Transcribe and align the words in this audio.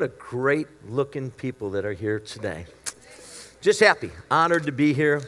What 0.00 0.08
a 0.10 0.16
great 0.16 0.66
looking 0.88 1.30
people 1.30 1.68
that 1.72 1.84
are 1.84 1.92
here 1.92 2.18
today. 2.18 2.64
Just 3.60 3.80
happy, 3.80 4.10
honored 4.30 4.64
to 4.64 4.72
be 4.72 4.94
here. 4.94 5.20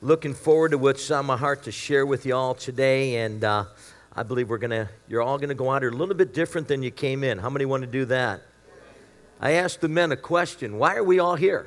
Looking 0.00 0.32
forward 0.32 0.70
to 0.70 0.78
what's 0.78 1.10
on 1.10 1.26
my 1.26 1.36
heart 1.36 1.64
to 1.64 1.72
share 1.72 2.06
with 2.06 2.24
you 2.24 2.36
all 2.36 2.54
today. 2.54 3.16
And 3.16 3.42
uh, 3.42 3.64
I 4.14 4.22
believe 4.22 4.48
we're 4.48 4.58
gonna, 4.58 4.88
you're 5.08 5.22
all 5.22 5.38
gonna 5.38 5.56
go 5.56 5.72
out 5.72 5.82
here 5.82 5.90
a 5.90 5.96
little 5.96 6.14
bit 6.14 6.32
different 6.32 6.68
than 6.68 6.84
you 6.84 6.92
came 6.92 7.24
in. 7.24 7.38
How 7.38 7.50
many 7.50 7.64
want 7.64 7.82
to 7.82 7.88
do 7.88 8.04
that? 8.04 8.42
I 9.40 9.54
asked 9.54 9.80
the 9.80 9.88
men 9.88 10.12
a 10.12 10.16
question 10.16 10.78
Why 10.78 10.94
are 10.94 11.02
we 11.02 11.18
all 11.18 11.34
here? 11.34 11.66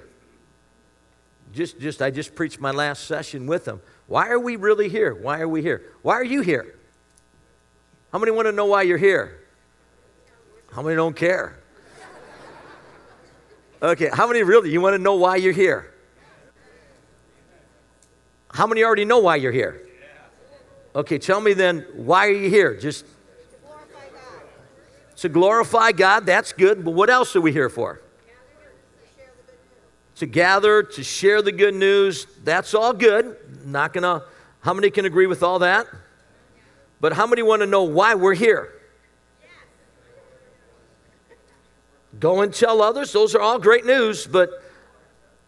Just, 1.51 1.77
just, 1.81 2.01
I 2.01 2.09
just 2.09 2.35
preached 2.35 2.61
my 2.61 2.71
last 2.71 3.03
session 3.03 3.47
with 3.47 3.65
them. 3.65 3.81
Why 4.07 4.29
are 4.29 4.39
we 4.39 4.55
really 4.55 4.87
here? 4.87 5.13
Why 5.13 5.41
are 5.41 5.49
we 5.49 5.61
here? 5.61 5.81
Why 6.03 6.13
are 6.13 6.23
you 6.23 6.39
here? 6.39 6.79
How 8.13 8.17
many 8.17 8.31
want 8.31 8.45
to 8.47 8.53
know 8.53 8.67
why 8.67 8.83
you're 8.83 8.97
here? 8.97 9.41
How 10.71 10.81
many 10.81 10.95
don't 10.95 11.17
care? 11.17 11.59
Okay, 13.85 14.09
how 14.11 14.25
many 14.25 14.41
really, 14.41 14.71
you 14.71 14.81
want 14.81 14.95
to 14.95 14.97
know 14.97 15.13
why 15.13 15.35
you're 15.35 15.53
here? 15.53 15.93
How 18.49 18.65
many 18.65 18.83
already 18.83 19.05
know 19.05 19.19
why 19.19 19.35
you're 19.35 19.51
here? 19.51 19.87
Okay, 20.95 21.19
tell 21.19 21.39
me 21.39 21.53
then, 21.53 21.85
why 21.93 22.25
are 22.25 22.31
you 22.31 22.49
here? 22.49 22.75
Just 22.75 23.05
to 25.17 25.29
glorify 25.29 25.91
God, 25.91 26.25
that's 26.25 26.51
good, 26.51 26.83
but 26.83 26.91
what 26.91 27.11
else 27.11 27.35
are 27.35 27.41
we 27.41 27.51
here 27.51 27.69
for? 27.69 28.01
To 30.15 30.25
gather, 30.25 30.81
to 30.81 31.03
share 31.03 31.43
the 31.43 31.51
good 31.51 31.75
news, 31.75 32.25
that's 32.43 32.73
all 32.73 32.91
good. 32.91 33.37
Not 33.65 33.93
gonna, 33.93 34.23
how 34.61 34.73
many 34.73 34.89
can 34.89 35.05
agree 35.05 35.27
with 35.27 35.43
all 35.43 35.59
that? 35.59 35.85
But 36.99 37.13
how 37.13 37.27
many 37.27 37.43
want 37.43 37.61
to 37.61 37.67
know 37.67 37.83
why 37.83 38.15
we're 38.15 38.33
here? 38.33 38.74
Go 42.19 42.41
and 42.41 42.53
tell 42.53 42.81
others. 42.81 43.11
Those 43.11 43.35
are 43.35 43.41
all 43.41 43.59
great 43.59 43.85
news, 43.85 44.25
but 44.25 44.49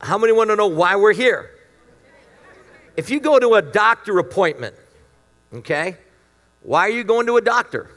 how 0.02 0.18
many 0.18 0.34
want 0.34 0.50
to 0.50 0.56
know 0.56 0.68
why 0.68 0.96
we're 0.96 1.14
here? 1.14 1.52
If 2.96 3.10
you 3.10 3.20
go 3.20 3.40
to 3.40 3.54
a 3.56 3.62
doctor 3.62 4.18
appointment, 4.20 4.76
okay, 5.54 5.98
why 6.62 6.82
are 6.82 6.90
you 6.90 7.04
going 7.04 7.28
to 7.28 7.38
a 7.38 7.42
doctor? 7.42 7.92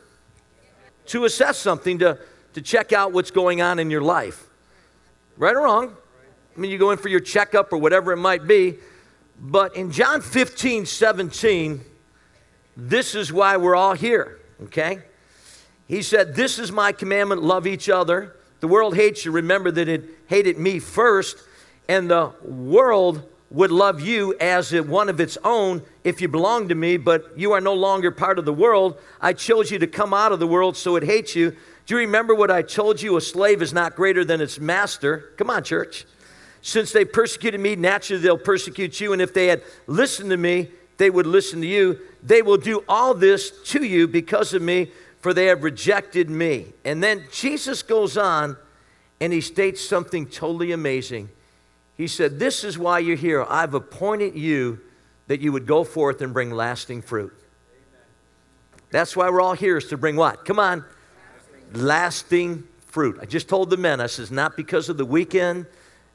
To 1.06 1.24
assess 1.24 1.58
something, 1.58 1.98
to, 1.98 2.18
to 2.52 2.62
check 2.62 2.92
out 2.92 3.12
what's 3.12 3.30
going 3.30 3.60
on 3.62 3.78
in 3.78 3.90
your 3.90 4.02
life. 4.02 4.46
Right 5.36 5.54
or 5.54 5.62
wrong? 5.62 5.96
I 6.56 6.60
mean, 6.60 6.70
you 6.70 6.78
go 6.78 6.90
in 6.90 6.98
for 6.98 7.08
your 7.08 7.20
checkup 7.20 7.72
or 7.72 7.78
whatever 7.78 8.12
it 8.12 8.18
might 8.18 8.46
be. 8.46 8.76
But 9.40 9.74
in 9.74 9.90
John 9.90 10.20
15, 10.20 10.84
17, 10.84 11.80
this 12.76 13.14
is 13.14 13.32
why 13.32 13.56
we're 13.56 13.74
all 13.74 13.94
here, 13.94 14.38
okay? 14.64 15.00
He 15.88 16.02
said, 16.02 16.34
This 16.34 16.58
is 16.58 16.70
my 16.70 16.92
commandment 16.92 17.42
love 17.42 17.66
each 17.66 17.88
other 17.88 18.36
the 18.60 18.68
world 18.68 18.94
hates 18.94 19.24
you. 19.24 19.32
Remember 19.32 19.70
that 19.70 19.88
it 19.88 20.04
hated 20.26 20.58
me 20.58 20.78
first, 20.78 21.36
and 21.88 22.10
the 22.10 22.32
world 22.42 23.22
would 23.50 23.72
love 23.72 24.00
you 24.00 24.36
as 24.38 24.72
one 24.72 25.08
of 25.08 25.18
its 25.18 25.36
own 25.42 25.82
if 26.04 26.20
you 26.20 26.28
belong 26.28 26.68
to 26.68 26.74
me, 26.74 26.96
but 26.96 27.36
you 27.36 27.52
are 27.52 27.60
no 27.60 27.74
longer 27.74 28.10
part 28.10 28.38
of 28.38 28.44
the 28.44 28.52
world. 28.52 28.96
I 29.20 29.32
chose 29.32 29.70
you 29.70 29.78
to 29.80 29.86
come 29.86 30.14
out 30.14 30.30
of 30.30 30.38
the 30.38 30.46
world, 30.46 30.76
so 30.76 30.96
it 30.96 31.02
hates 31.02 31.34
you. 31.34 31.56
Do 31.86 31.94
you 31.94 31.98
remember 31.98 32.34
what 32.34 32.50
I 32.50 32.62
told 32.62 33.02
you? 33.02 33.16
A 33.16 33.20
slave 33.20 33.60
is 33.60 33.72
not 33.72 33.96
greater 33.96 34.24
than 34.24 34.40
its 34.40 34.60
master. 34.60 35.32
Come 35.36 35.50
on, 35.50 35.64
church. 35.64 36.06
Since 36.62 36.92
they 36.92 37.04
persecuted 37.04 37.60
me, 37.60 37.74
naturally 37.74 38.22
they'll 38.22 38.38
persecute 38.38 39.00
you. 39.00 39.12
And 39.12 39.20
if 39.20 39.34
they 39.34 39.48
had 39.48 39.62
listened 39.86 40.30
to 40.30 40.36
me, 40.36 40.68
they 40.98 41.10
would 41.10 41.26
listen 41.26 41.60
to 41.62 41.66
you. 41.66 41.98
They 42.22 42.42
will 42.42 42.58
do 42.58 42.84
all 42.88 43.14
this 43.14 43.50
to 43.70 43.82
you 43.82 44.06
because 44.06 44.54
of 44.54 44.62
me 44.62 44.92
for 45.20 45.34
they 45.34 45.46
have 45.46 45.62
rejected 45.62 46.30
me. 46.30 46.66
And 46.84 47.02
then 47.02 47.24
Jesus 47.30 47.82
goes 47.82 48.16
on 48.16 48.56
and 49.20 49.32
he 49.32 49.40
states 49.40 49.86
something 49.86 50.26
totally 50.26 50.72
amazing. 50.72 51.28
He 51.96 52.06
said, 52.06 52.38
This 52.38 52.64
is 52.64 52.78
why 52.78 53.00
you're 53.00 53.16
here. 53.16 53.44
I've 53.44 53.74
appointed 53.74 54.34
you 54.34 54.80
that 55.26 55.40
you 55.40 55.52
would 55.52 55.66
go 55.66 55.84
forth 55.84 56.22
and 56.22 56.32
bring 56.32 56.50
lasting 56.50 57.02
fruit. 57.02 57.32
That's 58.90 59.14
why 59.14 59.30
we're 59.30 59.40
all 59.40 59.52
here 59.52 59.76
is 59.76 59.86
to 59.88 59.96
bring 59.96 60.16
what? 60.16 60.44
Come 60.44 60.58
on. 60.58 60.84
Lasting, 61.72 61.86
lasting 61.86 62.64
fruit. 62.86 63.18
I 63.22 63.26
just 63.26 63.48
told 63.48 63.70
the 63.70 63.76
men, 63.76 64.00
I 64.00 64.06
says, 64.06 64.32
not 64.32 64.56
because 64.56 64.88
of 64.88 64.96
the 64.96 65.04
weekend, 65.04 65.66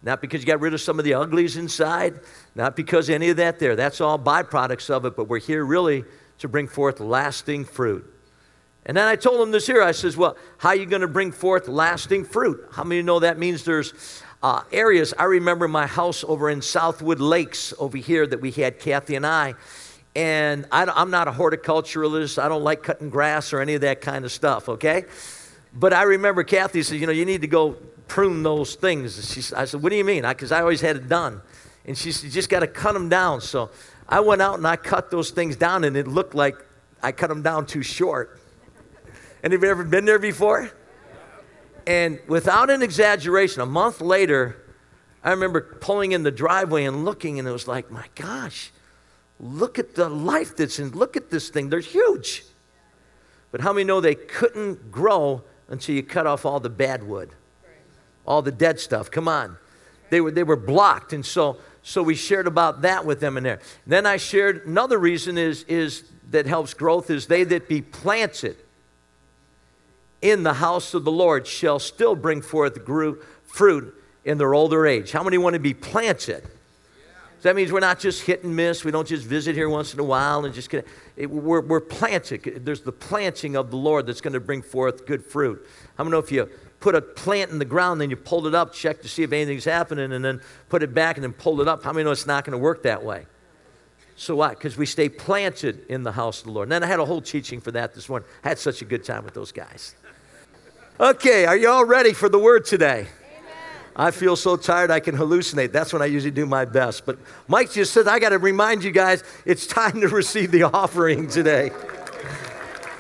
not 0.04 0.22
because 0.22 0.42
you 0.42 0.48
got 0.48 0.60
rid 0.60 0.74
of 0.74 0.82
some 0.82 1.00
of 1.00 1.06
the 1.06 1.14
uglies 1.14 1.56
inside, 1.56 2.20
not 2.54 2.76
because 2.76 3.10
any 3.10 3.30
of 3.30 3.38
that 3.38 3.60
there. 3.60 3.76
That's 3.76 4.02
all 4.02 4.20
byproducts 4.20 4.90
of 4.90 5.06
it, 5.06 5.16
but 5.16 5.30
we're 5.30 5.40
here 5.40 5.64
really 5.64 6.04
to 6.40 6.48
bring 6.48 6.68
forth 6.68 7.00
lasting 7.00 7.66
fruit. 7.66 8.12
And 8.86 8.96
then 8.96 9.08
I 9.08 9.16
told 9.16 9.42
him 9.42 9.52
this 9.52 9.66
here. 9.66 9.82
I 9.82 9.92
says, 9.92 10.16
Well, 10.16 10.38
how 10.58 10.70
are 10.70 10.76
you 10.76 10.86
going 10.86 11.02
to 11.02 11.08
bring 11.08 11.32
forth 11.32 11.68
lasting 11.68 12.26
fruit? 12.26 12.68
How 12.72 12.84
many 12.84 13.02
know 13.02 13.20
that 13.20 13.40
means 13.40 13.64
there's 13.64 14.22
uh, 14.44 14.62
areas? 14.72 15.14
I 15.18 15.24
remember 15.24 15.68
my 15.68 15.88
house 15.88 16.24
over 16.24 16.50
in 16.50 16.62
Southwood 16.62 17.20
Lakes 17.20 17.74
over 17.80 17.98
here 17.98 18.28
that 18.28 18.42
we 18.42 18.52
had, 18.52 18.80
Kathy 18.80 19.16
and 19.16 19.26
I. 19.26 19.56
And 20.16 20.66
I, 20.72 20.84
I'm 20.84 21.10
not 21.10 21.28
a 21.28 21.32
horticulturalist. 21.32 22.42
I 22.42 22.48
don't 22.48 22.64
like 22.64 22.84
cutting 22.84 23.10
grass 23.10 23.54
or 23.54 23.60
any 23.60 23.74
of 23.74 23.82
that 23.82 24.02
kind 24.02 24.24
of 24.24 24.32
stuff, 24.32 24.70
okay? 24.70 25.06
But 25.74 25.92
I 25.92 26.04
remember 26.04 26.44
Kathy 26.44 26.84
said, 26.84 27.00
You 27.00 27.08
know, 27.08 27.14
you 27.14 27.26
need 27.26 27.42
to 27.42 27.48
go 27.48 27.76
prune 28.08 28.44
those 28.44 28.76
things. 28.76 29.34
She, 29.34 29.56
I 29.56 29.66
said, 29.66 29.82
What 29.82 29.90
do 29.90 29.96
you 29.96 30.06
mean? 30.06 30.22
Because 30.22 30.52
I, 30.52 30.60
I 30.60 30.62
always 30.62 30.82
had 30.82 30.96
it 30.96 31.10
done. 31.10 31.42
And 31.86 31.98
she 31.98 32.12
said, 32.12 32.26
You 32.26 32.32
just 32.32 32.50
got 32.50 32.60
to 32.60 32.68
cut 32.68 32.94
them 32.94 33.10
down. 33.10 33.42
So 33.42 33.72
I 34.08 34.20
went 34.20 34.44
out 34.44 34.58
and 34.58 34.68
I 34.68 34.76
cut 34.76 35.10
those 35.10 35.32
things 35.32 35.56
down, 35.56 35.84
and 35.84 35.98
it 35.98 36.08
looked 36.08 36.36
like 36.36 36.56
I 37.02 37.12
cut 37.12 37.28
them 37.28 37.42
down 37.42 37.66
too 37.66 37.82
short. 37.82 38.40
Any 39.46 39.54
of 39.54 39.62
you 39.62 39.70
ever 39.70 39.84
been 39.84 40.06
there 40.06 40.18
before? 40.18 40.72
And 41.86 42.18
without 42.28 42.72
an 42.72 42.82
exaggeration, 42.82 43.62
a 43.62 43.68
month 43.68 44.02
later, 44.02 44.58
I 45.24 45.30
remember 45.30 45.62
pulling 45.62 46.14
in 46.14 46.24
the 46.24 46.32
driveway 46.32 46.86
and 46.86 47.06
looking, 47.06 47.38
and 47.38 47.48
it 47.48 47.52
was 47.52 47.68
like, 47.68 47.92
my 47.92 48.08
gosh, 48.16 48.72
look 49.40 49.78
at 49.78 49.94
the 49.94 50.10
life 50.10 50.58
that's 50.58 50.80
in, 50.80 50.90
look 50.94 51.16
at 51.16 51.30
this 51.30 51.50
thing. 51.50 51.70
They're 51.70 51.80
huge. 51.80 52.44
But 53.52 53.62
how 53.62 53.72
many 53.72 53.84
know 53.84 54.02
they 54.02 54.16
couldn't 54.16 54.92
grow 54.92 55.44
until 55.68 55.94
you 55.94 56.02
cut 56.02 56.26
off 56.26 56.44
all 56.44 56.60
the 56.60 56.72
bad 56.72 57.04
wood, 57.04 57.30
all 58.26 58.42
the 58.42 58.52
dead 58.52 58.80
stuff? 58.80 59.12
Come 59.12 59.28
on. 59.28 59.58
They 60.10 60.22
were, 60.22 60.32
they 60.32 60.44
were 60.44 60.56
blocked. 60.56 61.14
And 61.14 61.24
so, 61.24 61.58
so 61.84 62.02
we 62.02 62.16
shared 62.16 62.48
about 62.48 62.82
that 62.82 63.06
with 63.06 63.20
them 63.20 63.38
in 63.38 63.44
there. 63.44 63.60
Then 63.86 64.08
I 64.08 64.18
shared 64.18 64.66
another 64.66 64.98
reason 64.98 65.38
is, 65.38 65.66
is 65.66 66.04
that 66.32 66.48
helps 66.48 66.74
growth 66.74 67.12
is 67.12 67.28
they 67.28 67.44
that 67.44 67.70
be 67.70 67.84
planted 67.84 68.58
in 70.26 70.42
the 70.42 70.56
house 70.56 70.96
of 70.96 71.04
the 71.04 71.12
Lord 71.12 71.46
shall 71.46 71.78
still 71.78 72.16
bring 72.16 72.42
forth 72.42 72.80
fruit 73.46 73.94
in 74.24 74.40
their 74.40 74.56
older 74.56 74.88
age. 74.88 75.12
How 75.12 75.24
many 75.24 75.38
want 75.38 75.54
to 75.54 75.60
be 75.60 75.76
planted? 75.76 76.42
So 76.44 77.50
that 77.50 77.56
means 77.56 77.72
we're 77.72 77.80
not 77.80 78.00
just 78.00 78.24
hit 78.24 78.44
and 78.44 78.56
miss. 78.56 78.84
We 78.84 78.90
don't 78.90 79.08
just 79.08 79.24
visit 79.24 79.56
here 79.56 79.70
once 79.70 79.94
in 79.94 80.00
a 80.00 80.04
while 80.04 80.44
and 80.46 80.54
just 80.56 80.72
get 80.72 80.88
it, 81.16 81.30
we're, 81.30 81.62
we're 81.62 81.80
planted. 81.80 82.66
There's 82.66 82.82
the 82.82 82.92
planting 82.92 83.56
of 83.56 83.70
the 83.70 83.78
Lord 83.78 84.08
that's 84.08 84.20
going 84.20 84.34
to 84.34 84.40
bring 84.40 84.64
forth 84.64 85.06
good 85.06 85.24
fruit. 85.24 85.64
How 85.96 86.04
many 86.04 86.14
know 86.14 86.18
if 86.18 86.32
you 86.32 86.50
put 86.80 86.96
a 86.96 87.02
plant 87.02 87.52
in 87.52 87.60
the 87.60 87.66
ground, 87.66 88.02
then 88.02 88.10
you 88.10 88.16
pulled 88.16 88.48
it 88.48 88.56
up, 88.56 88.74
check 88.74 89.04
to 89.04 89.08
see 89.08 89.22
if 89.22 89.32
anything's 89.32 89.66
happening, 89.66 90.12
and 90.12 90.26
then 90.26 90.42
put 90.70 90.82
it 90.82 90.92
back 90.96 91.18
and 91.18 91.24
then 91.24 91.34
pull 91.34 91.62
it 91.62 91.68
up? 91.68 91.84
How 91.84 91.94
many 91.94 92.04
know 92.04 92.12
it's 92.12 92.26
not 92.26 92.46
going 92.46 92.54
to 92.54 92.58
work 92.58 92.82
that 92.82 93.04
way? 93.04 93.28
So 94.16 94.36
what? 94.36 94.58
Because 94.58 94.76
we 94.76 94.88
stay 94.88 95.08
planted 95.08 95.86
in 95.88 96.02
the 96.02 96.14
house 96.14 96.40
of 96.40 96.46
the 96.46 96.52
Lord. 96.52 96.66
And 96.66 96.72
then 96.72 96.84
I 96.84 96.88
had 96.88 97.00
a 97.00 97.06
whole 97.06 97.22
teaching 97.22 97.62
for 97.62 97.70
that 97.72 97.94
this 97.94 98.10
morning. 98.10 98.28
I 98.44 98.50
had 98.50 98.58
such 98.58 98.82
a 98.82 98.86
good 98.86 99.04
time 99.04 99.24
with 99.24 99.36
those 99.36 99.52
guys. 99.52 99.94
Okay, 100.98 101.46
are 101.46 101.58
you 101.58 101.70
all 101.70 101.84
ready 101.84 102.14
for 102.14 102.30
the 102.30 102.40
word 102.40 102.64
today? 102.64 103.00
Amen. 103.00 103.54
I 103.98 104.12
feel 104.12 104.38
so 104.38 104.56
tired 104.56 104.90
I 104.90 105.02
can 105.02 105.18
hallucinate. 105.18 105.74
That's 105.74 105.92
when 105.92 106.02
I 106.02 106.06
usually 106.06 106.32
do 106.32 106.46
my 106.46 106.64
best. 106.64 107.06
But 107.06 107.18
Mike 107.50 107.72
just 107.72 107.92
said, 107.92 108.08
I 108.08 108.18
got 108.18 108.30
to 108.30 108.38
remind 108.38 108.82
you 108.82 108.92
guys, 108.92 109.22
it's 109.44 109.68
time 109.68 110.00
to 110.00 110.08
receive 110.08 110.52
the 110.52 110.64
offering 110.64 111.28
today. 111.28 111.72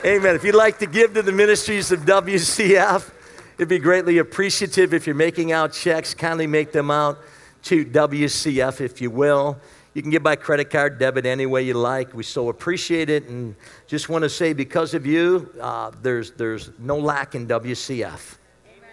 Amen. 0.03 0.36
If 0.36 0.44
you'd 0.44 0.56
like 0.56 0.77
to 0.80 0.88
give 0.88 1.13
to 1.13 1.21
the 1.21 1.31
ministries 1.31 1.94
of 1.94 2.01
WCF, 2.01 3.12
it'd 3.57 3.69
be 3.69 3.80
greatly 3.80 4.18
appreciative 4.18 4.94
if 4.94 5.07
you're 5.07 5.15
making 5.15 5.53
out 5.53 5.71
checks. 5.71 6.13
Kindly 6.13 6.47
make 6.47 6.74
them 6.74 6.92
out 6.92 7.19
to 7.63 7.86
WCF, 7.86 8.81
if 8.81 9.00
you 9.00 9.09
will. 9.09 9.57
You 9.95 10.01
can 10.01 10.12
give 10.12 10.24
by 10.24 10.36
credit 10.36 10.69
card, 10.69 11.00
debit, 11.00 11.25
any 11.25 11.45
way 11.45 11.63
you 11.63 11.74
like. 11.74 12.13
We 12.13 12.24
so 12.24 12.50
appreciate 12.50 13.09
it. 13.09 13.30
And 13.30 13.56
just 13.88 14.09
want 14.09 14.24
to 14.24 14.30
say, 14.30 14.51
because 14.51 14.94
of 14.94 15.06
you, 15.06 15.50
uh, 15.62 15.92
there's, 16.01 16.31
there's 16.31 16.69
no 16.80 16.97
lack 16.97 17.33
in 17.33 17.47
WCF. 17.47 18.36
Amen. 18.68 18.89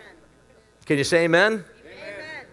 Can 0.87 0.99
you 0.99 1.04
say 1.04 1.25
amen? 1.25 1.54
amen? 1.54 1.64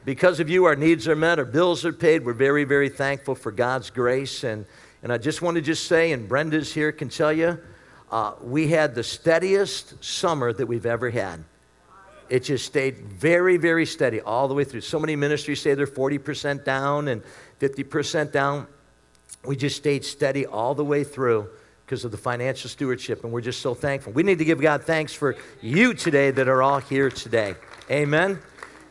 Because 0.04 0.40
of 0.40 0.50
you, 0.50 0.66
our 0.66 0.76
needs 0.76 1.08
are 1.08 1.16
met, 1.16 1.38
our 1.38 1.46
bills 1.46 1.86
are 1.86 1.94
paid. 1.94 2.26
We're 2.26 2.34
very, 2.34 2.64
very 2.64 2.90
thankful 2.90 3.36
for 3.36 3.52
God's 3.52 3.92
grace. 3.92 4.44
And, 4.44 4.66
and 5.04 5.14
I 5.14 5.20
just 5.20 5.44
want 5.44 5.54
to 5.58 5.62
just 5.62 5.86
say, 5.86 6.12
and 6.12 6.28
Brenda's 6.28 6.74
here 6.74 6.92
can 6.92 7.08
tell 7.08 7.32
you, 7.32 7.60
uh, 8.12 8.34
we 8.42 8.70
had 8.70 8.96
the 8.96 9.04
steadiest 9.04 10.04
summer 10.04 10.52
that 10.54 10.66
we've 10.66 10.88
ever 10.88 11.12
had. 11.12 11.44
It 12.30 12.44
just 12.44 12.66
stayed 12.66 12.98
very, 12.98 13.58
very 13.58 13.86
steady 13.86 14.22
all 14.22 14.48
the 14.48 14.54
way 14.54 14.64
through. 14.64 14.82
So 14.82 15.00
many 15.00 15.16
ministries 15.16 15.62
say 15.62 15.74
they're 15.74 15.88
40% 15.88 16.64
down 16.64 17.08
and 17.08 17.24
50% 17.60 18.32
down. 18.32 18.68
We 19.46 19.56
just 19.56 19.78
stayed 19.78 20.06
steady 20.06 20.46
all 20.46 20.76
the 20.76 20.86
way 20.86 21.04
through 21.04 21.50
because 21.86 22.06
of 22.06 22.12
the 22.12 22.18
financial 22.18 22.70
stewardship, 22.70 23.24
and 23.24 23.34
we're 23.34 23.42
just 23.42 23.62
so 23.62 23.74
thankful. 23.74 24.14
We 24.14 24.22
need 24.22 24.38
to 24.38 24.46
give 24.46 24.62
God 24.62 24.84
thanks 24.84 25.12
for 25.12 25.36
you 25.60 25.96
today 25.96 26.30
that 26.30 26.48
are 26.48 26.62
all 26.62 26.80
here 26.80 27.10
today. 27.10 27.56
Amen. 27.90 28.32
And 28.32 28.40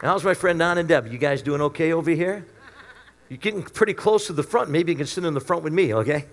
how's 0.01 0.25
my 0.25 0.35
friend 0.35 0.59
Don 0.59 0.79
and 0.79 0.89
Deb? 0.89 1.07
You 1.07 1.19
guys 1.19 1.41
doing 1.41 1.61
okay 1.61 1.93
over 1.93 2.11
here? 2.11 2.45
You're 3.29 3.37
getting 3.37 3.63
pretty 3.63 3.95
close 3.95 4.27
to 4.27 4.33
the 4.33 4.43
front. 4.43 4.71
Maybe 4.71 4.91
you 4.91 4.99
can 4.99 5.07
sit 5.07 5.25
in 5.25 5.35
the 5.35 5.41
front 5.41 5.63
with 5.63 5.73
me, 5.73 5.95
okay? 5.95 6.25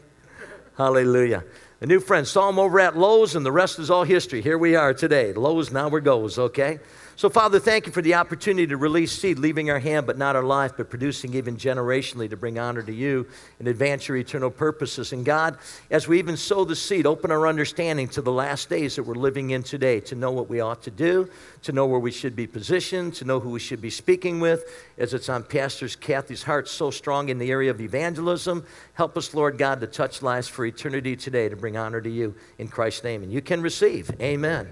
Hallelujah. 0.78 1.44
A 1.82 1.86
new 1.86 2.00
friend 2.00 2.26
saw 2.26 2.48
him 2.48 2.58
over 2.58 2.80
at 2.80 2.98
Lowe's, 2.98 3.36
and 3.36 3.46
the 3.46 3.52
rest 3.52 3.80
is 3.80 3.92
all 3.92 4.06
history. 4.06 4.42
Here 4.42 4.58
we 4.58 4.76
are 4.76 4.94
today. 4.94 5.34
Lowe's, 5.34 5.72
now 5.72 5.90
we're 5.90 6.00
goes, 6.00 6.40
okay? 6.40 6.80
So, 7.18 7.30
Father, 7.30 7.62
thank 7.62 7.86
you 7.86 7.94
for 7.94 8.02
the 8.02 8.16
opportunity 8.16 8.68
to 8.68 8.76
release 8.76 9.14
seed, 9.14 9.40
leaving 9.40 9.70
our 9.70 9.80
hand 9.80 10.06
but 10.06 10.18
not 10.18 10.36
our 10.36 10.44
life, 10.44 10.74
but 10.76 10.90
producing 10.90 11.34
even 11.34 11.56
generationally 11.56 12.30
to 12.30 12.36
bring 12.36 12.60
honor 12.60 12.84
to 12.84 12.94
you 12.94 13.26
and 13.58 13.70
advance 13.70 14.10
your 14.10 14.18
eternal 14.18 14.52
purposes. 14.52 15.14
And 15.14 15.24
God, 15.24 15.58
as 15.90 16.10
we 16.10 16.20
even 16.20 16.36
sow 16.36 16.66
the 16.66 16.76
seed, 16.76 17.06
open 17.06 17.32
our 17.32 17.48
understanding 17.48 18.10
to 18.10 18.22
the 18.22 18.34
last 18.34 18.70
days 18.70 18.98
that 18.98 19.04
we're 19.04 19.16
living 19.16 19.52
in 19.52 19.64
today, 19.64 20.02
to 20.02 20.16
know 20.16 20.32
what 20.32 20.50
we 20.50 20.60
ought 20.60 20.84
to 20.84 20.92
do, 20.92 21.30
to 21.62 21.72
know 21.72 21.86
where 21.86 22.02
we 22.02 22.12
should 22.12 22.36
be 22.36 22.48
positioned, 22.48 23.14
to 23.14 23.24
know 23.24 23.40
who 23.40 23.52
we 23.52 23.62
should 23.62 23.82
be 23.82 23.90
speaking 23.90 24.42
with, 24.42 24.66
as 24.98 25.14
it's 25.14 25.30
on 25.30 25.44
Pastor 25.44 25.88
Kathy's 25.88 26.44
heart 26.44 26.68
so 26.68 26.92
strong 26.92 27.30
in 27.30 27.38
the 27.38 27.50
area 27.50 27.72
of 27.72 27.80
evangelism. 27.80 28.66
Help 28.94 29.18
us, 29.18 29.34
Lord 29.34 29.58
God, 29.58 29.80
to 29.80 29.88
touch 29.88 30.22
lives 30.22 30.50
for 30.50 30.66
eternity 30.66 31.16
today 31.16 31.48
to 31.48 31.56
bring 31.56 31.78
honor 31.78 32.02
to 32.02 32.10
you 32.10 32.36
in 32.58 32.68
Christ's 32.68 33.06
name. 33.06 33.24
And 33.24 33.32
you 33.32 33.42
can 33.42 33.62
receive. 33.62 34.12
Amen. 34.20 34.68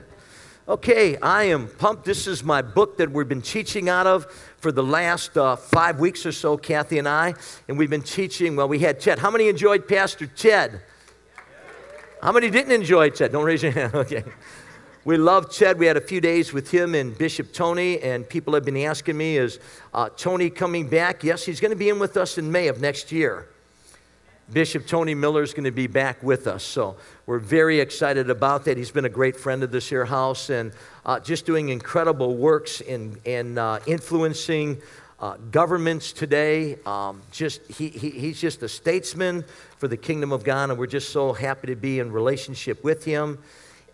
Okay, 0.65 1.17
I 1.17 1.43
am 1.43 1.67
pumped. 1.67 2.05
This 2.05 2.25
is 2.25 2.41
my 2.41 2.61
book 2.61 2.95
that 2.99 3.11
we've 3.11 3.27
been 3.27 3.41
teaching 3.41 3.89
out 3.89 4.07
of 4.07 4.31
for 4.59 4.71
the 4.71 4.81
last 4.81 5.37
uh, 5.37 5.57
five 5.57 5.99
weeks 5.99 6.25
or 6.25 6.31
so, 6.31 6.55
Kathy 6.55 6.99
and 6.99 7.07
I. 7.07 7.33
And 7.67 7.77
we've 7.77 7.89
been 7.89 8.01
teaching, 8.01 8.55
well, 8.55 8.69
we 8.69 8.79
had 8.79 9.01
Ted. 9.01 9.19
How 9.19 9.29
many 9.29 9.49
enjoyed 9.49 9.89
Pastor 9.89 10.25
Ted? 10.25 10.79
How 12.21 12.31
many 12.31 12.49
didn't 12.49 12.71
enjoy 12.71 13.09
Ted? 13.09 13.33
Don't 13.33 13.43
raise 13.43 13.61
your 13.61 13.73
hand. 13.73 13.93
Okay. 13.93 14.23
We 15.03 15.17
love 15.17 15.53
Ted. 15.53 15.77
We 15.77 15.85
had 15.85 15.97
a 15.97 16.01
few 16.01 16.21
days 16.21 16.53
with 16.53 16.71
him 16.71 16.95
and 16.95 17.17
Bishop 17.17 17.51
Tony, 17.51 17.99
and 17.99 18.27
people 18.27 18.53
have 18.53 18.63
been 18.63 18.77
asking 18.77 19.17
me, 19.17 19.35
is 19.35 19.59
uh, 19.93 20.07
Tony 20.15 20.49
coming 20.49 20.87
back? 20.87 21.25
Yes, 21.25 21.43
he's 21.43 21.59
going 21.59 21.71
to 21.71 21.77
be 21.77 21.89
in 21.89 21.99
with 21.99 22.15
us 22.15 22.37
in 22.37 22.49
May 22.49 22.69
of 22.69 22.79
next 22.79 23.11
year. 23.11 23.49
Bishop 24.51 24.85
Tony 24.85 25.15
Miller 25.15 25.41
is 25.41 25.53
going 25.53 25.63
to 25.63 25.71
be 25.71 25.87
back 25.87 26.21
with 26.21 26.47
us. 26.47 26.63
So 26.63 26.97
we're 27.25 27.39
very 27.39 27.79
excited 27.79 28.29
about 28.29 28.65
that. 28.65 28.77
He's 28.77 28.91
been 28.91 29.05
a 29.05 29.09
great 29.09 29.37
friend 29.37 29.63
of 29.63 29.71
this 29.71 29.87
here 29.87 30.03
house 30.03 30.49
and 30.49 30.73
uh, 31.05 31.19
just 31.21 31.45
doing 31.45 31.69
incredible 31.69 32.35
works 32.35 32.81
in, 32.81 33.17
in 33.23 33.57
uh, 33.57 33.79
influencing 33.87 34.81
uh, 35.19 35.37
governments 35.49 36.11
today. 36.11 36.77
Um, 36.85 37.21
just 37.31 37.65
he, 37.71 37.87
he, 37.87 38.09
he's 38.09 38.41
just 38.41 38.61
a 38.63 38.69
statesman 38.69 39.45
for 39.77 39.87
the 39.87 39.95
kingdom 39.95 40.33
of 40.33 40.43
God, 40.43 40.69
and 40.69 40.77
we're 40.77 40.87
just 40.87 41.13
so 41.13 41.31
happy 41.31 41.67
to 41.67 41.77
be 41.77 41.99
in 41.99 42.11
relationship 42.11 42.83
with 42.83 43.05
him. 43.05 43.39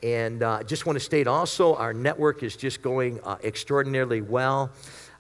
And 0.02 0.42
uh, 0.42 0.64
just 0.64 0.88
want 0.88 0.96
to 0.96 1.04
state 1.04 1.28
also, 1.28 1.76
our 1.76 1.94
network 1.94 2.42
is 2.42 2.56
just 2.56 2.82
going 2.82 3.20
uh, 3.24 3.38
extraordinarily 3.44 4.22
well. 4.22 4.72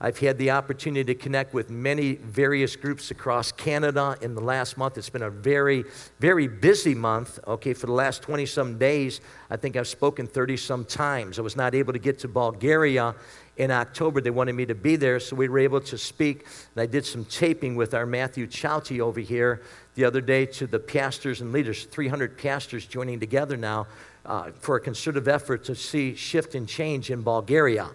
I've 0.02 0.18
had 0.18 0.38
the 0.38 0.52
opportunity 0.52 1.14
to 1.14 1.16
connect 1.16 1.54
with 1.54 1.70
many 1.70 2.16
various 2.16 2.78
groups 2.78 3.12
across 3.12 3.52
Canada 3.52 4.16
in 4.22 4.34
the 4.34 4.42
last 4.42 4.78
month. 4.78 4.98
It's 4.98 5.10
been 5.10 5.24
a 5.24 5.30
very, 5.30 5.84
very 6.20 6.48
busy 6.48 6.96
month. 6.96 7.38
Okay, 7.46 7.74
for 7.74 7.88
the 7.88 7.94
last 7.94 8.22
20 8.22 8.46
some 8.46 8.78
days, 8.78 9.20
I 9.50 9.58
think 9.58 9.76
I've 9.76 9.90
spoken 9.90 10.26
30 10.26 10.56
some 10.56 10.86
times. 10.86 11.38
I 11.38 11.42
was 11.42 11.58
not 11.58 11.76
able 11.76 11.92
to 11.92 12.00
get 12.00 12.18
to 12.20 12.30
Bulgaria 12.30 13.14
in 13.58 13.72
October. 13.72 14.22
They 14.22 14.30
wanted 14.30 14.54
me 14.54 14.66
to 14.68 14.76
be 14.76 14.96
there, 14.96 15.20
so 15.20 15.36
we 15.36 15.50
were 15.50 15.60
able 15.60 15.82
to 15.82 15.98
speak. 15.98 16.46
And 16.76 16.82
I 16.82 16.86
did 16.86 17.06
some 17.06 17.26
taping 17.26 17.76
with 17.76 17.94
our 17.94 18.06
Matthew 18.06 18.48
Chauti 18.48 19.02
over 19.02 19.20
here 19.20 19.62
the 19.96 20.06
other 20.06 20.22
day 20.22 20.46
to 20.46 20.66
the 20.66 20.80
pastors 20.80 21.42
and 21.42 21.52
leaders, 21.52 21.84
300 21.84 22.38
pastors 22.38 22.86
joining 22.86 23.20
together 23.20 23.58
now 23.58 23.86
uh, 24.26 24.52
for 24.62 24.78
a 24.78 24.80
concerted 24.80 25.28
effort 25.28 25.66
to 25.66 25.76
see 25.76 26.16
shift 26.16 26.56
and 26.56 26.70
change 26.70 27.12
in 27.12 27.22
Bulgaria. 27.22 27.90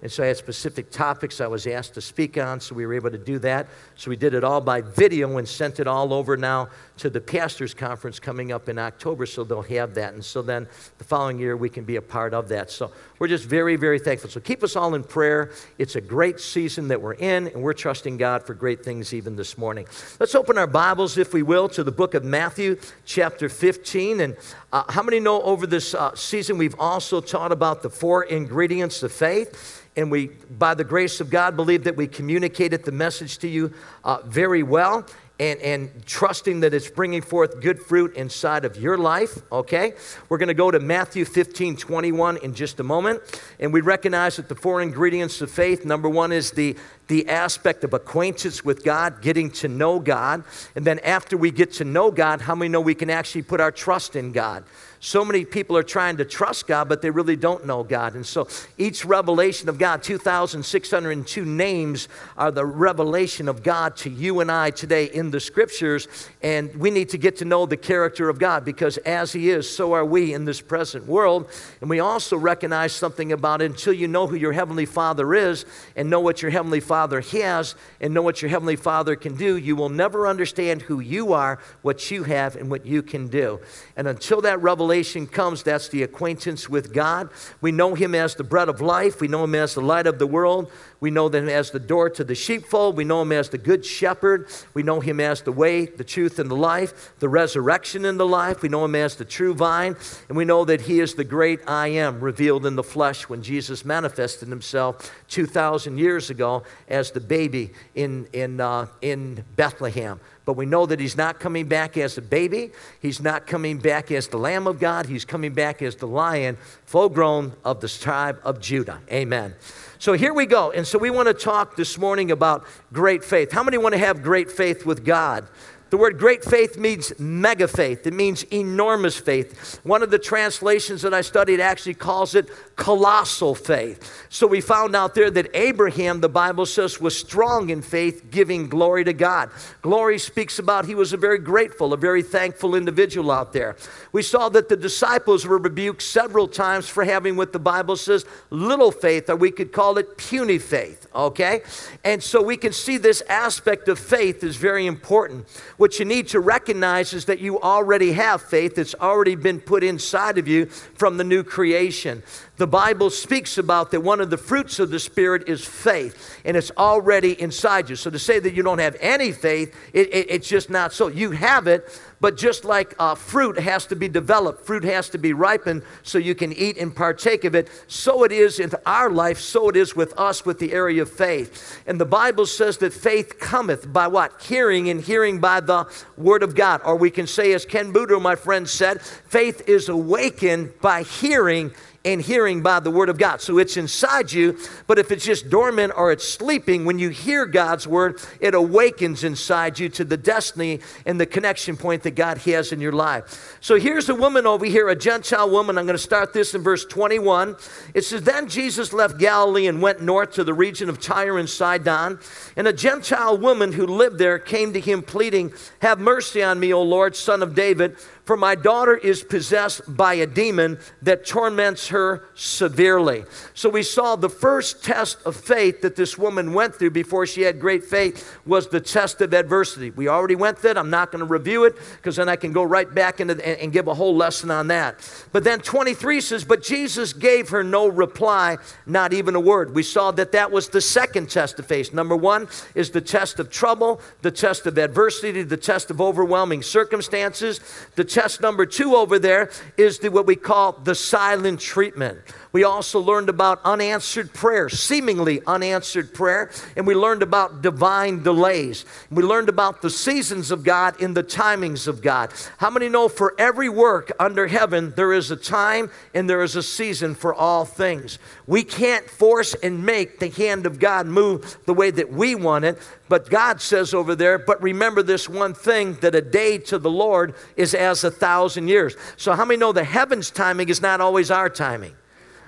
And 0.00 0.12
so 0.12 0.22
I 0.22 0.28
had 0.28 0.36
specific 0.36 0.90
topics 0.90 1.40
I 1.40 1.48
was 1.48 1.66
asked 1.66 1.94
to 1.94 2.00
speak 2.00 2.38
on, 2.38 2.60
so 2.60 2.74
we 2.74 2.86
were 2.86 2.94
able 2.94 3.10
to 3.10 3.18
do 3.18 3.38
that. 3.40 3.66
So 3.96 4.10
we 4.10 4.16
did 4.16 4.32
it 4.32 4.44
all 4.44 4.60
by 4.60 4.80
video 4.80 5.38
and 5.38 5.48
sent 5.48 5.80
it 5.80 5.88
all 5.88 6.14
over 6.14 6.36
now 6.36 6.68
to 6.98 7.10
the 7.10 7.20
pastors' 7.20 7.74
conference 7.74 8.20
coming 8.20 8.52
up 8.52 8.68
in 8.68 8.78
October, 8.78 9.26
so 9.26 9.42
they'll 9.42 9.62
have 9.62 9.94
that. 9.94 10.14
And 10.14 10.24
so 10.24 10.40
then 10.40 10.68
the 10.98 11.04
following 11.04 11.38
year 11.40 11.56
we 11.56 11.68
can 11.68 11.84
be 11.84 11.96
a 11.96 12.02
part 12.02 12.32
of 12.32 12.48
that. 12.48 12.70
So 12.70 12.92
we're 13.18 13.28
just 13.28 13.44
very, 13.44 13.76
very 13.76 13.98
thankful. 13.98 14.30
So 14.30 14.40
keep 14.40 14.62
us 14.62 14.76
all 14.76 14.94
in 14.94 15.02
prayer. 15.02 15.50
It's 15.76 15.96
a 15.96 16.00
great 16.00 16.40
season 16.40 16.88
that 16.88 17.00
we're 17.02 17.14
in, 17.14 17.48
and 17.48 17.62
we're 17.62 17.72
trusting 17.72 18.16
God 18.16 18.44
for 18.44 18.54
great 18.54 18.84
things 18.84 19.12
even 19.12 19.36
this 19.36 19.58
morning. 19.58 19.86
Let's 20.20 20.34
open 20.34 20.56
our 20.58 20.66
Bibles, 20.66 21.18
if 21.18 21.32
we 21.32 21.42
will, 21.42 21.68
to 21.70 21.82
the 21.82 21.92
book 21.92 22.14
of 22.14 22.24
Matthew, 22.24 22.78
chapter 23.04 23.48
15. 23.48 24.20
And 24.20 24.36
uh, 24.72 24.84
how 24.90 25.02
many 25.02 25.20
know 25.20 25.42
over 25.42 25.66
this 25.66 25.94
uh, 25.94 26.14
season 26.14 26.58
we've 26.58 26.78
also 26.78 27.20
taught 27.20 27.52
about 27.52 27.82
the 27.82 27.90
four 27.90 28.24
ingredients 28.24 29.02
of 29.02 29.12
faith? 29.12 29.84
and 29.96 30.12
we, 30.12 30.28
by 30.58 30.74
the 30.74 30.84
grace 30.84 31.20
of 31.20 31.28
God, 31.28 31.56
believe 31.56 31.82
that 31.82 31.96
we 31.96 32.06
communicated 32.06 32.84
the 32.84 32.92
message 32.92 33.38
to 33.38 33.48
you 33.48 33.72
uh, 34.04 34.18
very 34.24 34.62
well. 34.62 35.04
And, 35.40 35.60
and, 35.60 36.04
trusting 36.04 36.60
that 36.60 36.74
it's 36.74 36.90
bringing 36.90 37.22
forth 37.22 37.60
good 37.60 37.80
fruit 37.80 38.16
inside 38.16 38.64
of 38.64 38.76
your 38.76 38.98
life, 38.98 39.40
okay? 39.52 39.94
We're 40.28 40.38
gonna 40.38 40.52
go 40.52 40.72
to 40.72 40.80
Matthew 40.80 41.24
15 41.24 41.76
21 41.76 42.38
in 42.38 42.54
just 42.54 42.80
a 42.80 42.82
moment. 42.82 43.22
And 43.60 43.72
we 43.72 43.80
recognize 43.80 44.36
that 44.36 44.48
the 44.48 44.56
four 44.56 44.82
ingredients 44.82 45.40
of 45.40 45.48
faith 45.48 45.84
number 45.84 46.08
one 46.08 46.32
is 46.32 46.50
the, 46.50 46.76
the 47.06 47.28
aspect 47.28 47.84
of 47.84 47.94
acquaintance 47.94 48.64
with 48.64 48.82
God, 48.82 49.22
getting 49.22 49.50
to 49.52 49.68
know 49.68 50.00
God. 50.00 50.42
And 50.74 50.84
then 50.84 50.98
after 51.00 51.36
we 51.36 51.52
get 51.52 51.72
to 51.74 51.84
know 51.84 52.10
God, 52.10 52.40
how 52.40 52.56
many 52.56 52.68
know 52.68 52.80
we 52.80 52.96
can 52.96 53.08
actually 53.08 53.42
put 53.42 53.60
our 53.60 53.70
trust 53.70 54.16
in 54.16 54.32
God? 54.32 54.64
So 55.00 55.24
many 55.24 55.44
people 55.44 55.76
are 55.76 55.84
trying 55.84 56.16
to 56.16 56.24
trust 56.24 56.66
God, 56.66 56.88
but 56.88 57.02
they 57.02 57.10
really 57.10 57.36
don't 57.36 57.66
know 57.66 57.84
God. 57.84 58.14
And 58.14 58.26
so 58.26 58.48
each 58.76 59.04
revelation 59.04 59.68
of 59.68 59.78
God, 59.78 60.02
2,602 60.02 61.44
names, 61.44 62.08
are 62.36 62.50
the 62.50 62.66
revelation 62.66 63.48
of 63.48 63.62
God 63.62 63.96
to 63.98 64.10
you 64.10 64.40
and 64.40 64.50
I 64.50 64.70
today 64.70 65.04
in 65.04 65.30
the 65.30 65.38
scriptures. 65.38 66.08
And 66.42 66.74
we 66.74 66.90
need 66.90 67.10
to 67.10 67.18
get 67.18 67.36
to 67.36 67.44
know 67.44 67.64
the 67.64 67.76
character 67.76 68.28
of 68.28 68.40
God 68.40 68.64
because 68.64 68.96
as 68.98 69.32
He 69.32 69.50
is, 69.50 69.70
so 69.70 69.92
are 69.92 70.04
we 70.04 70.34
in 70.34 70.44
this 70.44 70.60
present 70.60 71.06
world. 71.06 71.48
And 71.80 71.88
we 71.88 72.00
also 72.00 72.36
recognize 72.36 72.92
something 72.92 73.30
about 73.30 73.62
it 73.62 73.66
until 73.66 73.92
you 73.92 74.08
know 74.08 74.26
who 74.26 74.36
your 74.36 74.52
Heavenly 74.52 74.86
Father 74.86 75.32
is 75.34 75.64
and 75.94 76.10
know 76.10 76.20
what 76.20 76.42
your 76.42 76.50
Heavenly 76.50 76.80
Father 76.80 77.20
has 77.20 77.76
and 78.00 78.12
know 78.12 78.22
what 78.22 78.42
your 78.42 78.48
Heavenly 78.48 78.76
Father 78.76 79.14
can 79.14 79.36
do, 79.36 79.56
you 79.56 79.76
will 79.76 79.88
never 79.88 80.26
understand 80.26 80.82
who 80.82 80.98
you 80.98 81.32
are, 81.32 81.60
what 81.82 82.10
you 82.10 82.24
have, 82.24 82.56
and 82.56 82.68
what 82.68 82.84
you 82.84 83.02
can 83.02 83.28
do. 83.28 83.60
And 83.96 84.08
until 84.08 84.40
that 84.40 84.60
revelation, 84.60 84.87
revelation 84.88 85.26
comes, 85.26 85.62
that's 85.62 85.88
the 85.88 86.02
acquaintance 86.02 86.66
with 86.66 86.94
God. 86.94 87.28
We 87.60 87.72
know 87.72 87.94
Him 87.94 88.14
as 88.14 88.36
the 88.36 88.42
bread 88.42 88.70
of 88.70 88.80
life, 88.80 89.20
we 89.20 89.28
know 89.28 89.44
Him 89.44 89.54
as 89.54 89.74
the 89.74 89.82
light 89.82 90.06
of 90.06 90.18
the 90.18 90.26
world, 90.26 90.72
we 90.98 91.10
know 91.10 91.28
Him 91.28 91.46
as 91.46 91.70
the 91.70 91.78
door 91.78 92.08
to 92.08 92.24
the 92.24 92.34
sheepfold, 92.34 92.96
we 92.96 93.04
know 93.04 93.20
Him 93.20 93.32
as 93.32 93.50
the 93.50 93.58
good 93.58 93.84
shepherd, 93.84 94.48
we 94.72 94.82
know 94.82 95.00
Him 95.00 95.20
as 95.20 95.42
the 95.42 95.52
way, 95.52 95.84
the 95.84 96.04
truth, 96.04 96.38
and 96.38 96.50
the 96.50 96.56
life, 96.56 97.12
the 97.18 97.28
resurrection 97.28 98.06
and 98.06 98.18
the 98.18 98.26
life, 98.26 98.62
we 98.62 98.70
know 98.70 98.86
Him 98.86 98.94
as 98.94 99.16
the 99.16 99.26
true 99.26 99.52
vine, 99.52 99.94
and 100.30 100.38
we 100.38 100.46
know 100.46 100.64
that 100.64 100.80
He 100.80 101.00
is 101.00 101.12
the 101.12 101.24
great 101.24 101.60
I 101.66 101.88
am 101.88 102.20
revealed 102.20 102.64
in 102.64 102.74
the 102.74 102.82
flesh 102.82 103.28
when 103.28 103.42
Jesus 103.42 103.84
manifested 103.84 104.48
Himself 104.48 105.12
2,000 105.28 105.98
years 105.98 106.30
ago 106.30 106.62
as 106.88 107.10
the 107.10 107.20
baby 107.20 107.72
in, 107.94 108.26
in, 108.32 108.58
uh, 108.58 108.86
in 109.02 109.44
Bethlehem. 109.54 110.18
But 110.48 110.56
we 110.56 110.64
know 110.64 110.86
that 110.86 110.98
he's 110.98 111.14
not 111.14 111.40
coming 111.40 111.66
back 111.66 111.98
as 111.98 112.16
a 112.16 112.22
baby. 112.22 112.70
He's 113.02 113.20
not 113.20 113.46
coming 113.46 113.76
back 113.76 114.10
as 114.10 114.28
the 114.28 114.38
Lamb 114.38 114.66
of 114.66 114.80
God. 114.80 115.04
He's 115.04 115.26
coming 115.26 115.52
back 115.52 115.82
as 115.82 115.96
the 115.96 116.06
lion, 116.06 116.56
full 116.86 117.10
grown 117.10 117.52
of 117.66 117.82
the 117.82 117.88
tribe 117.90 118.40
of 118.44 118.58
Judah. 118.58 118.98
Amen. 119.12 119.54
So 119.98 120.14
here 120.14 120.32
we 120.32 120.46
go. 120.46 120.70
And 120.70 120.86
so 120.86 120.98
we 120.98 121.10
want 121.10 121.28
to 121.28 121.34
talk 121.34 121.76
this 121.76 121.98
morning 121.98 122.30
about 122.30 122.64
great 122.94 123.22
faith. 123.22 123.52
How 123.52 123.62
many 123.62 123.76
want 123.76 123.92
to 123.92 123.98
have 123.98 124.22
great 124.22 124.50
faith 124.50 124.86
with 124.86 125.04
God? 125.04 125.46
The 125.90 125.98
word 125.98 126.18
great 126.18 126.42
faith 126.42 126.78
means 126.78 127.12
mega 127.18 127.68
faith. 127.68 128.06
It 128.06 128.14
means 128.14 128.44
enormous 128.44 129.18
faith. 129.18 129.80
One 129.84 130.02
of 130.02 130.10
the 130.10 130.18
translations 130.18 131.02
that 131.02 131.12
I 131.12 131.20
studied 131.20 131.60
actually 131.60 131.94
calls 131.94 132.34
it 132.34 132.48
colossal 132.78 133.56
faith. 133.56 134.26
So 134.30 134.46
we 134.46 134.60
found 134.60 134.94
out 134.94 135.14
there 135.14 135.30
that 135.32 135.50
Abraham, 135.52 136.20
the 136.20 136.28
Bible 136.28 136.64
says, 136.64 137.00
was 137.00 137.18
strong 137.18 137.70
in 137.70 137.82
faith, 137.82 138.30
giving 138.30 138.68
glory 138.68 139.02
to 139.04 139.12
God. 139.12 139.50
Glory 139.82 140.16
speaks 140.18 140.60
about 140.60 140.86
he 140.86 140.94
was 140.94 141.12
a 141.12 141.16
very 141.16 141.38
grateful, 141.38 141.92
a 141.92 141.96
very 141.96 142.22
thankful 142.22 142.76
individual 142.76 143.32
out 143.32 143.52
there. 143.52 143.76
We 144.12 144.22
saw 144.22 144.48
that 144.50 144.68
the 144.68 144.76
disciples 144.76 145.44
were 145.44 145.58
rebuked 145.58 146.02
several 146.02 146.46
times 146.46 146.88
for 146.88 147.04
having 147.04 147.34
what 147.34 147.52
the 147.52 147.58
Bible 147.58 147.96
says 147.96 148.24
little 148.50 148.92
faith, 148.92 149.28
or 149.28 149.34
we 149.34 149.50
could 149.50 149.72
call 149.72 149.98
it 149.98 150.16
puny 150.16 150.58
faith, 150.58 151.08
okay? 151.12 151.62
And 152.04 152.22
so 152.22 152.40
we 152.40 152.56
can 152.56 152.72
see 152.72 152.96
this 152.96 153.22
aspect 153.28 153.88
of 153.88 153.98
faith 153.98 154.44
is 154.44 154.54
very 154.54 154.86
important. 154.86 155.48
What 155.78 155.98
you 155.98 156.04
need 156.04 156.28
to 156.28 156.38
recognize 156.38 157.12
is 157.12 157.24
that 157.24 157.40
you 157.40 157.60
already 157.60 158.12
have 158.12 158.40
faith. 158.40 158.78
It's 158.78 158.94
already 158.94 159.34
been 159.34 159.60
put 159.60 159.82
inside 159.82 160.38
of 160.38 160.46
you 160.46 160.66
from 160.66 161.16
the 161.16 161.24
new 161.24 161.42
creation. 161.42 162.22
The 162.58 162.66
Bible 162.66 163.10
speaks 163.10 163.56
about 163.56 163.92
that 163.92 164.00
one 164.00 164.20
of 164.20 164.30
the 164.30 164.36
fruits 164.36 164.80
of 164.80 164.90
the 164.90 164.98
Spirit 164.98 165.48
is 165.48 165.64
faith, 165.64 166.40
and 166.44 166.56
it's 166.56 166.72
already 166.76 167.40
inside 167.40 167.88
you. 167.88 167.94
So 167.94 168.10
to 168.10 168.18
say 168.18 168.40
that 168.40 168.52
you 168.52 168.64
don't 168.64 168.80
have 168.80 168.96
any 169.00 169.30
faith, 169.30 169.74
it, 169.92 170.12
it, 170.12 170.26
it's 170.28 170.48
just 170.48 170.68
not 170.68 170.92
so. 170.92 171.06
You 171.06 171.30
have 171.30 171.68
it, 171.68 171.88
but 172.20 172.36
just 172.36 172.64
like 172.64 172.96
uh, 172.98 173.14
fruit 173.14 173.60
has 173.60 173.86
to 173.86 173.96
be 173.96 174.08
developed, 174.08 174.66
fruit 174.66 174.82
has 174.82 175.08
to 175.10 175.18
be 175.18 175.32
ripened 175.32 175.84
so 176.02 176.18
you 176.18 176.34
can 176.34 176.52
eat 176.52 176.76
and 176.78 176.94
partake 176.94 177.44
of 177.44 177.54
it, 177.54 177.68
so 177.86 178.24
it 178.24 178.32
is 178.32 178.58
in 178.58 178.72
our 178.84 179.08
life, 179.08 179.38
so 179.38 179.68
it 179.68 179.76
is 179.76 179.94
with 179.94 180.18
us 180.18 180.44
with 180.44 180.58
the 180.58 180.72
area 180.72 181.02
of 181.02 181.10
faith. 181.10 181.80
And 181.86 182.00
the 182.00 182.06
Bible 182.06 182.46
says 182.46 182.78
that 182.78 182.92
faith 182.92 183.38
cometh 183.38 183.92
by 183.92 184.08
what? 184.08 184.32
Hearing, 184.42 184.90
and 184.90 185.00
hearing 185.00 185.38
by 185.38 185.60
the 185.60 185.86
Word 186.16 186.42
of 186.42 186.56
God. 186.56 186.80
Or 186.84 186.96
we 186.96 187.10
can 187.10 187.28
say, 187.28 187.52
as 187.52 187.64
Ken 187.64 187.92
Budo, 187.92 188.20
my 188.20 188.34
friend, 188.34 188.68
said, 188.68 189.00
faith 189.00 189.68
is 189.68 189.88
awakened 189.88 190.72
by 190.80 191.04
hearing 191.04 191.72
and 192.12 192.22
hearing 192.22 192.62
by 192.62 192.80
the 192.80 192.90
word 192.90 193.08
of 193.08 193.18
God. 193.18 193.40
So 193.40 193.58
it's 193.58 193.76
inside 193.76 194.32
you, 194.32 194.58
but 194.86 194.98
if 194.98 195.10
it's 195.10 195.24
just 195.24 195.50
dormant 195.50 195.92
or 195.94 196.10
it's 196.10 196.26
sleeping, 196.26 196.84
when 196.84 196.98
you 196.98 197.10
hear 197.10 197.44
God's 197.44 197.86
word, 197.86 198.20
it 198.40 198.54
awakens 198.54 199.24
inside 199.24 199.78
you 199.78 199.88
to 199.90 200.04
the 200.04 200.16
destiny 200.16 200.80
and 201.04 201.20
the 201.20 201.26
connection 201.26 201.76
point 201.76 202.02
that 202.04 202.12
God 202.12 202.38
has 202.38 202.72
in 202.72 202.80
your 202.80 202.92
life. 202.92 203.58
So 203.60 203.76
here's 203.76 204.08
a 204.08 204.14
woman 204.14 204.46
over 204.46 204.64
here, 204.64 204.88
a 204.88 204.96
Gentile 204.96 205.50
woman. 205.50 205.76
I'm 205.76 205.84
going 205.84 205.96
to 205.96 206.02
start 206.02 206.32
this 206.32 206.54
in 206.54 206.62
verse 206.62 206.84
21. 206.86 207.56
It 207.92 208.02
says, 208.02 208.22
Then 208.22 208.48
Jesus 208.48 208.92
left 208.92 209.18
Galilee 209.18 209.66
and 209.66 209.82
went 209.82 210.00
north 210.00 210.32
to 210.32 210.44
the 210.44 210.54
region 210.54 210.88
of 210.88 211.00
Tyre 211.00 211.38
and 211.38 211.48
Sidon. 211.48 212.18
And 212.56 212.66
a 212.66 212.72
Gentile 212.72 213.36
woman 213.36 213.72
who 213.72 213.86
lived 213.86 214.18
there 214.18 214.38
came 214.38 214.72
to 214.72 214.80
him, 214.80 215.02
pleading, 215.02 215.52
Have 215.80 215.98
mercy 215.98 216.42
on 216.42 216.58
me, 216.58 216.72
O 216.72 216.82
Lord, 216.82 217.16
son 217.16 217.42
of 217.42 217.54
David. 217.54 217.96
For 218.28 218.36
my 218.36 218.56
daughter 218.56 218.94
is 218.94 219.24
possessed 219.24 219.80
by 219.96 220.12
a 220.12 220.26
demon 220.26 220.80
that 221.00 221.24
torments 221.24 221.88
her 221.88 222.24
severely. 222.34 223.24
So 223.54 223.70
we 223.70 223.82
saw 223.82 224.16
the 224.16 224.28
first 224.28 224.84
test 224.84 225.16
of 225.24 225.34
faith 225.34 225.80
that 225.80 225.96
this 225.96 226.18
woman 226.18 226.52
went 226.52 226.74
through 226.74 226.90
before 226.90 227.24
she 227.24 227.40
had 227.40 227.58
great 227.58 227.84
faith 227.84 228.38
was 228.44 228.68
the 228.68 228.82
test 228.82 229.22
of 229.22 229.32
adversity. 229.32 229.92
We 229.92 230.08
already 230.08 230.34
went 230.34 230.58
through 230.58 230.72
it. 230.72 230.76
I'm 230.76 230.90
not 230.90 231.10
going 231.10 231.20
to 231.20 231.24
review 231.24 231.64
it 231.64 231.76
because 231.96 232.16
then 232.16 232.28
I 232.28 232.36
can 232.36 232.52
go 232.52 232.62
right 232.64 232.94
back 232.94 233.18
into 233.20 233.32
and, 233.32 233.60
and 233.60 233.72
give 233.72 233.88
a 233.88 233.94
whole 233.94 234.14
lesson 234.14 234.50
on 234.50 234.66
that. 234.66 234.96
But 235.32 235.42
then 235.44 235.60
23 235.60 236.20
says, 236.20 236.44
But 236.44 236.62
Jesus 236.62 237.14
gave 237.14 237.48
her 237.48 237.64
no 237.64 237.86
reply, 237.86 238.58
not 238.84 239.14
even 239.14 239.36
a 239.36 239.40
word. 239.40 239.74
We 239.74 239.82
saw 239.82 240.10
that 240.10 240.32
that 240.32 240.52
was 240.52 240.68
the 240.68 240.82
second 240.82 241.30
test 241.30 241.58
of 241.58 241.64
faith. 241.64 241.94
Number 241.94 242.14
one 242.14 242.46
is 242.74 242.90
the 242.90 243.00
test 243.00 243.40
of 243.40 243.48
trouble, 243.48 244.02
the 244.20 244.30
test 244.30 244.66
of 244.66 244.76
adversity, 244.76 245.44
the 245.44 245.56
test 245.56 245.90
of 245.90 246.02
overwhelming 246.02 246.62
circumstances, 246.62 247.60
the 247.94 248.17
test 248.18 248.40
number 248.40 248.66
two 248.66 248.96
over 248.96 249.16
there 249.16 249.48
is 249.76 250.00
the, 250.00 250.10
what 250.10 250.26
we 250.26 250.34
call 250.34 250.72
the 250.72 250.94
silent 250.94 251.60
treatment. 251.60 252.18
We 252.52 252.64
also 252.64 253.00
learned 253.00 253.28
about 253.28 253.60
unanswered 253.64 254.32
prayer, 254.32 254.68
seemingly 254.68 255.42
unanswered 255.46 256.14
prayer, 256.14 256.50
and 256.76 256.86
we 256.86 256.94
learned 256.94 257.22
about 257.22 257.60
divine 257.62 258.22
delays. 258.22 258.86
We 259.10 259.22
learned 259.22 259.48
about 259.48 259.82
the 259.82 259.90
seasons 259.90 260.50
of 260.50 260.64
God 260.64 261.00
and 261.00 261.14
the 261.14 261.22
timings 261.22 261.86
of 261.86 262.00
God. 262.00 262.32
How 262.56 262.70
many 262.70 262.88
know 262.88 263.08
for 263.08 263.34
every 263.38 263.68
work 263.68 264.10
under 264.18 264.46
heaven, 264.46 264.92
there 264.96 265.12
is 265.12 265.30
a 265.30 265.36
time 265.36 265.90
and 266.14 266.28
there 266.28 266.42
is 266.42 266.56
a 266.56 266.62
season 266.62 267.14
for 267.14 267.34
all 267.34 267.64
things? 267.64 268.18
We 268.46 268.64
can't 268.64 269.08
force 269.08 269.54
and 269.54 269.84
make 269.84 270.18
the 270.18 270.30
hand 270.30 270.64
of 270.64 270.78
God 270.78 271.06
move 271.06 271.58
the 271.66 271.74
way 271.74 271.90
that 271.90 272.10
we 272.10 272.34
want 272.34 272.64
it, 272.64 272.78
but 273.08 273.28
God 273.28 273.60
says 273.60 273.92
over 273.92 274.14
there, 274.14 274.38
but 274.38 274.62
remember 274.62 275.02
this 275.02 275.28
one 275.28 275.52
thing 275.54 275.94
that 276.00 276.14
a 276.14 276.22
day 276.22 276.58
to 276.58 276.78
the 276.78 276.90
Lord 276.90 277.34
is 277.56 277.74
as 277.74 278.04
a 278.04 278.10
thousand 278.10 278.68
years. 278.68 278.96
So, 279.16 279.32
how 279.34 279.44
many 279.44 279.58
know 279.58 279.72
the 279.72 279.84
heaven's 279.84 280.30
timing 280.30 280.68
is 280.68 280.80
not 280.80 281.00
always 281.00 281.30
our 281.30 281.50
timing? 281.50 281.94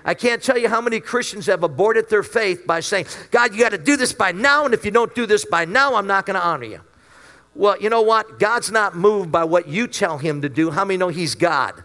I 0.04 0.14
can't 0.14 0.42
tell 0.42 0.57
you 0.57 0.69
how 0.69 0.80
many 0.80 1.00
Christians 1.00 1.47
have 1.47 1.62
aborted 1.62 2.09
their 2.09 2.23
faith 2.23 2.66
by 2.66 2.80
saying, 2.80 3.07
God, 3.30 3.52
you 3.52 3.61
got 3.61 3.71
to 3.71 3.78
do 3.78 3.97
this 3.97 4.12
by 4.12 4.33
now, 4.33 4.64
and 4.64 4.73
if 4.73 4.85
you 4.85 4.90
don't 4.90 5.14
do 5.14 5.26
this 5.26 5.45
by 5.45 5.64
now, 5.64 5.95
I'm 5.95 6.07
not 6.07 6.26
going 6.26 6.38
to 6.38 6.45
honor 6.45 6.64
you. 6.64 6.80
Well, 7.54 7.76
you 7.80 7.90
know 7.90 8.02
what? 8.02 8.38
God's 8.38 8.71
not 8.71 8.97
moved 8.97 9.30
by 9.30 9.45
what 9.45 9.69
you 9.69 9.87
tell 9.87 10.19
him 10.19 10.42
to 10.42 10.49
do. 10.49 10.71
How 10.71 10.85
many 10.85 10.97
know 10.97 11.09
he's 11.09 11.35
God? 11.35 11.85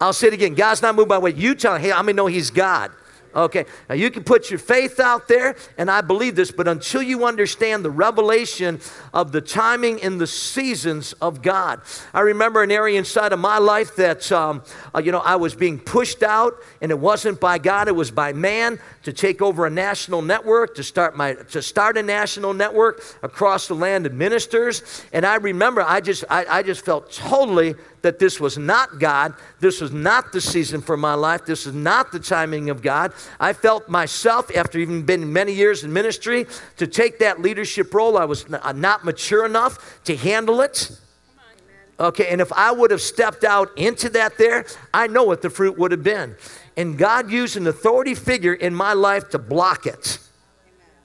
I'll 0.00 0.12
say 0.12 0.28
it 0.28 0.34
again. 0.34 0.54
God's 0.54 0.82
not 0.82 0.94
moved 0.94 1.08
by 1.08 1.18
what 1.18 1.36
you 1.36 1.54
tell 1.54 1.76
him. 1.76 1.82
Hey, 1.82 1.90
how 1.90 2.02
many 2.02 2.16
know 2.16 2.26
he's 2.26 2.50
God? 2.50 2.90
Okay, 3.34 3.66
now 3.88 3.94
you 3.94 4.10
can 4.10 4.22
put 4.22 4.50
your 4.50 4.58
faith 4.58 5.00
out 5.00 5.26
there, 5.26 5.56
and 5.76 5.90
I 5.90 6.00
believe 6.00 6.36
this, 6.36 6.52
but 6.52 6.68
until 6.68 7.02
you 7.02 7.24
understand 7.24 7.84
the 7.84 7.90
revelation 7.90 8.80
of 9.12 9.32
the 9.32 9.40
timing 9.40 10.02
and 10.02 10.20
the 10.20 10.26
seasons 10.26 11.14
of 11.14 11.42
God. 11.42 11.80
I 12.12 12.20
remember 12.20 12.62
an 12.62 12.70
area 12.70 12.98
inside 12.98 13.32
of 13.32 13.40
my 13.40 13.58
life 13.58 13.96
that, 13.96 14.30
um, 14.30 14.62
uh, 14.94 15.00
you 15.00 15.10
know, 15.10 15.18
I 15.18 15.36
was 15.36 15.54
being 15.54 15.78
pushed 15.78 16.22
out, 16.22 16.54
and 16.80 16.90
it 16.90 16.98
wasn't 16.98 17.40
by 17.40 17.58
God, 17.58 17.88
it 17.88 17.96
was 17.96 18.10
by 18.10 18.32
man 18.32 18.78
to 19.02 19.12
take 19.12 19.42
over 19.42 19.66
a 19.66 19.70
national 19.70 20.22
network, 20.22 20.76
to 20.76 20.82
start, 20.82 21.16
my, 21.16 21.34
to 21.34 21.60
start 21.60 21.96
a 21.96 22.02
national 22.02 22.54
network 22.54 23.02
across 23.22 23.66
the 23.68 23.74
land 23.74 24.06
of 24.06 24.12
ministers. 24.12 25.04
And 25.12 25.26
I 25.26 25.36
remember 25.36 25.82
I 25.82 26.00
just, 26.00 26.24
I, 26.30 26.46
I 26.46 26.62
just 26.62 26.84
felt 26.84 27.10
totally 27.10 27.74
that 28.04 28.18
this 28.18 28.38
was 28.38 28.56
not 28.58 29.00
God. 29.00 29.34
This 29.60 29.80
was 29.80 29.90
not 29.90 30.30
the 30.30 30.40
season 30.40 30.82
for 30.82 30.96
my 30.96 31.14
life. 31.14 31.46
This 31.46 31.66
is 31.66 31.72
not 31.72 32.12
the 32.12 32.20
timing 32.20 32.68
of 32.68 32.82
God. 32.82 33.12
I 33.40 33.54
felt 33.54 33.88
myself, 33.88 34.54
after 34.54 34.78
even 34.78 35.02
been 35.02 35.32
many 35.32 35.52
years 35.52 35.84
in 35.84 35.92
ministry, 35.92 36.46
to 36.76 36.86
take 36.86 37.18
that 37.20 37.40
leadership 37.40 37.92
role. 37.94 38.18
I 38.18 38.26
was 38.26 38.44
uh, 38.52 38.72
not 38.72 39.04
mature 39.06 39.46
enough 39.46 40.02
to 40.04 40.14
handle 40.16 40.60
it. 40.60 40.90
Okay, 41.98 42.28
and 42.28 42.40
if 42.40 42.52
I 42.52 42.72
would 42.72 42.90
have 42.90 43.00
stepped 43.00 43.42
out 43.42 43.70
into 43.78 44.10
that 44.10 44.36
there, 44.36 44.66
I 44.92 45.06
know 45.06 45.24
what 45.24 45.42
the 45.42 45.50
fruit 45.50 45.78
would 45.78 45.92
have 45.92 46.02
been. 46.02 46.36
And 46.76 46.98
God 46.98 47.30
used 47.30 47.56
an 47.56 47.66
authority 47.66 48.14
figure 48.14 48.52
in 48.52 48.74
my 48.74 48.92
life 48.92 49.30
to 49.30 49.38
block 49.38 49.86
it. 49.86 50.18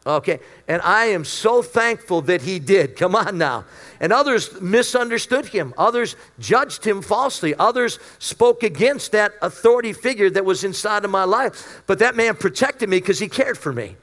Okay, 0.07 0.39
and 0.67 0.81
I 0.81 1.07
am 1.07 1.25
so 1.25 1.61
thankful 1.61 2.21
that 2.21 2.41
he 2.41 2.57
did. 2.57 2.95
Come 2.95 3.15
on 3.15 3.37
now. 3.37 3.65
And 3.99 4.13
others 4.13 4.59
misunderstood 4.61 5.47
him. 5.47 5.73
Others 5.77 6.15
judged 6.39 6.85
him 6.85 7.01
falsely. 7.01 7.53
Others 7.55 7.99
spoke 8.17 8.63
against 8.63 9.11
that 9.11 9.33
authority 9.41 9.91
figure 9.91 10.29
that 10.29 10.45
was 10.45 10.63
inside 10.63 11.03
of 11.03 11.11
my 11.11 11.25
life. 11.25 11.83
But 11.85 11.99
that 11.99 12.15
man 12.15 12.35
protected 12.35 12.87
me 12.87 12.97
because 12.97 13.19
he 13.19 13.27
cared 13.27 13.57
for 13.57 13.73
me. 13.73 13.97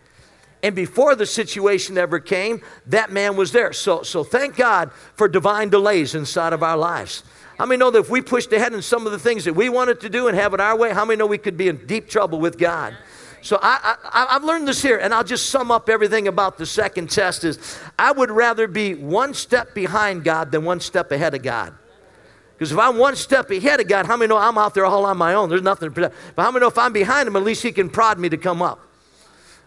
And 0.63 0.75
before 0.75 1.15
the 1.15 1.27
situation 1.27 1.97
ever 1.97 2.21
came, 2.21 2.61
that 2.87 3.11
man 3.11 3.37
was 3.37 3.53
there. 3.53 3.73
So, 3.73 4.03
so 4.03 4.23
thank 4.23 4.57
God 4.57 4.91
for 5.15 5.29
divine 5.29 5.71
delays 5.71 6.15
inside 6.15 6.53
of 6.53 6.63
our 6.63 6.77
lives. 6.77 7.23
How 7.59 7.65
many 7.65 7.79
know 7.79 7.91
that 7.91 8.01
if 8.01 8.11
we 8.11 8.21
pushed 8.21 8.53
ahead 8.53 8.75
in 8.75 8.83
some 8.83 9.07
of 9.07 9.13
the 9.13 9.19
things 9.19 9.45
that 9.47 9.55
we 9.55 9.71
wanted 9.71 10.01
to 10.01 10.11
do 10.11 10.29
and 10.29 10.37
have 10.37 10.53
it 10.53 10.61
our 10.61 10.77
way, 10.77 10.93
how 10.93 11.07
many 11.07 11.19
know 11.19 11.27
we 11.27 11.39
could 11.39 11.57
be 11.57 11.69
in 11.69 11.87
deep 11.87 12.09
trouble 12.09 12.39
with 12.39 12.59
God? 12.59 12.95
So 13.47 13.61
I, 13.63 13.97
I, 14.03 14.27
I've 14.31 14.43
learned 14.43 14.67
this 14.67 14.83
here, 14.83 14.99
and 14.99 15.15
I'll 15.15 15.23
just 15.23 15.51
sum 15.51 15.71
up 15.71 15.89
everything 15.89 16.27
about 16.27 16.59
the 16.59 16.67
second 16.67 17.11
test 17.11 17.45
is 17.45 17.79
I 17.97 18.11
would 18.11 18.29
rather 18.29 18.67
be 18.67 18.95
one 18.95 19.35
step 19.35 19.73
behind 19.73 20.25
God 20.25 20.51
than 20.51 20.65
one 20.65 20.81
step 20.81 21.13
ahead 21.13 21.33
of 21.33 21.45
God. 21.45 21.73
Because 22.55 22.73
if 22.73 22.79
I'm 22.79 22.99
one 22.99 23.15
step 23.15 23.49
ahead 23.53 23.79
of 23.79 23.87
God, 23.87 24.05
how 24.07 24.17
many 24.17 24.31
know 24.31 24.37
I'm 24.37 24.59
out 24.59 24.75
there 24.75 24.85
all 24.85 25.05
on 25.05 25.17
my 25.17 25.35
own? 25.35 25.49
There's 25.49 25.63
nothing 25.63 25.91
to 25.91 25.95
protect. 25.95 26.17
But 26.35 26.43
how 26.43 26.51
many 26.51 26.63
know 26.63 26.67
if 26.67 26.77
I'm 26.77 26.93
behind 26.93 27.29
Him, 27.29 27.37
at 27.37 27.45
least 27.45 27.63
He 27.63 27.71
can 27.71 27.89
prod 27.89 28.19
me 28.19 28.29
to 28.31 28.37
come 28.37 28.63
up? 28.63 28.81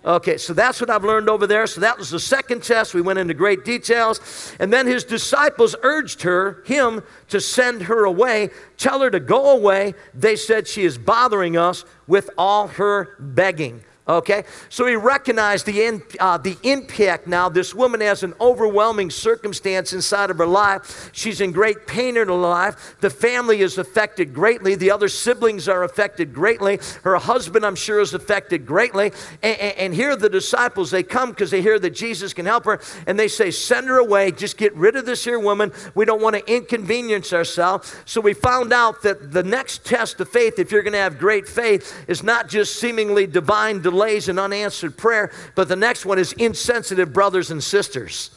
Okay, 0.05 0.37
so 0.37 0.53
that's 0.53 0.79
what 0.79 0.89
I've 0.89 1.03
learned 1.03 1.29
over 1.29 1.45
there. 1.45 1.67
So 1.67 1.81
that 1.81 1.97
was 1.97 2.09
the 2.09 2.19
second 2.19 2.63
test. 2.63 2.93
We 2.93 3.01
went 3.01 3.19
into 3.19 3.33
great 3.33 3.65
details. 3.65 4.55
And 4.59 4.71
then 4.71 4.87
his 4.87 5.03
disciples 5.03 5.75
urged 5.81 6.21
her, 6.21 6.63
him, 6.65 7.03
to 7.27 7.41
send 7.41 7.83
her 7.83 8.05
away, 8.05 8.51
tell 8.77 9.01
her 9.01 9.11
to 9.11 9.19
go 9.19 9.51
away. 9.57 9.95
They 10.13 10.37
said 10.37 10.67
she 10.67 10.85
is 10.85 10.97
bothering 10.97 11.57
us 11.57 11.83
with 12.07 12.29
all 12.37 12.67
her 12.67 13.17
begging. 13.19 13.83
Okay? 14.09 14.43
So 14.69 14.87
he 14.87 14.95
recognized 14.95 15.67
the, 15.67 15.83
in, 15.83 16.01
uh, 16.19 16.39
the 16.39 16.57
impact 16.63 17.27
now. 17.27 17.47
This 17.47 17.75
woman 17.75 18.01
has 18.01 18.23
an 18.23 18.33
overwhelming 18.41 19.11
circumstance 19.11 19.93
inside 19.93 20.31
of 20.31 20.39
her 20.39 20.47
life. 20.47 21.11
She's 21.13 21.41
in 21.41 21.51
great 21.51 21.85
pain 21.85 22.17
in 22.17 22.27
her 22.27 22.33
life. 22.33 22.95
The 23.01 23.11
family 23.11 23.61
is 23.61 23.77
affected 23.77 24.33
greatly. 24.33 24.73
The 24.73 24.89
other 24.89 25.09
siblings 25.09 25.69
are 25.69 25.83
affected 25.83 26.33
greatly. 26.33 26.79
Her 27.03 27.17
husband, 27.17 27.63
I'm 27.63 27.75
sure, 27.75 27.99
is 27.99 28.15
affected 28.15 28.65
greatly. 28.65 29.11
And, 29.43 29.59
and, 29.59 29.77
and 29.77 29.93
here 29.93 30.15
the 30.15 30.29
disciples, 30.29 30.89
they 30.89 31.03
come 31.03 31.29
because 31.29 31.51
they 31.51 31.61
hear 31.61 31.77
that 31.77 31.91
Jesus 31.91 32.33
can 32.33 32.47
help 32.47 32.65
her. 32.65 32.81
And 33.05 33.19
they 33.19 33.27
say, 33.27 33.51
Send 33.51 33.87
her 33.87 33.99
away. 33.99 34.31
Just 34.31 34.57
get 34.57 34.73
rid 34.75 34.95
of 34.95 35.05
this 35.05 35.23
here 35.23 35.37
woman. 35.37 35.71
We 35.93 36.05
don't 36.05 36.21
want 36.21 36.35
to 36.35 36.51
inconvenience 36.51 37.31
ourselves. 37.31 37.95
So 38.05 38.21
we 38.21 38.33
found 38.33 38.73
out 38.73 39.03
that 39.03 39.31
the 39.31 39.43
next 39.43 39.85
test 39.85 40.19
of 40.19 40.29
faith, 40.29 40.57
if 40.57 40.71
you're 40.71 40.81
going 40.81 40.93
to 40.93 40.99
have 40.99 41.19
great 41.19 41.47
faith, 41.47 41.95
is 42.07 42.23
not 42.23 42.49
just 42.49 42.77
seemingly 42.77 43.27
divine 43.27 43.81
deliverance 43.81 43.98
delays 43.99 44.29
and 44.29 44.39
unanswered 44.39 44.95
prayer, 44.95 45.29
but 45.55 45.67
the 45.67 45.75
next 45.75 46.05
one 46.05 46.17
is 46.17 46.31
insensitive 46.33 47.11
brothers 47.11 47.51
and 47.51 47.61
sisters. 47.61 48.31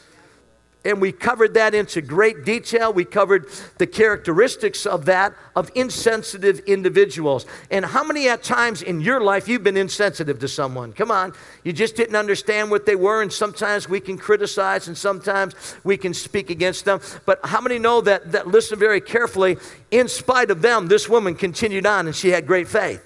And 0.85 0.99
we 0.99 1.13
covered 1.13 1.53
that 1.53 1.73
into 1.73 2.01
great 2.01 2.43
detail. 2.43 2.91
We 2.91 3.05
covered 3.05 3.47
the 3.77 3.87
characteristics 3.87 4.85
of 4.85 5.05
that, 5.05 5.33
of 5.55 5.71
insensitive 5.75 6.59
individuals. 6.67 7.45
And 7.71 7.85
how 7.85 8.03
many 8.03 8.27
at 8.27 8.43
times 8.43 8.81
in 8.81 8.99
your 8.99 9.21
life 9.21 9.47
you've 9.47 9.63
been 9.63 9.77
insensitive 9.77 10.39
to 10.39 10.49
someone? 10.49 10.91
Come 10.91 11.09
on. 11.09 11.31
You 11.63 11.71
just 11.71 11.95
didn't 11.95 12.17
understand 12.17 12.69
what 12.69 12.85
they 12.85 12.97
were, 12.97 13.21
and 13.21 13.31
sometimes 13.31 13.87
we 13.87 14.01
can 14.01 14.17
criticize 14.17 14.89
and 14.89 14.97
sometimes 14.97 15.55
we 15.85 15.95
can 15.95 16.13
speak 16.13 16.49
against 16.49 16.83
them. 16.83 16.99
But 17.25 17.39
how 17.45 17.61
many 17.61 17.79
know 17.79 18.01
that, 18.01 18.33
that 18.33 18.49
listen 18.49 18.77
very 18.77 18.99
carefully, 18.99 19.55
in 19.89 20.09
spite 20.09 20.51
of 20.51 20.61
them, 20.61 20.87
this 20.87 21.07
woman 21.07 21.35
continued 21.35 21.85
on 21.85 22.07
and 22.07 22.15
she 22.15 22.31
had 22.31 22.45
great 22.45 22.67
faith? 22.67 23.01